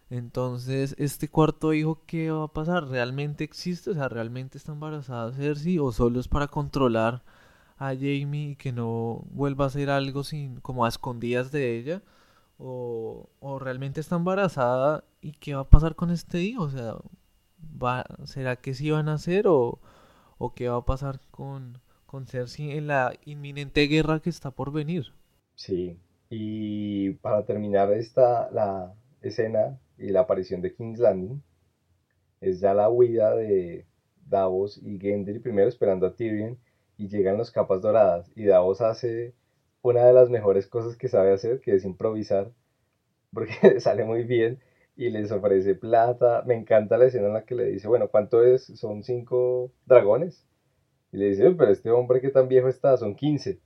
Entonces, 0.09 0.95
este 0.99 1.29
cuarto 1.29 1.73
hijo, 1.73 2.03
¿qué 2.07 2.31
va 2.31 2.45
a 2.45 2.53
pasar? 2.53 2.87
¿Realmente 2.89 3.43
existe? 3.43 3.91
O 3.91 3.95
sea, 3.95 4.09
¿realmente 4.09 4.57
está 4.57 4.73
embarazada 4.73 5.33
Cersei? 5.33 5.79
¿O 5.79 5.91
solo 5.91 6.21
es 6.21 6.29
para 6.29 6.47
controlar 6.47 7.25
a 7.79 7.95
Jamie 7.95 8.51
y 8.53 8.57
que 8.57 8.73
no 8.73 9.25
vuelva 9.31 9.65
a 9.65 9.69
hacer 9.69 9.91
algo 9.91 10.25
sin, 10.25 10.61
como 10.61 10.85
a 10.85 10.89
escondidas 10.89 11.53
de 11.53 11.77
ella? 11.79 12.03
¿O, 12.59 13.29
o 13.41 13.59
realmente 13.59 14.01
está 14.01 14.17
embarazada 14.17 15.05
y 15.21 15.33
qué 15.33 15.55
va 15.55 15.63
a 15.63 15.69
pasar 15.71 15.95
con 15.95 16.11
este 16.11 16.41
hijo? 16.43 16.63
O 16.65 16.71
sea, 16.71 16.95
¿va, 17.83 18.05
¿será 18.25 18.57
que 18.57 18.75
sí 18.75 18.91
van 18.91 19.09
a 19.09 19.15
hacer 19.15 19.47
o, 19.49 19.81
o 20.39 20.55
qué 20.55 20.69
va 20.69 20.79
a 20.79 20.85
pasar 20.85 21.21
con, 21.31 21.79
con 22.07 22.27
Cersei 22.27 22.73
en 22.73 22.87
la 22.89 23.13
inminente 23.25 23.83
guerra 23.89 24.21
que 24.21 24.31
está 24.31 24.51
por 24.51 24.73
venir? 24.73 25.07
Sí, 25.55 25.99
y 26.31 27.11
para 27.15 27.45
terminar 27.45 27.93
esta, 27.93 28.51
la 28.53 28.95
escena 29.23 29.79
y 29.99 30.11
la 30.11 30.21
aparición 30.21 30.61
de 30.63 30.75
King's 30.75 30.99
Landing, 30.99 31.43
es 32.41 32.61
ya 32.61 32.75
la 32.75 32.89
huida 32.89 33.35
de 33.35 33.87
Davos 34.27 34.79
y 34.83 34.99
Gendry 34.99 35.39
primero 35.39 35.69
esperando 35.69 36.07
a 36.07 36.15
Tyrion 36.15 36.59
y 36.97 37.09
llegan 37.09 37.37
los 37.39 37.51
capas 37.51 37.83
doradas 37.83 38.31
y 38.35 38.45
Davos 38.45 38.81
hace 38.81 39.35
una 39.83 40.05
de 40.05 40.13
las 40.13 40.31
mejores 40.31 40.67
cosas 40.67 40.97
que 40.97 41.09
sabe 41.09 41.33
hacer, 41.33 41.61
que 41.61 41.75
es 41.75 41.85
improvisar, 41.85 42.53
porque 43.33 43.55
le 43.63 43.81
sale 43.81 44.05
muy 44.05 44.25
bien 44.25 44.61
y 44.97 45.11
les 45.11 45.31
ofrece 45.33 45.75
plata. 45.75 46.43
Me 46.47 46.55
encanta 46.55 46.99
la 46.99 47.07
escena 47.07 47.29
en 47.29 47.35
la 47.35 47.45
que 47.45 47.55
le 47.55 47.67
dice, 47.67 47.89
bueno, 47.89 48.09
¿cuánto 48.09 48.43
es? 48.43 48.65
Son 48.65 49.03
cinco 49.03 49.73
dragones. 49.87 50.47
Y 51.13 51.19
le 51.19 51.27
dice, 51.27 51.51
pero 51.53 51.71
este 51.71 51.91
hombre 51.91 52.21
que 52.21 52.31
tan 52.31 52.49
viejo 52.49 52.69
está, 52.69 52.97
son 52.97 53.15
quince. 53.15 53.61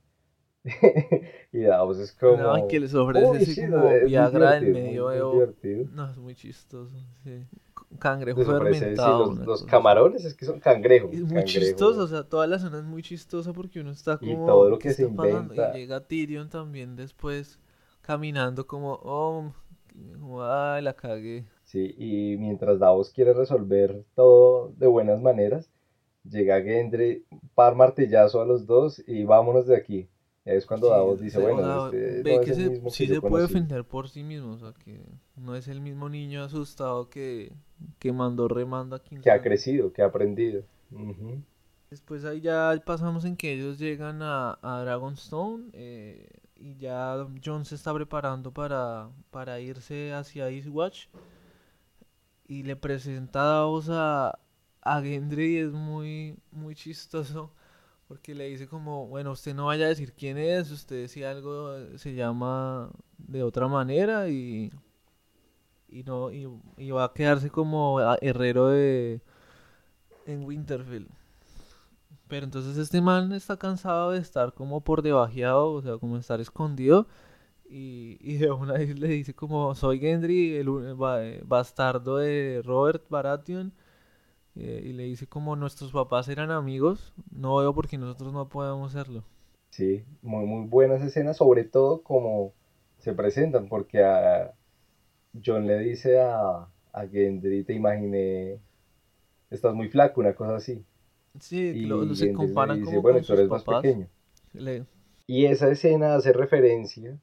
y 1.51 1.61
Davos 1.61 1.97
es 1.97 2.11
como. 2.11 2.37
No, 2.37 2.67
que 2.67 2.79
les 2.79 2.93
ofrece 2.93 3.67
como 3.67 3.89
Viagra 4.05 4.57
en 4.57 4.71
medio 4.71 5.07
de. 5.09 5.87
No, 5.91 6.09
es 6.09 6.17
muy 6.17 6.35
chistoso. 6.35 6.95
Sí. 7.23 7.43
Cangrejo 7.99 8.43
fermentado. 8.43 9.33
los, 9.33 9.63
camarones 9.63 10.23
es 10.23 10.33
que 10.33 10.45
son 10.45 10.59
cangrejos. 10.59 11.11
Es 11.13 11.23
muy 11.23 11.43
chistoso, 11.43 12.03
o 12.03 12.07
sea, 12.07 12.23
toda 12.23 12.47
la 12.47 12.57
zona 12.57 12.79
es 12.79 12.85
muy 12.85 13.01
chistosa 13.01 13.51
porque 13.53 13.81
uno 13.81 13.91
está 13.91 14.17
como. 14.17 14.31
Y 14.31 14.35
todo 14.35 14.69
lo 14.69 14.79
que 14.79 14.93
se 14.93 15.03
inventa. 15.03 15.71
Y 15.75 15.81
llega 15.81 15.99
Tyrion 15.99 16.49
también 16.49 16.95
después 16.95 17.59
caminando 18.01 18.65
como, 18.67 18.99
oh, 19.03 19.51
ay, 20.41 20.83
la 20.83 20.93
cagué. 20.93 21.45
Sí, 21.63 21.95
y 21.97 22.37
mientras 22.37 22.79
Davos 22.79 23.11
quiere 23.11 23.33
resolver 23.33 24.03
todo 24.15 24.73
de 24.77 24.87
buenas 24.87 25.21
maneras, 25.21 25.71
llega 26.23 26.61
Gendry, 26.61 27.25
par 27.55 27.75
martillazo 27.75 28.41
a 28.41 28.45
los 28.45 28.65
dos 28.65 29.01
y 29.07 29.23
vámonos 29.23 29.67
de 29.67 29.75
aquí. 29.75 30.09
Es 30.43 30.65
cuando 30.65 30.89
Davos 30.89 31.19
dice, 31.19 31.39
bueno, 31.39 31.87
este 31.87 32.23
ve 32.23 32.41
que 32.43 32.53
se, 32.55 32.89
sí 32.89 33.07
se 33.07 33.21
puede 33.21 33.43
defender 33.43 33.85
por 33.85 34.09
sí 34.09 34.23
mismo, 34.23 34.53
o 34.53 34.57
sea, 34.57 34.73
que 34.73 35.05
no 35.35 35.55
es 35.55 35.67
el 35.67 35.81
mismo 35.81 36.09
niño 36.09 36.43
asustado 36.43 37.09
que, 37.09 37.53
que 37.99 38.11
mandó 38.11 38.47
remando 38.47 38.95
aquí. 38.95 39.17
Que 39.19 39.29
ha 39.29 39.41
crecido, 39.41 39.93
que 39.93 40.01
ha 40.01 40.07
aprendido. 40.07 40.63
Después 41.91 42.25
ahí 42.25 42.41
ya 42.41 42.81
pasamos 42.83 43.23
en 43.25 43.37
que 43.37 43.53
ellos 43.53 43.77
llegan 43.77 44.23
a, 44.23 44.57
a 44.63 44.81
Dragonstone 44.81 45.69
eh, 45.73 46.27
y 46.55 46.75
ya 46.77 47.27
John 47.45 47.65
se 47.65 47.75
está 47.75 47.93
preparando 47.93 48.51
para, 48.51 49.09
para 49.29 49.59
irse 49.59 50.11
hacia 50.11 50.49
Eastwatch 50.49 51.07
y 52.47 52.63
le 52.63 52.75
presenta 52.75 53.41
a 53.41 53.45
Davos 53.57 53.89
a, 53.89 54.39
a 54.81 55.01
Gendry 55.01 55.55
y 55.55 55.57
es 55.57 55.71
muy, 55.71 56.35
muy 56.51 56.73
chistoso 56.73 57.51
porque 58.11 58.35
le 58.35 58.49
dice 58.49 58.67
como, 58.67 59.07
bueno, 59.07 59.31
usted 59.31 59.55
no 59.55 59.67
vaya 59.67 59.85
a 59.85 59.87
decir 59.87 60.11
quién 60.11 60.37
es, 60.37 60.69
usted 60.69 61.07
si 61.07 61.23
algo 61.23 61.73
se 61.97 62.13
llama 62.13 62.91
de 63.17 63.41
otra 63.41 63.69
manera 63.69 64.27
y, 64.27 64.69
y 65.87 66.03
no 66.03 66.29
y, 66.29 66.91
va 66.91 67.05
a 67.05 67.13
quedarse 67.13 67.49
como 67.49 68.01
herrero 68.21 68.67
de 68.67 69.21
en 70.25 70.43
Winterfell. 70.43 71.07
Pero 72.27 72.43
entonces 72.43 72.75
este 72.75 72.99
man 72.99 73.31
está 73.31 73.55
cansado 73.55 74.11
de 74.11 74.19
estar 74.19 74.53
como 74.53 74.81
por 74.81 75.03
debajeado, 75.03 75.71
o 75.71 75.81
sea, 75.81 75.97
como 75.97 76.17
estar 76.17 76.41
escondido. 76.41 77.07
Y, 77.69 78.17
y 78.19 78.35
de 78.39 78.51
una 78.51 78.73
vez 78.73 78.99
le 78.99 79.07
dice 79.07 79.33
como, 79.33 79.73
soy 79.73 80.01
Gendry, 80.01 80.57
el 80.57 80.67
bastardo 81.45 82.17
de 82.17 82.61
Robert 82.65 83.05
Baratheon 83.09 83.71
eh, 84.55 84.81
y 84.85 84.93
le 84.93 85.03
dice 85.03 85.27
como 85.27 85.55
nuestros 85.55 85.91
papás 85.91 86.27
eran 86.27 86.51
amigos, 86.51 87.13
no 87.31 87.57
veo 87.57 87.73
por 87.73 87.87
qué 87.87 87.97
nosotros 87.97 88.33
no 88.33 88.49
podemos 88.49 88.91
serlo. 88.91 89.23
Sí, 89.69 90.03
muy, 90.21 90.45
muy 90.45 90.67
buenas 90.67 91.01
escenas, 91.01 91.37
sobre 91.37 91.63
todo 91.63 92.01
como 92.01 92.53
se 92.97 93.13
presentan, 93.13 93.69
porque 93.69 94.03
a 94.03 94.53
John 95.43 95.65
le 95.65 95.79
dice 95.79 96.19
a, 96.19 96.67
a 96.91 97.07
Gendry, 97.07 97.63
te 97.63 97.73
imaginé, 97.73 98.59
estás 99.49 99.73
muy 99.73 99.89
flaco, 99.89 100.19
una 100.21 100.33
cosa 100.33 100.57
así. 100.57 100.83
Sí, 101.39 101.59
y 101.59 101.85
lo, 101.85 102.13
se 102.13 102.33
comparan 102.33 102.83
como 102.83 103.01
bueno, 103.01 103.21
tú 103.21 103.33
eres 103.33 103.47
más 103.47 103.63
pequeño. 103.63 104.07
Y 105.27 105.45
esa 105.45 105.69
escena 105.69 106.15
hace 106.15 106.33
referencia 106.33 107.17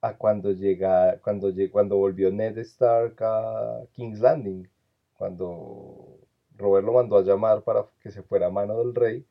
a 0.00 0.16
cuando 0.16 0.52
llega, 0.52 1.18
cuando, 1.18 1.50
cuando 1.72 1.96
volvió 1.96 2.30
Ned 2.30 2.58
Stark 2.58 3.16
a 3.22 3.82
King's 3.92 4.20
Landing, 4.20 4.68
cuando 5.14 6.13
Robert 6.64 6.86
lo 6.86 6.94
mandó 6.94 7.18
a 7.18 7.22
llamar 7.22 7.62
para 7.62 7.86
que 8.00 8.10
se 8.10 8.22
fuera 8.22 8.46
a 8.46 8.50
mano 8.50 8.78
del 8.78 8.94
rey. 8.94 9.26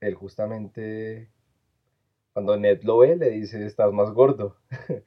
Él 0.00 0.14
justamente, 0.14 1.30
cuando 2.32 2.56
Ned 2.56 2.82
lo 2.82 2.98
ve, 2.98 3.16
le 3.16 3.30
dice, 3.30 3.64
estás 3.66 3.92
más 3.92 4.10
gordo. 4.12 4.56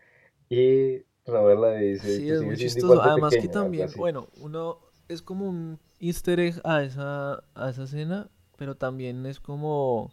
y 0.50 1.00
Robert 1.26 1.60
le 1.60 1.78
dice, 1.88 2.18
sí, 2.18 2.30
es 2.30 2.42
muy 2.44 2.56
chistoso. 2.56 3.02
Además 3.02 3.36
que 3.36 3.48
también, 3.48 3.90
bueno, 3.98 4.28
uno 4.40 4.78
es 5.08 5.22
como 5.22 5.50
un 5.50 5.80
easter 6.00 6.40
egg 6.40 6.62
a 6.64 6.84
esa, 6.84 7.44
a 7.56 7.70
esa 7.70 7.84
escena, 7.84 8.30
pero 8.58 8.76
también 8.76 9.26
es 9.26 9.40
como 9.40 10.12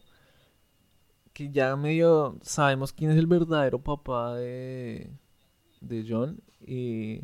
que 1.35 1.51
ya 1.51 1.77
medio 1.77 2.39
sabemos 2.43 2.93
quién 2.93 3.11
es 3.11 3.19
el 3.19 3.27
verdadero 3.27 3.79
papá 3.79 4.35
de, 4.37 5.11
de 5.81 6.07
John 6.09 6.41
y 6.61 7.23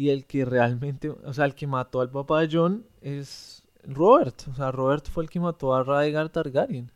y 0.00 0.08
el 0.08 0.24
que 0.24 0.46
realmente, 0.46 1.10
o 1.10 1.32
sea, 1.34 1.44
el 1.44 1.54
que 1.54 1.66
mató 1.66 2.00
al 2.00 2.08
papá 2.08 2.40
de 2.40 2.48
John 2.50 2.86
es 3.02 3.62
Robert. 3.84 4.34
O 4.50 4.54
sea, 4.54 4.72
Robert 4.72 5.04
fue 5.10 5.24
el 5.24 5.28
que 5.28 5.38
mató 5.38 5.74
a 5.74 5.82
Rhaegar 5.82 6.30
Targaryen. 6.30 6.90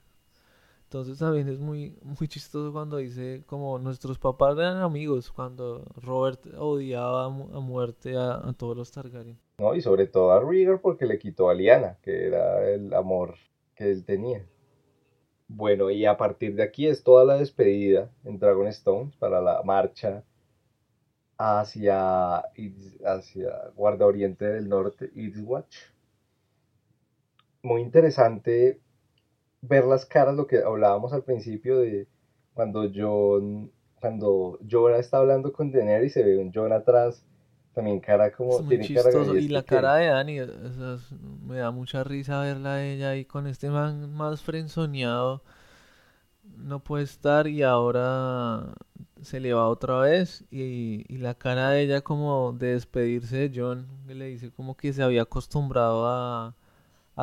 Entonces 0.84 1.18
también 1.18 1.46
es 1.48 1.60
muy, 1.60 1.98
muy 2.00 2.28
chistoso 2.28 2.72
cuando 2.72 2.96
dice 2.96 3.42
como 3.44 3.78
nuestros 3.78 4.18
papás 4.18 4.56
eran 4.56 4.78
amigos, 4.78 5.30
cuando 5.30 5.84
Robert 5.96 6.46
odiaba 6.56 7.26
a 7.26 7.28
muerte 7.28 8.16
a, 8.16 8.40
todos 8.56 8.74
los 8.74 8.90
Targaryen. 8.90 9.38
No, 9.58 9.74
y 9.74 9.82
sobre 9.82 10.06
todo 10.06 10.32
a 10.32 10.40
Rhaegar 10.40 10.80
porque 10.80 11.04
le 11.04 11.18
quitó 11.18 11.50
a 11.50 11.54
Lyanna, 11.54 11.98
que 12.00 12.28
era 12.28 12.66
el 12.70 12.94
amor 12.94 13.34
que 13.74 13.90
él 13.90 14.02
tenía. 14.06 14.46
Bueno, 15.46 15.90
y 15.90 16.06
a 16.06 16.16
partir 16.16 16.54
de 16.54 16.62
aquí 16.62 16.86
es 16.86 17.04
toda 17.04 17.26
la 17.26 17.36
despedida 17.36 18.10
en 18.24 18.38
Dragonstone 18.38 19.12
para 19.18 19.42
la 19.42 19.62
marcha 19.62 20.24
hacia, 21.38 22.38
hacia 22.38 23.68
Guarda 23.74 24.06
Oriente 24.06 24.44
del 24.44 24.68
Norte, 24.68 25.10
Eastwatch. 25.14 25.76
Muy 27.62 27.80
interesante 27.80 28.80
ver 29.62 29.84
las 29.84 30.04
caras, 30.04 30.34
lo 30.34 30.46
que 30.46 30.58
hablábamos 30.58 31.12
al 31.12 31.22
principio 31.22 31.78
de 31.78 32.06
cuando 32.52 32.90
John, 32.94 33.70
cuando 34.00 34.58
John 34.70 34.94
está 34.94 35.18
hablando 35.18 35.52
con 35.52 35.72
Daenerys, 35.72 36.12
se 36.12 36.22
ve 36.22 36.36
un 36.38 36.52
John 36.54 36.72
atrás, 36.72 37.24
también 37.72 38.00
cara 38.00 38.30
como... 38.30 38.62
tiene 38.68 38.86
cara 38.94 39.10
y 39.38 39.48
la 39.48 39.62
cara 39.62 39.96
de 39.96 40.06
Dani, 40.06 40.38
me 41.46 41.56
da 41.56 41.70
mucha 41.70 42.04
risa 42.04 42.42
verla 42.42 42.74
a 42.74 42.84
ella 42.84 43.10
ahí 43.10 43.24
con 43.24 43.46
este 43.46 43.70
man 43.70 44.12
más 44.12 44.42
frenzoneado 44.42 45.42
no 46.56 46.80
puede 46.80 47.04
estar 47.04 47.46
y 47.46 47.62
ahora 47.62 48.74
se 49.24 49.40
le 49.40 49.54
va 49.54 49.68
otra 49.68 49.98
vez 50.00 50.44
y, 50.50 51.04
la 51.18 51.34
cara 51.34 51.70
de 51.70 51.82
ella 51.82 52.00
como 52.02 52.52
de 52.52 52.74
despedirse 52.74 53.48
de 53.48 53.52
John, 53.54 53.86
le 54.06 54.26
dice 54.26 54.50
como 54.50 54.76
que 54.76 54.92
se 54.92 55.02
había 55.02 55.22
acostumbrado 55.22 56.06
a, 56.06 56.54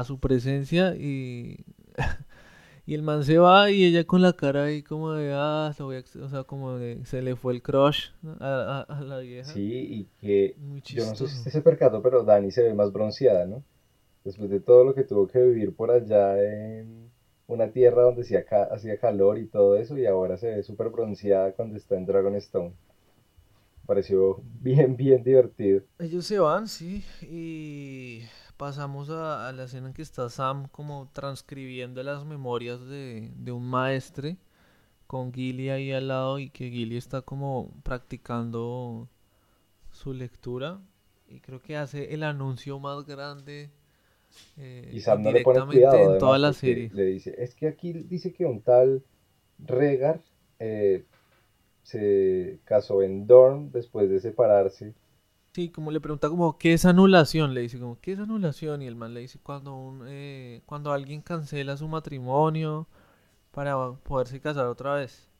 su 0.03 0.19
presencia 0.19 0.95
y, 0.95 1.65
y 2.85 2.95
el 2.95 3.03
man 3.03 3.23
se 3.23 3.37
va 3.37 3.69
y 3.69 3.83
ella 3.83 4.05
con 4.05 4.21
la 4.21 4.33
cara 4.33 4.65
ahí 4.65 4.83
como 4.83 5.13
de, 5.13 5.33
ah, 5.33 5.73
o 5.79 6.29
sea, 6.29 6.43
como 6.43 6.77
de, 6.77 7.05
se 7.05 7.21
le 7.21 7.35
fue 7.35 7.53
el 7.53 7.61
crush 7.61 8.09
a, 8.39 9.03
la 9.05 9.19
vieja. 9.19 9.51
Sí, 9.51 9.61
y 9.61 10.07
que 10.19 10.55
yo 10.85 11.05
no 11.05 11.15
sé 11.15 11.27
si 11.27 11.37
usted 11.37 11.51
se 11.51 11.61
percató, 11.61 12.01
pero 12.01 12.23
Dani 12.23 12.51
se 12.51 12.63
ve 12.63 12.73
más 12.73 12.91
bronceada, 12.91 13.45
¿no? 13.45 13.63
Después 14.23 14.49
de 14.49 14.59
todo 14.59 14.83
lo 14.83 14.93
que 14.93 15.03
tuvo 15.03 15.27
que 15.27 15.39
vivir 15.41 15.75
por 15.75 15.91
allá 15.91 16.41
en 16.41 17.10
una 17.51 17.71
tierra 17.71 18.03
donde 18.03 18.21
hacía 18.71 18.97
calor 18.97 19.37
y 19.37 19.45
todo 19.45 19.75
eso, 19.75 19.97
y 19.97 20.05
ahora 20.05 20.37
se 20.37 20.55
ve 20.55 20.63
súper 20.63 20.89
bronceada 20.89 21.51
cuando 21.51 21.75
está 21.77 21.97
en 21.97 22.05
Dragonstone. 22.05 22.73
pareció 23.85 24.41
bien, 24.61 24.95
bien 24.95 25.21
divertido. 25.21 25.81
Ellos 25.99 26.25
se 26.25 26.39
van, 26.39 26.67
sí, 26.69 27.03
y 27.21 28.21
pasamos 28.55 29.09
a, 29.09 29.51
la 29.51 29.65
escena 29.65 29.87
en 29.87 29.93
que 29.93 30.01
está 30.01 30.29
Sam 30.29 30.69
como 30.69 31.09
transcribiendo 31.11 32.01
las 32.03 32.25
memorias 32.25 32.79
de, 32.87 33.31
de 33.35 33.51
un 33.51 33.65
maestre 33.65 34.37
con 35.07 35.33
Gilly 35.33 35.69
ahí 35.69 35.91
al 35.91 36.07
lado 36.07 36.39
y 36.39 36.49
que 36.51 36.69
Gilly 36.69 36.95
está 36.95 37.21
como 37.21 37.73
practicando 37.83 39.09
su 39.91 40.13
lectura 40.13 40.79
y 41.27 41.41
creo 41.41 41.61
que 41.61 41.75
hace 41.75 42.13
el 42.13 42.23
anuncio 42.23 42.79
más 42.79 43.05
grande 43.05 43.71
eh, 44.57 44.89
y 44.93 44.99
Sam 45.01 45.23
no 45.23 45.31
le 45.31 45.41
pone 45.41 45.65
cuidado 45.65 46.13
en 46.13 46.19
toda 46.19 46.37
la 46.37 46.53
serie. 46.53 46.89
Le 46.93 47.05
dice, 47.05 47.35
es 47.37 47.55
que 47.55 47.67
aquí 47.67 47.93
dice 47.93 48.33
que 48.33 48.45
un 48.45 48.61
tal 48.61 49.03
Regar 49.59 50.21
eh, 50.59 51.05
se 51.83 52.59
casó 52.65 53.01
en 53.01 53.27
Dorn 53.27 53.71
después 53.71 54.09
de 54.09 54.19
separarse. 54.19 54.93
Sí, 55.53 55.69
como 55.69 55.91
le 55.91 55.99
pregunta 55.99 56.29
como, 56.29 56.57
¿qué 56.57 56.73
es 56.73 56.85
anulación? 56.85 57.53
Le 57.53 57.61
dice 57.61 57.77
como, 57.79 57.99
¿qué 57.99 58.13
es 58.13 58.19
anulación? 58.19 58.81
Y 58.81 58.87
el 58.87 58.95
man 58.95 59.13
le 59.13 59.19
dice 59.19 59.39
cuando, 59.43 59.75
un, 59.75 60.05
eh, 60.07 60.61
cuando 60.65 60.93
alguien 60.93 61.21
cancela 61.21 61.75
su 61.75 61.87
matrimonio 61.87 62.87
para 63.51 63.91
poderse 64.03 64.39
casar 64.39 64.67
otra 64.67 64.95
vez. 64.95 65.30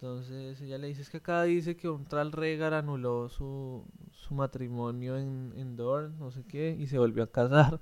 Entonces 0.00 0.58
ella 0.62 0.78
le 0.78 0.86
dice, 0.86 1.02
es 1.02 1.10
que 1.10 1.18
acá 1.18 1.42
dice 1.42 1.76
que 1.76 1.86
un 1.86 2.06
tal 2.06 2.32
Regar 2.32 2.72
anuló 2.72 3.28
su, 3.28 3.84
su 4.12 4.32
matrimonio 4.32 5.18
en, 5.18 5.52
en 5.56 5.76
Dorn, 5.76 6.18
no 6.18 6.30
sé 6.30 6.42
qué, 6.48 6.74
y 6.78 6.86
se 6.86 6.98
volvió 6.98 7.22
a 7.22 7.26
casar. 7.26 7.78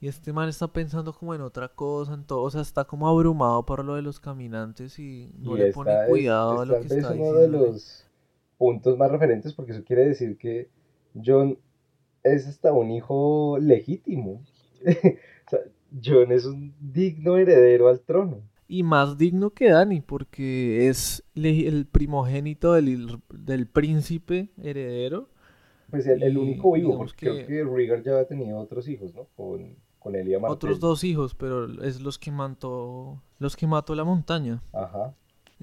Y 0.00 0.08
este 0.08 0.32
man 0.32 0.48
está 0.48 0.66
pensando 0.66 1.12
como 1.12 1.32
en 1.32 1.42
otra 1.42 1.68
cosa, 1.68 2.14
en 2.14 2.24
todo, 2.24 2.42
o 2.42 2.50
sea, 2.50 2.60
está 2.60 2.84
como 2.84 3.08
abrumado 3.08 3.64
por 3.64 3.84
lo 3.84 3.94
de 3.94 4.02
los 4.02 4.18
caminantes 4.18 4.98
y 4.98 5.32
no 5.38 5.56
le 5.56 5.70
pone 5.70 5.94
cuidado 6.08 6.62
a 6.62 6.66
lo 6.66 6.74
que 6.74 6.80
está 6.80 6.96
diciendo. 6.96 7.24
Es 7.24 7.30
uno 7.30 7.38
de 7.38 7.48
los 7.48 8.06
puntos 8.58 8.98
más 8.98 9.12
referentes 9.12 9.54
porque 9.54 9.72
eso 9.72 9.84
quiere 9.84 10.08
decir 10.08 10.36
que 10.36 10.68
John 11.24 11.56
es 12.24 12.48
hasta 12.48 12.72
un 12.72 12.90
hijo 12.90 13.58
legítimo. 13.60 14.42
o 14.84 15.50
sea, 15.50 15.60
John 16.04 16.32
es 16.32 16.46
un 16.46 16.74
digno 16.80 17.36
heredero 17.36 17.88
al 17.88 18.00
trono. 18.00 18.42
Y 18.66 18.82
más 18.82 19.18
digno 19.18 19.50
que 19.50 19.70
Dani, 19.70 20.00
porque 20.00 20.88
es 20.88 21.22
el 21.34 21.86
primogénito 21.86 22.72
del, 22.72 23.18
del 23.30 23.66
príncipe 23.66 24.50
heredero. 24.62 25.28
Pues 25.90 26.06
el, 26.06 26.36
único 26.36 26.72
vivo, 26.72 26.96
porque 26.96 27.26
creo 27.26 27.46
que 27.46 27.64
Rhaegar 27.64 28.02
ya 28.02 28.18
ha 28.18 28.24
tenido 28.24 28.58
otros 28.58 28.88
hijos, 28.88 29.14
¿no? 29.14 29.28
Con, 29.36 29.76
con 29.98 30.16
Elia 30.16 30.38
Otros 30.42 30.80
dos 30.80 31.04
hijos, 31.04 31.34
pero 31.34 31.82
es 31.82 32.00
los 32.00 32.18
que 32.18 32.32
mató, 32.32 33.22
los 33.38 33.54
que 33.56 33.66
mató 33.66 33.94
la 33.94 34.04
montaña. 34.04 34.62
Ajá. 34.72 35.14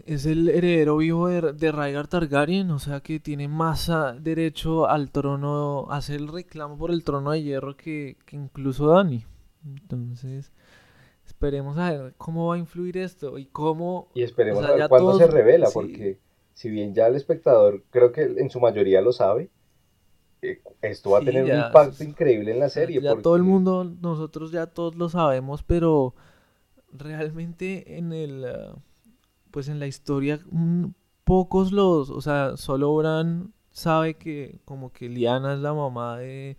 Es 0.06 0.26
el 0.26 0.50
heredero 0.50 0.98
vivo 0.98 1.28
de, 1.28 1.54
de 1.54 1.72
Rhaegar 1.72 2.08
Targaryen, 2.08 2.72
o 2.72 2.80
sea 2.80 3.02
que 3.02 3.20
tiene 3.20 3.48
más 3.48 3.92
derecho 4.22 4.88
al 4.88 5.12
trono, 5.12 5.88
a 5.90 5.98
hacer 5.98 6.22
el 6.22 6.28
reclamo 6.28 6.78
por 6.78 6.92
el 6.92 7.04
trono 7.04 7.32
de 7.32 7.44
hierro 7.44 7.76
que, 7.76 8.18
incluso 8.32 8.88
Dani. 8.88 9.26
Entonces, 9.66 10.52
esperemos 11.42 11.76
a 11.80 11.92
ver 11.92 12.14
cómo 12.18 12.50
va 12.50 12.56
a 12.56 12.58
influir 12.60 13.00
esto 13.00 13.40
y 13.40 13.46
cómo... 13.46 14.10
Y 14.14 14.22
esperemos 14.22 14.64
a 14.64 14.74
ver 14.74 14.88
cuándo 14.88 15.18
se 15.18 15.26
revela, 15.26 15.70
porque 15.74 16.20
si 16.54 16.70
bien 16.70 16.94
ya 16.94 17.08
el 17.08 17.16
espectador 17.16 17.84
creo 17.90 18.12
que 18.12 18.22
en 18.22 18.52
su 18.52 18.60
mayoría 18.60 19.02
lo 19.02 19.12
sabe, 19.12 19.50
eh, 20.44 20.62
esto 20.84 21.10
va 21.10 21.18
a 21.18 21.22
tener 21.22 21.46
un 21.46 21.66
impacto 21.66 22.04
increíble 22.04 22.52
en 22.52 22.60
la 22.60 22.70
serie. 22.70 23.02
Ya 23.02 23.16
todo 23.16 23.36
el 23.36 23.42
mundo, 23.42 23.84
nosotros 23.84 24.52
ya 24.52 24.68
todos 24.68 24.96
lo 24.96 25.10
sabemos, 25.10 25.64
pero 25.64 26.14
realmente 26.94 27.98
en 27.98 28.14
el, 28.14 28.46
ah, 28.46 28.76
pues 29.50 29.68
en 29.68 29.80
la 29.80 29.88
historia, 29.88 30.40
mm, 30.52 30.90
pocos 31.24 31.72
los, 31.72 32.12
o 32.12 32.22
sea, 32.22 32.56
solo 32.56 32.96
Bran 32.96 33.52
sabe 33.72 34.14
que 34.14 34.60
como 34.64 34.92
que 34.94 35.10
Liana 35.10 35.56
es 35.56 35.60
la 35.60 35.74
mamá 35.74 36.20
de, 36.20 36.56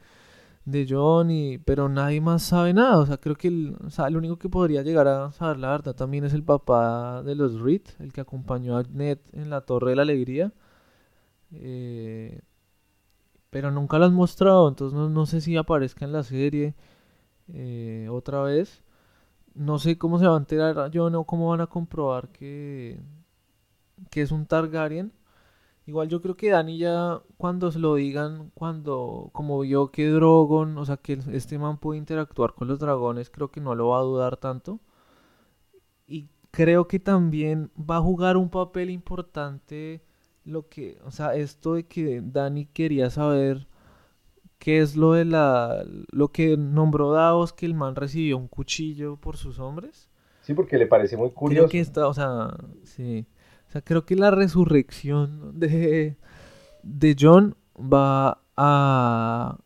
de 0.64 0.86
John, 0.88 1.30
y, 1.30 1.58
pero 1.58 1.88
nadie 1.88 2.20
más 2.20 2.42
sabe 2.42 2.72
nada. 2.74 2.98
O 2.98 3.06
sea, 3.06 3.18
creo 3.18 3.36
que 3.36 3.48
el, 3.48 3.76
o 3.84 3.90
sea, 3.90 4.06
el 4.08 4.16
único 4.16 4.38
que 4.38 4.48
podría 4.48 4.82
llegar 4.82 5.08
a 5.08 5.32
saber 5.32 5.58
la 5.58 5.70
verdad 5.70 5.94
también 5.94 6.24
es 6.24 6.32
el 6.34 6.44
papá 6.44 7.22
de 7.22 7.34
los 7.34 7.60
Reed, 7.60 7.82
el 7.98 8.12
que 8.12 8.20
acompañó 8.20 8.76
a 8.76 8.82
Ned 8.84 9.18
en 9.32 9.50
la 9.50 9.62
Torre 9.62 9.90
de 9.90 9.96
la 9.96 10.02
Alegría. 10.02 10.52
Eh, 11.52 12.40
pero 13.50 13.70
nunca 13.70 13.98
lo 13.98 14.06
han 14.06 14.14
mostrado, 14.14 14.68
entonces 14.68 14.98
no, 14.98 15.26
sé 15.26 15.40
si 15.42 15.56
aparezca 15.56 16.04
en 16.06 16.12
la 16.12 16.22
serie 16.22 16.74
eh, 17.52 18.08
otra 18.10 18.42
vez. 18.42 18.82
No 19.54 19.78
sé 19.78 19.98
cómo 19.98 20.18
se 20.18 20.26
va 20.26 20.34
a 20.36 20.38
enterar 20.38 20.90
yo 20.90 21.10
no 21.10 21.24
cómo 21.24 21.50
van 21.50 21.60
a 21.60 21.66
comprobar 21.66 22.28
que, 22.30 23.00
que 24.10 24.22
es 24.22 24.32
un 24.32 24.46
Targaryen. 24.46 25.12
Igual 25.86 26.08
yo 26.08 26.22
creo 26.22 26.36
que 26.36 26.50
Dani 26.50 26.78
ya 26.78 27.22
cuando 27.36 27.72
se 27.72 27.78
lo 27.80 27.96
digan, 27.96 28.50
cuando 28.54 29.30
como 29.32 29.60
vio 29.60 29.90
que 29.90 30.08
Drogon, 30.08 30.78
o 30.78 30.84
sea 30.84 30.96
que 30.96 31.18
este 31.32 31.58
man 31.58 31.78
puede 31.78 31.98
interactuar 31.98 32.54
con 32.54 32.68
los 32.68 32.78
dragones, 32.78 33.30
creo 33.30 33.50
que 33.50 33.60
no 33.60 33.74
lo 33.74 33.88
va 33.88 33.98
a 33.98 34.02
dudar 34.02 34.36
tanto. 34.36 34.80
Y 36.06 36.28
creo 36.50 36.86
que 36.86 37.00
también 37.00 37.70
va 37.78 37.96
a 37.96 38.00
jugar 38.02 38.36
un 38.36 38.50
papel 38.50 38.90
importante 38.90 40.02
lo 40.44 40.68
que, 40.68 40.98
o 41.04 41.10
sea, 41.10 41.34
esto 41.34 41.74
de 41.74 41.86
que 41.86 42.20
Dani 42.22 42.66
quería 42.66 43.10
saber 43.10 43.68
qué 44.58 44.80
es 44.80 44.96
lo 44.96 45.12
de 45.12 45.24
la, 45.24 45.84
lo 46.12 46.28
que 46.28 46.56
nombró 46.56 47.12
Davos, 47.12 47.52
que 47.52 47.66
el 47.66 47.74
man 47.74 47.96
recibió 47.96 48.38
un 48.38 48.48
cuchillo 48.48 49.16
por 49.16 49.36
sus 49.36 49.58
hombres. 49.58 50.08
Sí, 50.42 50.54
porque 50.54 50.78
le 50.78 50.86
parece 50.86 51.16
muy 51.16 51.30
curioso. 51.30 51.68
Creo 51.68 51.70
que 51.70 51.80
está, 51.80 52.06
o 52.06 52.14
sea, 52.14 52.56
sí. 52.84 53.26
O 53.72 53.76
sea, 53.80 53.80
creo 53.80 54.04
que 54.04 54.16
la 54.16 54.30
resurrección 54.30 55.58
de, 55.58 56.14
de 56.82 57.16
John 57.18 57.56
va 57.74 58.42
a, 58.54 59.58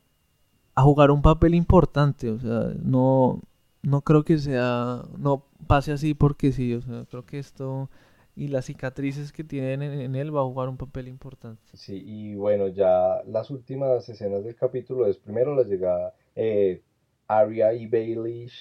a 0.76 0.82
jugar 0.82 1.10
un 1.10 1.22
papel 1.22 1.56
importante. 1.56 2.30
O 2.30 2.38
sea, 2.38 2.72
no, 2.80 3.42
no 3.82 4.02
creo 4.02 4.24
que 4.24 4.38
sea, 4.38 5.02
no 5.18 5.44
pase 5.66 5.90
así 5.90 6.14
porque 6.14 6.52
sí. 6.52 6.72
O 6.74 6.82
sea, 6.82 7.04
creo 7.10 7.26
que 7.26 7.40
esto 7.40 7.90
y 8.36 8.46
las 8.46 8.66
cicatrices 8.66 9.32
que 9.32 9.42
tienen 9.42 9.82
en, 9.82 10.14
él 10.14 10.32
va 10.32 10.42
a 10.42 10.44
jugar 10.44 10.68
un 10.68 10.76
papel 10.76 11.08
importante. 11.08 11.60
Sí, 11.72 12.00
y 12.06 12.36
bueno, 12.36 12.68
ya 12.68 13.22
las 13.26 13.50
últimas 13.50 14.08
escenas 14.08 14.44
del 14.44 14.54
capítulo 14.54 15.08
es 15.08 15.16
primero 15.16 15.52
la 15.56 15.64
llegada 15.64 16.14
eh, 16.36 16.80
Arya 17.26 17.72
y 17.72 17.88
Baelish 17.88 18.54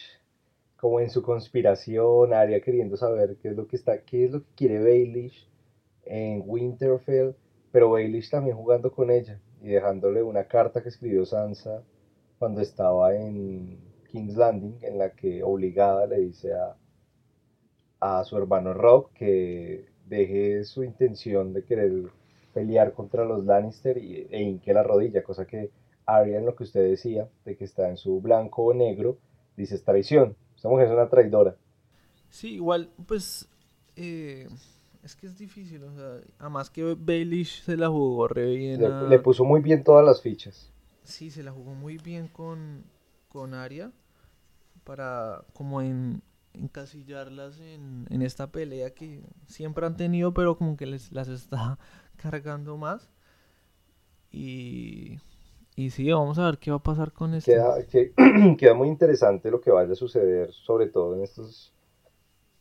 como 0.78 0.99
en 0.99 1.09
su 1.09 1.21
conspiración, 1.21 2.34
Arya 2.34 2.61
queriendo 2.61 2.97
saber 2.97 3.38
qué 3.41 3.49
es 3.49 3.55
lo 3.55 3.67
que 3.67 3.76
está, 3.76 4.01
qué 4.03 4.26
es 4.26 4.32
lo 4.32 4.41
que 4.41 4.53
quiere 4.55 4.80
Baelish 4.80 5.49
en 6.03 6.43
Winterfell, 6.45 7.36
pero 7.71 7.91
Baelish 7.91 8.30
también 8.30 8.57
jugando 8.57 8.91
con 8.91 9.09
ella 9.11 9.39
y 9.61 9.69
dejándole 9.69 10.23
una 10.23 10.45
carta 10.47 10.84
que 10.84 10.89
escribió 10.89 11.26
Sansa 11.26 11.84
cuando 12.39 12.61
estaba 12.61 13.15
en 13.15 13.80
King's 14.11 14.36
Landing, 14.36 14.78
en 14.82 14.97
la 14.97 15.11
que 15.11 15.43
obligada 15.43 16.05
le 16.07 16.19
dice 16.19 16.53
a 16.53 16.76
a 17.99 18.23
su 18.23 18.38
hermano 18.38 18.73
Rob 18.73 19.11
que 19.13 19.86
deje 20.05 20.63
su 20.65 20.84
intención 20.84 21.53
de 21.53 21.63
querer 21.63 21.91
pelear 22.53 22.93
contra 22.93 23.26
los 23.26 23.45
Lannister 23.45 23.97
y, 23.97 24.28
e 24.30 24.41
hinque 24.41 24.73
la 24.73 24.84
rodilla, 24.84 25.23
cosa 25.23 25.45
que 25.45 25.71
Arya 26.05 26.38
en 26.38 26.45
lo 26.45 26.55
que 26.55 26.63
usted 26.63 26.88
decía, 26.88 27.28
de 27.45 27.57
que 27.57 27.65
está 27.65 27.89
en 27.89 27.97
su 27.97 28.21
blanco 28.21 28.65
o 28.65 28.73
negro, 28.73 29.17
dice 29.57 29.76
es 29.76 29.84
traición, 29.84 30.36
esta 30.66 30.70
mujer 30.70 30.88
es 30.88 30.93
una 30.93 31.09
traidora. 31.09 31.55
Sí, 32.30 32.55
igual, 32.55 32.89
pues, 33.05 33.47
eh, 33.95 34.47
es 35.03 35.16
que 35.16 35.28
es 35.28 35.38
difícil, 35.38 35.84
o 35.84 35.93
sea, 35.93 36.22
además 36.39 36.72
que 36.72 36.95
Baelish 36.95 37.63
se 37.63 37.78
la 37.78 37.88
jugó 37.88 38.28
re 38.28 38.55
bien. 38.55 39.09
Le, 39.09 39.20
puso 39.20 39.45
muy 39.45 39.61
bien 39.61 39.84
todas 39.84 40.03
las 40.03 40.22
fichas. 40.22 40.74
Sí, 41.03 41.30
se 41.30 41.43
la 41.43 41.51
jugó 41.51 41.76
muy 41.76 41.97
bien 41.97 42.28
con, 42.28 42.84
con 43.30 43.53
Arya, 43.53 43.91
para, 44.84 45.43
como 45.53 45.82
en, 45.82 46.24
encasillarlas 46.53 47.59
en, 47.59 48.07
en 48.09 48.24
esta 48.24 48.51
pelea 48.51 48.89
que 48.95 49.22
siempre 49.45 49.86
han 49.86 49.97
tenido, 49.97 50.34
pero 50.34 50.57
como 50.57 50.78
que 50.78 50.88
les 50.88 51.11
las 51.11 51.28
está 51.28 51.78
cargando 52.16 52.76
más. 52.76 53.11
Y, 54.32 55.20
y 55.76 55.89
sí, 55.89 56.11
vamos 56.11 56.39
a 56.39 56.45
ver 56.45 56.57
qué 56.57 56.71
va 56.71 56.78
a 56.78 56.84
pasar 56.84 57.11
con 57.11 57.34
esto. 57.34 57.51
Queda, 57.51 57.86
que, 57.86 58.13
queda 58.57 58.73
muy 58.73 58.88
interesante 58.88 59.51
lo 59.51 59.59
que 59.59 59.71
vaya 59.71 59.91
a 59.91 59.95
suceder, 59.95 60.51
sobre 60.53 60.88
todo 60.88 61.15
en 61.15 61.23
estos 61.23 61.73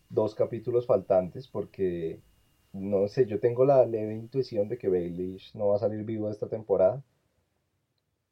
dos 0.08 0.34
capítulos 0.34 0.86
faltantes, 0.86 1.48
porque 1.48 2.20
no 2.72 3.06
sé, 3.06 3.26
yo 3.26 3.38
tengo 3.38 3.64
la 3.64 3.86
leve 3.86 4.14
intuición 4.14 4.68
de 4.68 4.76
que 4.78 4.88
Baelish 4.88 5.54
no 5.54 5.68
va 5.68 5.76
a 5.76 5.78
salir 5.78 6.04
vivo 6.04 6.28
esta 6.28 6.48
temporada, 6.48 7.02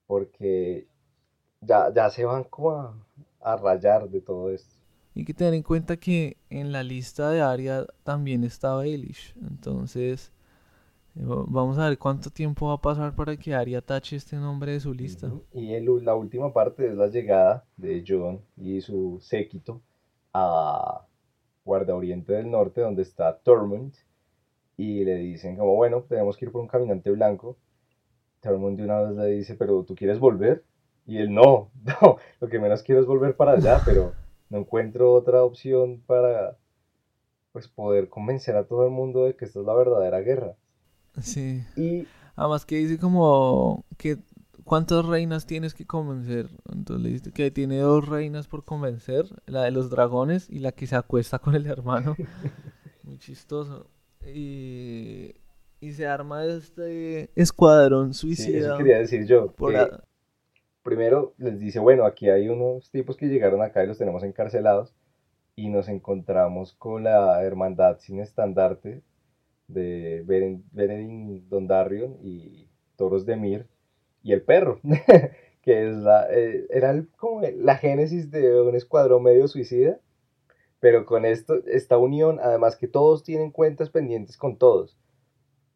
porque 0.06 0.86
ya, 1.60 1.92
ya 1.94 2.10
se 2.10 2.24
van 2.24 2.44
como 2.44 2.72
a, 2.72 2.94
a 3.40 3.56
rayar 3.56 4.08
de 4.10 4.20
todo 4.20 4.50
esto. 4.50 4.74
Y 5.14 5.24
que 5.24 5.34
tener 5.34 5.54
en 5.54 5.62
cuenta 5.62 5.96
que 5.96 6.38
en 6.50 6.72
la 6.72 6.82
lista 6.82 7.30
de 7.30 7.40
Aria 7.40 7.86
también 8.02 8.44
está 8.44 8.74
Baelish. 8.74 9.34
Entonces, 9.42 10.32
vamos 11.14 11.78
a 11.78 11.88
ver 11.88 11.98
cuánto 11.98 12.30
tiempo 12.30 12.68
va 12.68 12.74
a 12.74 12.80
pasar 12.80 13.14
para 13.14 13.36
que 13.36 13.54
Aria 13.54 13.80
tache 13.80 14.16
este 14.16 14.36
nombre 14.36 14.72
de 14.72 14.80
su 14.80 14.94
lista. 14.94 15.30
Y 15.52 15.74
el, 15.74 16.04
la 16.04 16.14
última 16.14 16.52
parte 16.52 16.86
es 16.88 16.94
la 16.94 17.08
llegada 17.08 17.64
de 17.76 18.04
John 18.06 18.40
y 18.56 18.80
su 18.80 19.18
séquito 19.20 19.82
a 20.32 21.06
Guarda 21.64 21.94
Oriente 21.94 22.32
del 22.32 22.50
Norte, 22.50 22.80
donde 22.80 23.02
está 23.02 23.38
Tormund. 23.38 23.94
Y 24.76 25.04
le 25.04 25.16
dicen 25.16 25.56
como, 25.56 25.74
bueno, 25.74 26.02
tenemos 26.08 26.36
que 26.36 26.46
ir 26.46 26.52
por 26.52 26.62
un 26.62 26.68
caminante 26.68 27.10
blanco. 27.10 27.56
Tormund 28.40 28.78
de 28.78 28.84
una 28.84 29.00
vez 29.00 29.16
le 29.16 29.26
dice, 29.26 29.54
pero 29.54 29.84
¿tú 29.84 29.94
quieres 29.94 30.18
volver? 30.18 30.64
Y 31.06 31.18
él 31.18 31.32
no, 31.32 31.70
no, 31.84 32.16
lo 32.40 32.48
que 32.48 32.58
menos 32.58 32.82
quiero 32.82 33.00
es 33.00 33.06
volver 33.06 33.36
para 33.36 33.52
allá, 33.52 33.80
pero 33.84 34.12
no 34.50 34.58
encuentro 34.58 35.12
otra 35.12 35.44
opción 35.44 36.02
para 36.06 36.56
pues 37.52 37.68
poder 37.68 38.08
convencer 38.08 38.56
a 38.56 38.64
todo 38.64 38.84
el 38.84 38.90
mundo 38.90 39.26
de 39.26 39.36
que 39.36 39.44
esta 39.44 39.60
es 39.60 39.66
la 39.66 39.74
verdadera 39.74 40.20
guerra. 40.20 40.56
Sí. 41.20 41.62
Y 41.76 42.06
Además 42.36 42.64
que 42.64 42.76
dice 42.76 42.98
como 42.98 43.84
que 43.98 44.18
cuántas 44.64 45.04
reinas 45.04 45.46
tienes 45.46 45.74
que 45.74 45.86
convencer. 45.86 46.48
Entonces 46.72 47.02
le 47.04 47.10
dice 47.10 47.32
que 47.32 47.50
tiene 47.50 47.78
dos 47.78 48.08
reinas 48.08 48.48
por 48.48 48.64
convencer, 48.64 49.26
la 49.46 49.64
de 49.64 49.70
los 49.70 49.90
dragones 49.90 50.48
y 50.48 50.58
la 50.58 50.72
que 50.72 50.86
se 50.86 50.96
acuesta 50.96 51.38
con 51.38 51.54
el 51.54 51.66
hermano. 51.66 52.16
Muy 53.02 53.18
chistoso. 53.18 53.90
Y, 54.26 55.34
y 55.80 55.92
se 55.92 56.06
arma 56.06 56.44
este 56.44 57.30
escuadrón 57.34 58.14
sí, 58.14 58.32
eso 58.32 58.42
suicida. 58.42 58.76
quería 58.78 58.98
decir 58.98 59.26
yo. 59.26 59.52
por 59.52 59.74
primero 60.82 61.34
les 61.38 61.60
dice, 61.60 61.78
bueno, 61.78 62.04
aquí 62.04 62.28
hay 62.28 62.48
unos 62.48 62.90
tipos 62.90 63.16
que 63.16 63.26
llegaron 63.26 63.62
acá 63.62 63.84
y 63.84 63.86
los 63.86 63.98
tenemos 63.98 64.22
encarcelados 64.24 64.94
y 65.54 65.68
nos 65.68 65.88
encontramos 65.88 66.72
con 66.74 67.04
la 67.04 67.40
hermandad 67.42 67.98
sin 67.98 68.20
estandarte 68.20 69.02
de 69.68 70.22
Benedin 70.72 71.48
Dondarrion 71.48 72.18
y 72.22 72.68
Toros 72.96 73.26
de 73.26 73.36
Mir 73.36 73.66
y 74.22 74.32
el 74.32 74.42
perro, 74.42 74.80
que 75.62 75.88
es 75.88 75.96
la, 75.96 76.26
eh, 76.30 76.66
era 76.70 76.90
el- 76.90 77.08
como 77.16 77.40
la 77.42 77.76
génesis 77.76 78.30
de 78.30 78.60
un 78.60 78.74
escuadrón 78.74 79.22
medio 79.22 79.48
suicida, 79.48 79.98
pero 80.80 81.06
con 81.06 81.24
esto, 81.24 81.54
esta 81.66 81.98
unión, 81.98 82.38
además 82.42 82.76
que 82.76 82.88
todos 82.88 83.22
tienen 83.22 83.50
cuentas 83.50 83.90
pendientes 83.90 84.36
con 84.36 84.56
todos, 84.56 84.96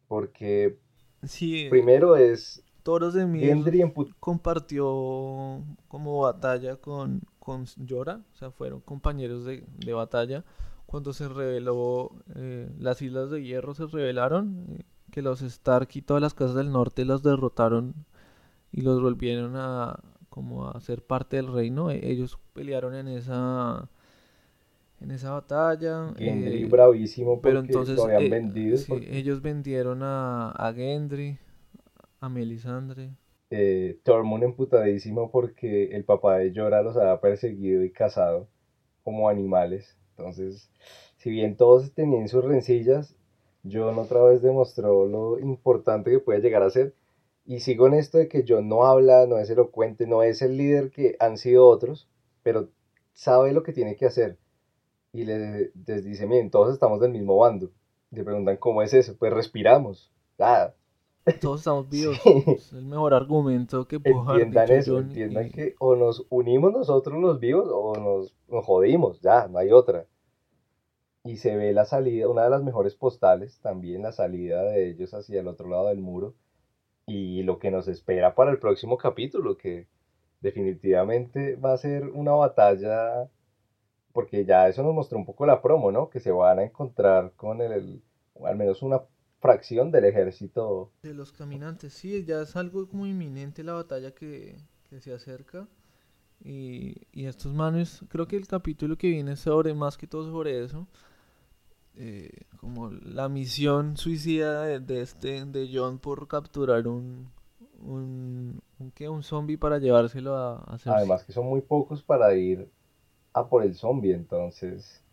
porque 0.07 0.77
Sí, 1.23 1.67
primero 1.69 2.15
es 2.15 2.63
Toros 2.83 3.13
de 3.13 3.25
Mir 3.25 3.57
compartió 4.19 4.85
como 5.87 6.21
batalla 6.21 6.77
con, 6.77 7.21
con 7.39 7.63
o 7.63 7.65
sea, 8.33 8.51
fueron 8.51 8.81
compañeros 8.81 9.45
de, 9.45 9.63
de 9.77 9.93
batalla. 9.93 10.45
Cuando 10.87 11.13
se 11.13 11.29
reveló, 11.29 12.13
eh, 12.35 12.69
las 12.79 13.01
Islas 13.03 13.31
de 13.31 13.43
Hierro 13.43 13.75
se 13.75 13.87
revelaron, 13.87 14.65
eh, 14.79 14.85
que 15.11 15.21
los 15.23 15.41
Stark 15.43 15.89
y 15.95 16.03
todas 16.03 16.21
las 16.23 16.35
casas 16.35 16.55
del 16.55 16.71
norte 16.71 17.05
los 17.05 17.23
derrotaron 17.23 17.95
y 18.71 18.81
los 18.81 19.01
volvieron 19.01 19.55
a 19.57 19.99
como 20.29 20.69
a 20.69 20.79
ser 20.81 21.03
parte 21.03 21.37
del 21.37 21.47
reino. 21.53 21.91
E- 21.91 22.11
ellos 22.11 22.39
pelearon 22.53 22.95
en 22.95 23.07
esa 23.09 23.89
en 25.01 25.11
esa 25.11 25.31
batalla. 25.31 26.13
Gendry 26.17 26.65
eh, 26.65 26.65
bravísimo 26.65 27.39
pero 27.41 27.59
entonces 27.59 27.95
lo 27.95 28.03
habían 28.05 28.29
vendido 28.29 28.85
sí, 28.85 28.87
porque 28.87 29.17
ellos 29.17 29.41
vendieron 29.41 30.03
a, 30.03 30.51
a 30.51 30.73
Gendry, 30.73 31.37
a 32.21 32.29
Melisandre. 32.29 33.15
eh, 33.49 33.99
Tormund 34.03 34.43
emputadísimo 34.43 35.31
porque 35.31 35.85
el 35.95 36.05
papá 36.05 36.37
de 36.37 36.51
Jorah 36.55 36.81
los 36.81 36.97
había 36.97 37.19
perseguido 37.21 37.83
y 37.83 37.91
cazado 37.91 38.49
como 39.03 39.29
animales. 39.29 39.97
Entonces, 40.17 40.69
si 41.17 41.29
bien 41.31 41.55
todos 41.55 41.91
tenían 41.93 42.27
sus 42.27 42.43
rencillas, 42.43 43.15
Jon 43.69 43.97
otra 43.99 44.23
vez 44.23 44.41
demostró 44.41 45.05
lo 45.05 45.39
importante 45.39 46.11
que 46.11 46.19
puede 46.19 46.41
llegar 46.41 46.63
a 46.63 46.69
ser. 46.69 46.93
Y 47.45 47.59
sigo 47.61 47.87
en 47.87 47.93
esto 47.93 48.17
de 48.17 48.27
que 48.27 48.43
Jon 48.47 48.67
no 48.67 48.85
habla, 48.85 49.25
no 49.27 49.37
es 49.39 49.49
elocuente, 49.49 50.05
no 50.07 50.23
es 50.23 50.41
el 50.41 50.57
líder 50.57 50.91
que 50.91 51.15
han 51.19 51.37
sido 51.37 51.67
otros, 51.67 52.07
pero 52.43 52.69
sabe 53.13 53.53
lo 53.53 53.63
que 53.63 53.73
tiene 53.73 53.95
que 53.95 54.05
hacer. 54.05 54.37
Y 55.13 55.25
le- 55.25 55.71
les 55.85 56.03
dice, 56.05 56.25
miren, 56.27 56.49
todos 56.51 56.73
estamos 56.73 56.99
del 57.01 57.11
mismo 57.11 57.37
bando. 57.37 57.71
Le 58.11 58.23
preguntan, 58.23 58.57
¿cómo 58.57 58.81
es 58.81 58.93
eso? 58.93 59.15
Pues 59.17 59.33
respiramos. 59.33 60.11
Ah, 60.39 60.73
Todos 61.41 61.61
estamos 61.61 61.89
vivos. 61.89 62.17
sí. 62.23 62.43
Es 62.47 62.73
el 62.73 62.85
mejor 62.85 63.13
argumento 63.13 63.87
que 63.87 63.97
haber 63.97 64.41
Entiendan 64.41 64.65
dicho 64.65 64.73
eso, 64.77 64.99
entiendan 64.99 65.49
que 65.49 65.75
o 65.79 65.95
nos 65.95 66.25
unimos 66.29 66.71
nosotros 66.71 67.19
los 67.19 67.39
vivos 67.39 67.67
o 67.71 67.95
nos, 67.95 68.35
nos 68.47 68.65
jodimos, 68.65 69.21
ya, 69.21 69.47
no 69.47 69.59
hay 69.59 69.71
otra. 69.71 70.05
Y 71.23 71.37
se 71.37 71.55
ve 71.57 71.73
la 71.73 71.85
salida, 71.85 72.29
una 72.29 72.43
de 72.43 72.49
las 72.49 72.63
mejores 72.63 72.95
postales, 72.95 73.59
también 73.61 74.01
la 74.03 74.13
salida 74.13 74.63
de 74.63 74.89
ellos 74.89 75.13
hacia 75.13 75.41
el 75.41 75.47
otro 75.47 75.67
lado 75.67 75.87
del 75.87 75.99
muro 75.99 76.35
y 77.05 77.43
lo 77.43 77.59
que 77.59 77.71
nos 77.71 77.87
espera 77.87 78.35
para 78.35 78.51
el 78.51 78.59
próximo 78.59 78.97
capítulo, 78.97 79.57
que 79.57 79.87
definitivamente 80.41 81.55
va 81.55 81.73
a 81.73 81.77
ser 81.77 82.09
una 82.09 82.31
batalla, 82.33 83.29
porque 84.13 84.45
ya 84.45 84.67
eso 84.67 84.83
nos 84.83 84.93
mostró 84.93 85.17
un 85.17 85.25
poco 85.25 85.45
la 85.45 85.61
promo, 85.61 85.91
¿no? 85.91 86.09
Que 86.09 86.19
se 86.19 86.31
van 86.31 86.59
a 86.59 86.63
encontrar 86.63 87.33
con 87.35 87.61
el, 87.61 88.01
al 88.43 88.55
menos 88.55 88.81
una 88.81 89.01
fracción 89.47 89.91
del 89.91 90.05
ejército 90.05 90.91
De 91.01 91.13
los 91.13 91.31
caminantes, 91.31 91.93
sí, 91.93 92.23
ya 92.25 92.41
es 92.41 92.55
algo 92.55 92.87
como 92.87 93.05
inminente 93.07 93.63
la 93.63 93.73
batalla 93.73 94.11
que, 94.11 94.57
que 94.89 94.99
se 94.99 95.13
acerca. 95.13 95.67
Y, 96.43 96.95
y 97.11 97.25
estos 97.25 97.53
manes, 97.53 98.01
creo 98.09 98.27
que 98.27 98.35
el 98.37 98.47
capítulo 98.47 98.97
que 98.97 99.09
viene 99.09 99.35
sobre, 99.35 99.73
más 99.73 99.97
que 99.97 100.07
todo 100.07 100.29
sobre 100.31 100.63
eso, 100.63 100.87
eh, 101.95 102.29
como 102.59 102.91
la 102.91 103.27
misión 103.27 103.97
suicida 103.97 104.63
de, 104.63 104.79
de 104.79 105.01
este, 105.01 105.45
de 105.45 105.69
John 105.73 105.97
por 105.99 106.27
capturar 106.27 106.87
un, 106.87 107.29
un, 107.79 108.61
un, 108.79 108.91
¿qué? 108.91 109.09
un 109.09 109.23
zombie 109.23 109.57
para 109.57 109.79
llevárselo 109.79 110.35
a, 110.35 110.59
a 110.59 110.77
Cersei. 110.77 110.93
Además 110.93 111.23
que 111.23 111.31
son 111.33 111.47
muy 111.47 111.61
pocos 111.61 112.03
para 112.03 112.35
ir 112.35 112.69
a 113.33 113.47
por 113.47 113.63
el 113.63 113.75
zombie, 113.75 114.13
entonces 114.13 115.03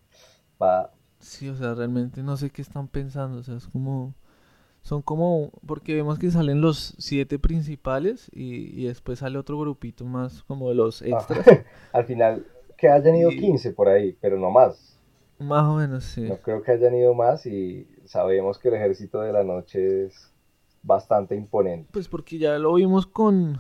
va, 0.61 0.93
Sí, 1.19 1.49
o 1.49 1.55
sea, 1.57 1.75
realmente 1.75 2.23
no 2.23 2.37
sé 2.37 2.51
qué 2.51 2.63
están 2.63 2.89
pensando, 2.89 3.39
o 3.39 3.43
sea, 3.43 3.57
es 3.57 3.67
como... 3.67 4.15
Son 4.85 5.01
como... 5.01 5.51
Porque 5.67 5.95
vemos 5.95 6.19
que 6.19 6.31
salen 6.31 6.61
los 6.61 6.95
siete 6.99 7.39
principales 7.39 8.31
y, 8.33 8.81
y 8.81 8.87
después 8.87 9.21
sale 9.21 9.39
otro 9.39 9.59
grupito 9.59 10.05
más 10.05 10.43
como 10.45 10.69
de 10.69 10.75
los 10.75 11.01
ah, 11.01 11.07
extras. 11.09 11.47
al 11.93 12.05
final 12.05 12.47
que 12.77 12.89
hayan 12.89 13.17
ido 13.17 13.31
Y 13.31 13.39
15 13.39 13.73
por 13.73 13.89
ahí, 13.89 14.17
pero 14.21 14.39
no 14.39 14.51
más. 14.51 14.99
más 15.39 15.65
o 15.65 15.77
menos, 15.77 16.05
sí. 16.05 16.21
No 16.21 16.37
creo 16.37 16.63
que 16.63 16.73
hayan 16.73 16.95
ido 16.95 17.15
más 17.15 17.47
y 17.47 17.89
sabemos 18.05 18.59
que 18.59 18.69
el 18.69 18.75
ejército 18.75 19.21
de 19.21 19.33
la 19.33 19.43
noche 19.43 20.05
es 20.05 20.31
bastante 20.83 21.35
imponente. 21.35 21.89
Pues 21.91 22.09
porque 22.09 22.37
ya 22.37 22.59
lo 22.59 22.75
vimos 22.75 23.07
con, 23.07 23.59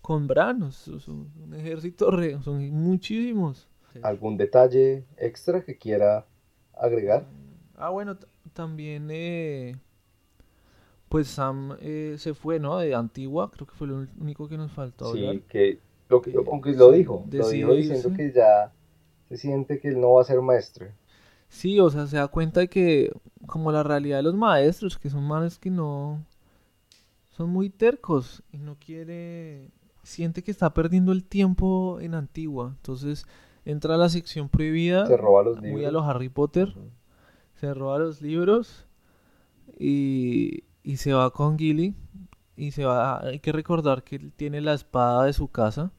con 0.00 0.26
Bran, 0.26 0.62
o 0.62 0.70
sea, 0.70 0.98
son 1.00 1.30
un 1.42 1.54
ejército 1.54 2.10
re, 2.10 2.40
son 2.42 2.70
muchísimos. 2.70 3.68
Sí. 3.92 4.00
¿Algún 4.02 4.38
detalle 4.38 5.04
extra 5.18 5.62
que 5.62 5.76
quiera 5.76 6.24
agregar? 6.72 7.26
Ah, 7.76 7.90
bueno, 7.90 8.16
también 8.54 9.08
eh, 9.10 9.76
pues 11.12 11.28
Sam 11.28 11.76
eh, 11.80 12.16
se 12.18 12.32
fue, 12.32 12.58
¿no? 12.58 12.78
De 12.78 12.94
Antigua, 12.94 13.50
creo 13.50 13.66
que 13.66 13.74
fue 13.74 13.86
lo 13.86 14.06
único 14.18 14.48
que 14.48 14.56
nos 14.56 14.72
faltó 14.72 15.08
hablar. 15.08 15.34
Sí, 15.34 15.42
que, 15.48 15.78
lo, 16.08 16.22
que- 16.22 16.32
Que 16.32 16.38
aunque 16.50 16.72
lo 16.72 16.90
dijo, 16.90 17.26
lo 17.30 17.48
dijo 17.50 17.74
diciendo 17.74 18.08
irse. 18.08 18.12
que 18.16 18.32
ya 18.32 18.72
se 19.28 19.36
siente 19.36 19.78
que 19.78 19.88
él 19.88 20.00
no 20.00 20.12
va 20.14 20.22
a 20.22 20.24
ser 20.24 20.40
maestro. 20.40 20.86
Sí, 21.48 21.78
o 21.80 21.90
sea, 21.90 22.06
se 22.06 22.16
da 22.16 22.28
cuenta 22.28 22.60
de 22.60 22.68
que 22.68 23.12
como 23.46 23.70
la 23.72 23.82
realidad 23.82 24.16
de 24.18 24.22
los 24.22 24.34
maestros, 24.34 24.98
que 24.98 25.10
son 25.10 25.24
manes 25.24 25.58
que 25.58 25.70
no 25.70 26.24
son 27.28 27.50
muy 27.50 27.68
tercos 27.70 28.42
y 28.52 28.58
no 28.58 28.76
quiere, 28.78 29.70
siente 30.02 30.42
que 30.42 30.50
está 30.50 30.72
perdiendo 30.72 31.12
el 31.12 31.24
tiempo 31.24 31.98
en 32.00 32.14
Antigua. 32.14 32.72
Entonces 32.76 33.26
entra 33.66 33.94
a 33.94 33.98
la 33.98 34.08
sección 34.08 34.48
prohibida, 34.48 35.06
Se 35.06 35.16
roba 35.16 35.42
los 35.42 35.58
muy 35.60 35.68
a 35.84 35.88
libros. 35.88 35.92
los 35.92 36.04
Harry 36.06 36.28
Potter, 36.30 36.74
se 37.60 37.74
roba 37.74 37.98
los 37.98 38.22
libros 38.22 38.86
y, 39.78 40.64
y 40.82 40.96
se 40.98 41.12
va 41.12 41.30
con 41.32 41.58
Gilly 41.58 41.94
y 42.56 42.72
se 42.72 42.84
va, 42.84 43.20
hay 43.24 43.40
que 43.40 43.52
recordar 43.52 44.04
que 44.04 44.16
él 44.16 44.32
tiene 44.34 44.60
la 44.60 44.74
espada 44.74 45.24
de 45.26 45.32
su 45.32 45.48
casa. 45.48 45.92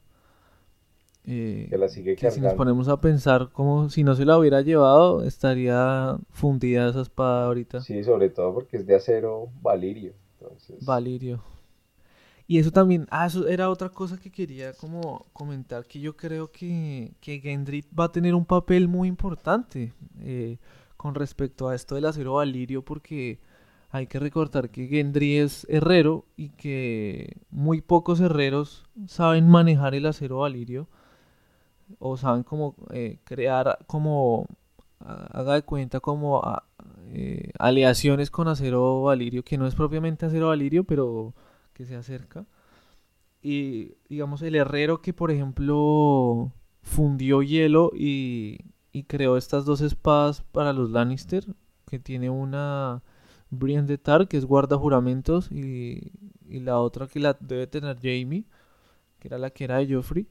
eh, 1.24 1.66
Que 1.70 1.78
la 1.78 1.88
sigue 1.88 2.16
que 2.16 2.30
si 2.30 2.40
nos 2.40 2.54
ponemos 2.54 2.88
a 2.88 3.00
pensar 3.00 3.50
como 3.52 3.88
si 3.90 4.04
no 4.04 4.14
se 4.14 4.24
la 4.24 4.38
hubiera 4.38 4.60
llevado, 4.62 5.24
estaría 5.24 6.18
fundida 6.30 6.88
esa 6.88 7.00
espada 7.02 7.46
ahorita. 7.46 7.80
Sí, 7.80 8.02
sobre 8.02 8.30
todo 8.30 8.52
porque 8.54 8.76
es 8.78 8.86
de 8.86 8.94
acero 8.96 9.50
valirio. 9.62 10.14
Entonces, 10.40 10.84
Valirio. 10.84 11.42
Y 12.46 12.58
eso 12.58 12.70
también, 12.70 13.06
ah, 13.10 13.26
eso 13.26 13.46
era 13.48 13.70
otra 13.70 13.88
cosa 13.88 14.18
que 14.18 14.30
quería 14.30 14.74
como 14.74 15.26
comentar, 15.32 15.86
que 15.86 15.98
yo 16.00 16.14
creo 16.16 16.50
que, 16.52 17.14
que 17.20 17.40
Gendry 17.40 17.84
va 17.98 18.04
a 18.04 18.12
tener 18.12 18.34
un 18.34 18.44
papel 18.44 18.86
muy 18.88 19.08
importante 19.08 19.94
eh, 20.20 20.58
con 20.96 21.14
respecto 21.14 21.68
a 21.68 21.74
esto 21.74 21.94
del 21.94 22.04
acero 22.06 22.34
valirio, 22.34 22.84
porque 22.84 23.40
hay 23.94 24.08
que 24.08 24.18
recordar 24.18 24.70
que 24.70 24.88
Gendry 24.88 25.36
es 25.36 25.68
herrero 25.70 26.24
y 26.36 26.48
que 26.48 27.36
muy 27.50 27.80
pocos 27.80 28.18
herreros 28.18 28.86
saben 29.06 29.48
manejar 29.48 29.94
el 29.94 30.06
acero 30.06 30.38
valirio 30.38 30.88
o 32.00 32.16
saben 32.16 32.42
cómo 32.42 32.74
eh, 32.90 33.18
crear 33.22 33.78
como 33.86 34.46
ha- 34.98 35.26
haga 35.38 35.54
de 35.54 35.62
cuenta 35.62 36.00
como 36.00 36.44
a- 36.44 36.64
eh, 37.12 37.52
aleaciones 37.60 38.32
con 38.32 38.48
acero 38.48 39.02
valirio 39.02 39.44
que 39.44 39.58
no 39.58 39.66
es 39.68 39.76
propiamente 39.76 40.26
acero 40.26 40.48
valirio 40.48 40.82
pero 40.82 41.32
que 41.72 41.84
se 41.84 41.94
acerca. 41.94 42.46
Y 43.42 43.92
digamos 44.08 44.42
el 44.42 44.56
herrero 44.56 45.02
que 45.02 45.12
por 45.12 45.30
ejemplo 45.30 46.50
fundió 46.82 47.42
hielo 47.42 47.92
y, 47.94 48.58
y 48.90 49.04
creó 49.04 49.36
estas 49.36 49.64
dos 49.64 49.80
espadas 49.82 50.42
para 50.50 50.72
los 50.72 50.90
Lannister 50.90 51.44
que 51.86 52.00
tiene 52.00 52.28
una 52.28 53.02
Brienne 53.58 53.86
de 53.86 53.98
Tar, 53.98 54.28
que 54.28 54.36
es 54.36 54.44
guarda 54.44 54.76
juramentos, 54.76 55.50
y, 55.50 56.12
y 56.48 56.60
la 56.60 56.78
otra 56.80 57.06
que 57.06 57.20
la 57.20 57.36
debe 57.40 57.66
tener 57.66 57.96
Jamie, 57.96 58.44
que 59.18 59.28
era 59.28 59.38
la 59.38 59.50
que 59.50 59.64
era 59.64 59.78
de 59.78 59.94
Joffrey. 59.94 60.26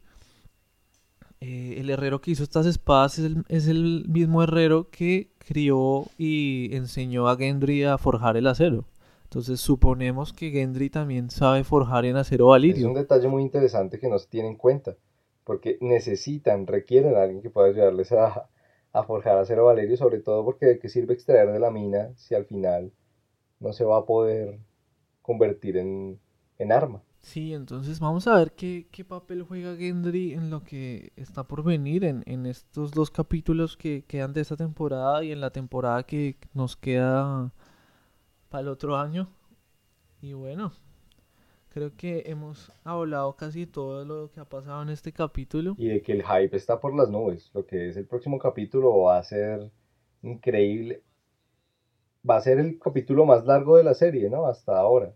Eh, 1.42 1.82
el 1.82 1.90
herrero 1.90 2.22
que 2.22 2.32
hizo 2.32 2.44
estas 2.44 2.66
espadas 2.66 3.20
es 3.20 3.26
el, 3.26 3.44
es 3.50 3.68
el 3.68 4.06
mismo 4.08 4.44
herrero 4.44 4.90
que 4.90 5.32
crió 5.40 6.06
y 6.18 6.74
enseñó 6.74 7.28
a 7.28 7.36
Gendry 7.36 7.84
a 7.84 7.98
forjar 7.98 8.38
el 8.38 8.48
acero. 8.48 8.86
Entonces 9.26 9.60
suponemos 9.60 10.32
que 10.32 10.52
Gendry 10.52 10.90
también 10.90 11.30
sabe 11.30 11.66
forjar 11.66 12.06
en 12.06 12.16
acero 12.16 12.48
valirio. 12.48 12.78
Es 12.78 12.86
un 12.86 12.94
detalle 12.94 13.28
muy 13.28 13.42
interesante 13.42 14.00
que 14.00 14.08
no 14.08 14.20
se 14.20 14.30
tiene 14.30 14.48
en 14.48 14.56
cuenta, 14.56 14.96
porque 15.44 15.78
necesitan, 15.82 16.66
requieren 16.66 17.16
a 17.18 17.24
alguien 17.24 17.42
que 17.42 17.50
pueda 17.50 17.68
ayudarles 17.68 18.14
a, 18.14 18.48
a 18.94 19.04
forjar 19.04 19.38
acero 19.38 19.66
valirio, 19.66 19.98
sobre 19.98 20.20
todo 20.20 20.46
porque 20.46 20.68
de 20.68 20.80
qué 20.80 20.88
sirve 20.88 21.14
extraer 21.14 21.52
de 21.52 21.60
la 21.60 21.72
mina 21.72 22.14
si 22.16 22.36
al 22.36 22.46
final 22.46 22.94
no 23.64 23.74
se 23.74 23.86
va 23.86 23.98
a 23.98 24.06
poder 24.06 24.60
convertir 25.22 25.78
en, 25.78 26.20
en 26.60 26.72
arma. 26.72 27.02
Sí, 27.20 27.54
entonces 27.54 28.02
vamos 28.02 28.28
a 28.28 28.36
ver 28.38 28.52
qué, 28.52 28.88
qué, 28.92 29.06
papel 29.06 29.44
juega 29.44 29.78
Gendry 29.78 30.34
en 30.34 30.50
lo 30.50 30.64
que 30.64 31.14
está 31.16 31.46
por 31.46 31.64
venir, 31.64 32.04
en, 32.04 32.22
en, 32.26 32.46
estos 32.46 32.92
dos 32.92 33.10
capítulos 33.10 33.78
que 33.78 34.04
quedan 34.06 34.34
de 34.34 34.42
esta 34.42 34.58
temporada 34.58 35.24
y 35.24 35.32
en 35.32 35.40
la 35.40 35.52
temporada 35.52 36.04
que 36.04 36.36
nos 36.54 36.76
queda 36.76 37.54
para 38.50 38.62
el 38.64 38.68
otro 38.68 38.98
año. 38.98 39.30
Y 40.22 40.34
bueno, 40.34 40.74
creo 41.70 41.96
que 41.96 42.24
hemos 42.26 42.72
hablado 42.84 43.36
casi 43.36 43.66
todo 43.66 44.06
lo 44.06 44.30
que 44.32 44.42
ha 44.42 44.46
pasado 44.46 44.84
en 44.84 44.90
este 44.90 45.12
capítulo. 45.12 45.76
Y 45.78 45.88
de 45.88 46.02
que 46.02 46.12
el 46.12 46.24
hype 46.24 46.56
está 46.56 46.80
por 46.80 46.94
las 46.94 47.10
nubes. 47.10 47.50
Lo 47.54 47.66
que 47.66 47.88
es 47.88 47.98
el 47.98 48.06
próximo 48.06 48.38
capítulo 48.38 48.98
va 49.00 49.18
a 49.18 49.24
ser 49.24 49.72
increíble. 50.22 51.02
Va 52.30 52.38
a 52.38 52.42
ser 52.42 52.60
el 52.60 52.80
capítulo 52.80 53.26
más 53.26 53.46
largo 53.46 53.78
de 53.78 53.84
la 53.84 53.94
serie, 53.94 54.30
¿no? 54.30 54.46
Hasta 54.48 54.78
ahora. 54.78 55.16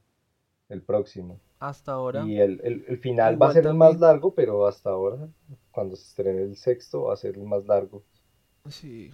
El 0.69 0.83
próximo 0.83 1.41
hasta 1.59 1.91
ahora. 1.93 2.29
Y 2.29 2.39
el, 2.39 2.61
el, 2.63 2.85
el 2.87 2.97
final 2.99 3.37
Igual 3.37 3.41
va 3.41 3.47
a 3.47 3.51
ser 3.51 3.63
también. 3.63 3.71
el 3.71 3.75
más 3.75 3.99
largo, 3.99 4.33
pero 4.35 4.67
hasta 4.67 4.89
ahora, 4.91 5.29
cuando 5.71 5.95
se 5.95 6.03
estrene 6.09 6.41
el 6.43 6.55
sexto, 6.57 7.03
va 7.03 7.13
a 7.13 7.17
ser 7.17 7.35
el 7.37 7.43
más 7.45 7.65
largo. 7.65 8.03
Sí. 8.69 9.11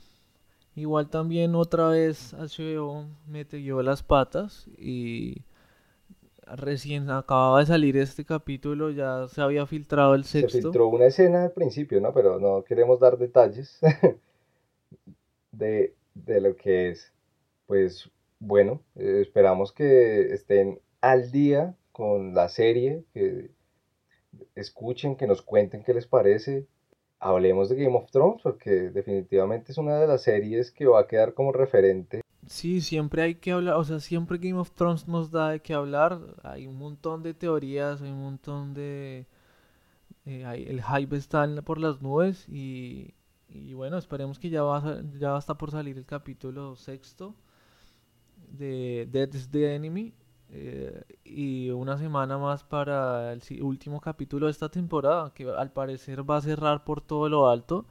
Igual 0.75 1.09
también 1.09 1.55
otra 1.55 1.89
vez 1.89 2.33
HBO 2.33 3.07
metió 3.27 3.81
las 3.83 4.03
patas 4.03 4.67
y 4.77 5.43
recién 6.45 7.09
acababa 7.09 7.59
de 7.59 7.65
salir 7.67 7.97
este 7.97 8.25
capítulo, 8.25 8.89
ya 8.91 9.27
se 9.27 9.41
había 9.41 9.65
filtrado 9.65 10.15
el 10.15 10.23
sexto. 10.25 10.49
Se 10.57 10.61
filtró 10.61 10.87
una 10.87 11.07
escena 11.07 11.43
al 11.43 11.51
principio, 11.51 11.99
¿no? 12.01 12.13
Pero 12.13 12.39
no 12.39 12.63
queremos 12.63 12.99
dar 12.99 13.17
detalles 13.17 13.79
de, 15.51 15.95
de 16.13 16.41
lo 16.41 16.55
que 16.55 16.89
es. 16.91 17.11
Pues 17.65 18.09
bueno, 18.39 18.81
eh, 18.95 19.19
esperamos 19.21 19.71
que 19.71 20.33
estén 20.33 20.79
al 21.01 21.31
día 21.31 21.75
con 21.91 22.33
la 22.33 22.49
serie, 22.49 23.05
que 23.13 23.51
escuchen, 24.55 25.15
que 25.15 25.27
nos 25.27 25.41
cuenten 25.41 25.83
qué 25.83 25.93
les 25.93 26.07
parece. 26.07 26.67
Hablemos 27.19 27.69
de 27.69 27.75
Game 27.77 27.95
of 27.95 28.11
Thrones 28.11 28.41
porque 28.41 28.89
definitivamente 28.89 29.71
es 29.71 29.77
una 29.77 29.97
de 29.97 30.07
las 30.07 30.23
series 30.23 30.71
que 30.71 30.85
va 30.87 31.01
a 31.01 31.07
quedar 31.07 31.33
como 31.33 31.53
referente. 31.53 32.21
Sí, 32.47 32.81
siempre 32.81 33.21
hay 33.21 33.35
que 33.35 33.53
hablar, 33.53 33.75
o 33.75 33.83
sea, 33.85 34.01
siempre 34.01 34.37
Game 34.37 34.59
of 34.59 34.71
Thrones 34.71 35.07
nos 35.07 35.31
da 35.31 35.51
de 35.51 35.61
qué 35.61 35.73
hablar. 35.73 36.19
Hay 36.43 36.67
un 36.67 36.75
montón 36.75 37.23
de 37.23 37.33
teorías, 37.33 38.01
hay 38.01 38.11
un 38.11 38.21
montón 38.21 38.73
de... 38.73 39.25
Eh, 40.25 40.45
hay, 40.45 40.63
el 40.63 40.81
hype 40.83 41.15
está 41.15 41.47
por 41.63 41.79
las 41.79 42.01
nubes 42.01 42.47
y, 42.49 43.13
y 43.49 43.73
bueno, 43.73 43.97
esperemos 43.97 44.39
que 44.39 44.49
ya 44.49 44.63
va, 44.63 45.01
ya 45.19 45.37
estar 45.37 45.57
por 45.57 45.71
salir 45.71 45.97
el 45.97 46.05
capítulo 46.05 46.75
sexto 46.75 47.35
de 48.53 49.07
Dead 49.11 49.33
is 49.33 49.49
the 49.49 49.75
Enemy 49.75 50.13
eh, 50.49 51.01
y 51.23 51.71
una 51.71 51.97
semana 51.97 52.37
más 52.37 52.63
para 52.63 53.33
el 53.33 53.41
último 53.63 53.99
capítulo 53.99 54.45
de 54.45 54.51
esta 54.51 54.69
temporada, 54.69 55.33
que 55.33 55.49
al 55.49 55.71
parecer 55.71 56.29
va 56.29 56.37
a 56.37 56.41
cerrar 56.41 56.83
por 56.83 57.01
todo 57.01 57.27
lo 57.27 57.49
alto 57.49 57.85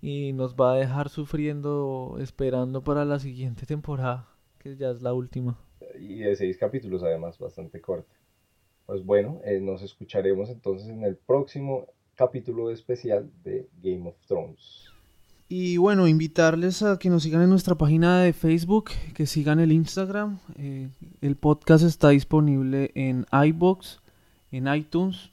y 0.00 0.32
nos 0.32 0.54
va 0.54 0.74
a 0.74 0.76
dejar 0.76 1.08
sufriendo, 1.08 2.18
esperando 2.20 2.82
para 2.84 3.04
la 3.04 3.18
siguiente 3.18 3.66
temporada, 3.66 4.28
que 4.58 4.76
ya 4.76 4.90
es 4.90 5.02
la 5.02 5.12
última. 5.12 5.58
Y 5.98 6.20
de 6.20 6.36
seis 6.36 6.56
capítulos 6.56 7.02
además, 7.02 7.38
bastante 7.38 7.80
corta. 7.80 8.14
Pues 8.86 9.04
bueno, 9.04 9.40
eh, 9.44 9.60
nos 9.60 9.82
escucharemos 9.82 10.50
entonces 10.50 10.88
en 10.88 11.02
el 11.02 11.16
próximo 11.16 11.86
capítulo 12.14 12.70
especial 12.70 13.28
de 13.42 13.68
Game 13.82 14.08
of 14.08 14.16
Thrones. 14.26 14.91
Y 15.54 15.76
bueno, 15.76 16.08
invitarles 16.08 16.82
a 16.82 16.98
que 16.98 17.10
nos 17.10 17.24
sigan 17.24 17.42
en 17.42 17.50
nuestra 17.50 17.74
página 17.74 18.22
de 18.22 18.32
Facebook, 18.32 18.88
que 19.12 19.26
sigan 19.26 19.60
el 19.60 19.70
Instagram. 19.70 20.38
Eh, 20.56 20.88
el 21.20 21.36
podcast 21.36 21.84
está 21.84 22.08
disponible 22.08 22.90
en 22.94 23.26
iBox, 23.30 24.00
en 24.50 24.66
iTunes, 24.74 25.30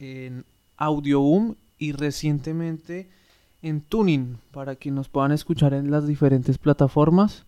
en 0.00 0.44
Audioboom 0.78 1.54
y 1.78 1.92
recientemente 1.92 3.08
en 3.62 3.82
Tuning 3.82 4.38
para 4.50 4.74
que 4.74 4.90
nos 4.90 5.08
puedan 5.08 5.30
escuchar 5.30 5.74
en 5.74 5.92
las 5.92 6.08
diferentes 6.08 6.58
plataformas. 6.58 7.46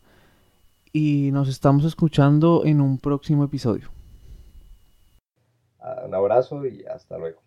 Y 0.92 1.30
nos 1.32 1.48
estamos 1.48 1.84
escuchando 1.84 2.62
en 2.64 2.80
un 2.80 2.98
próximo 2.98 3.42
episodio. 3.42 3.90
Un 6.06 6.14
abrazo 6.14 6.64
y 6.64 6.84
hasta 6.84 7.18
luego. 7.18 7.43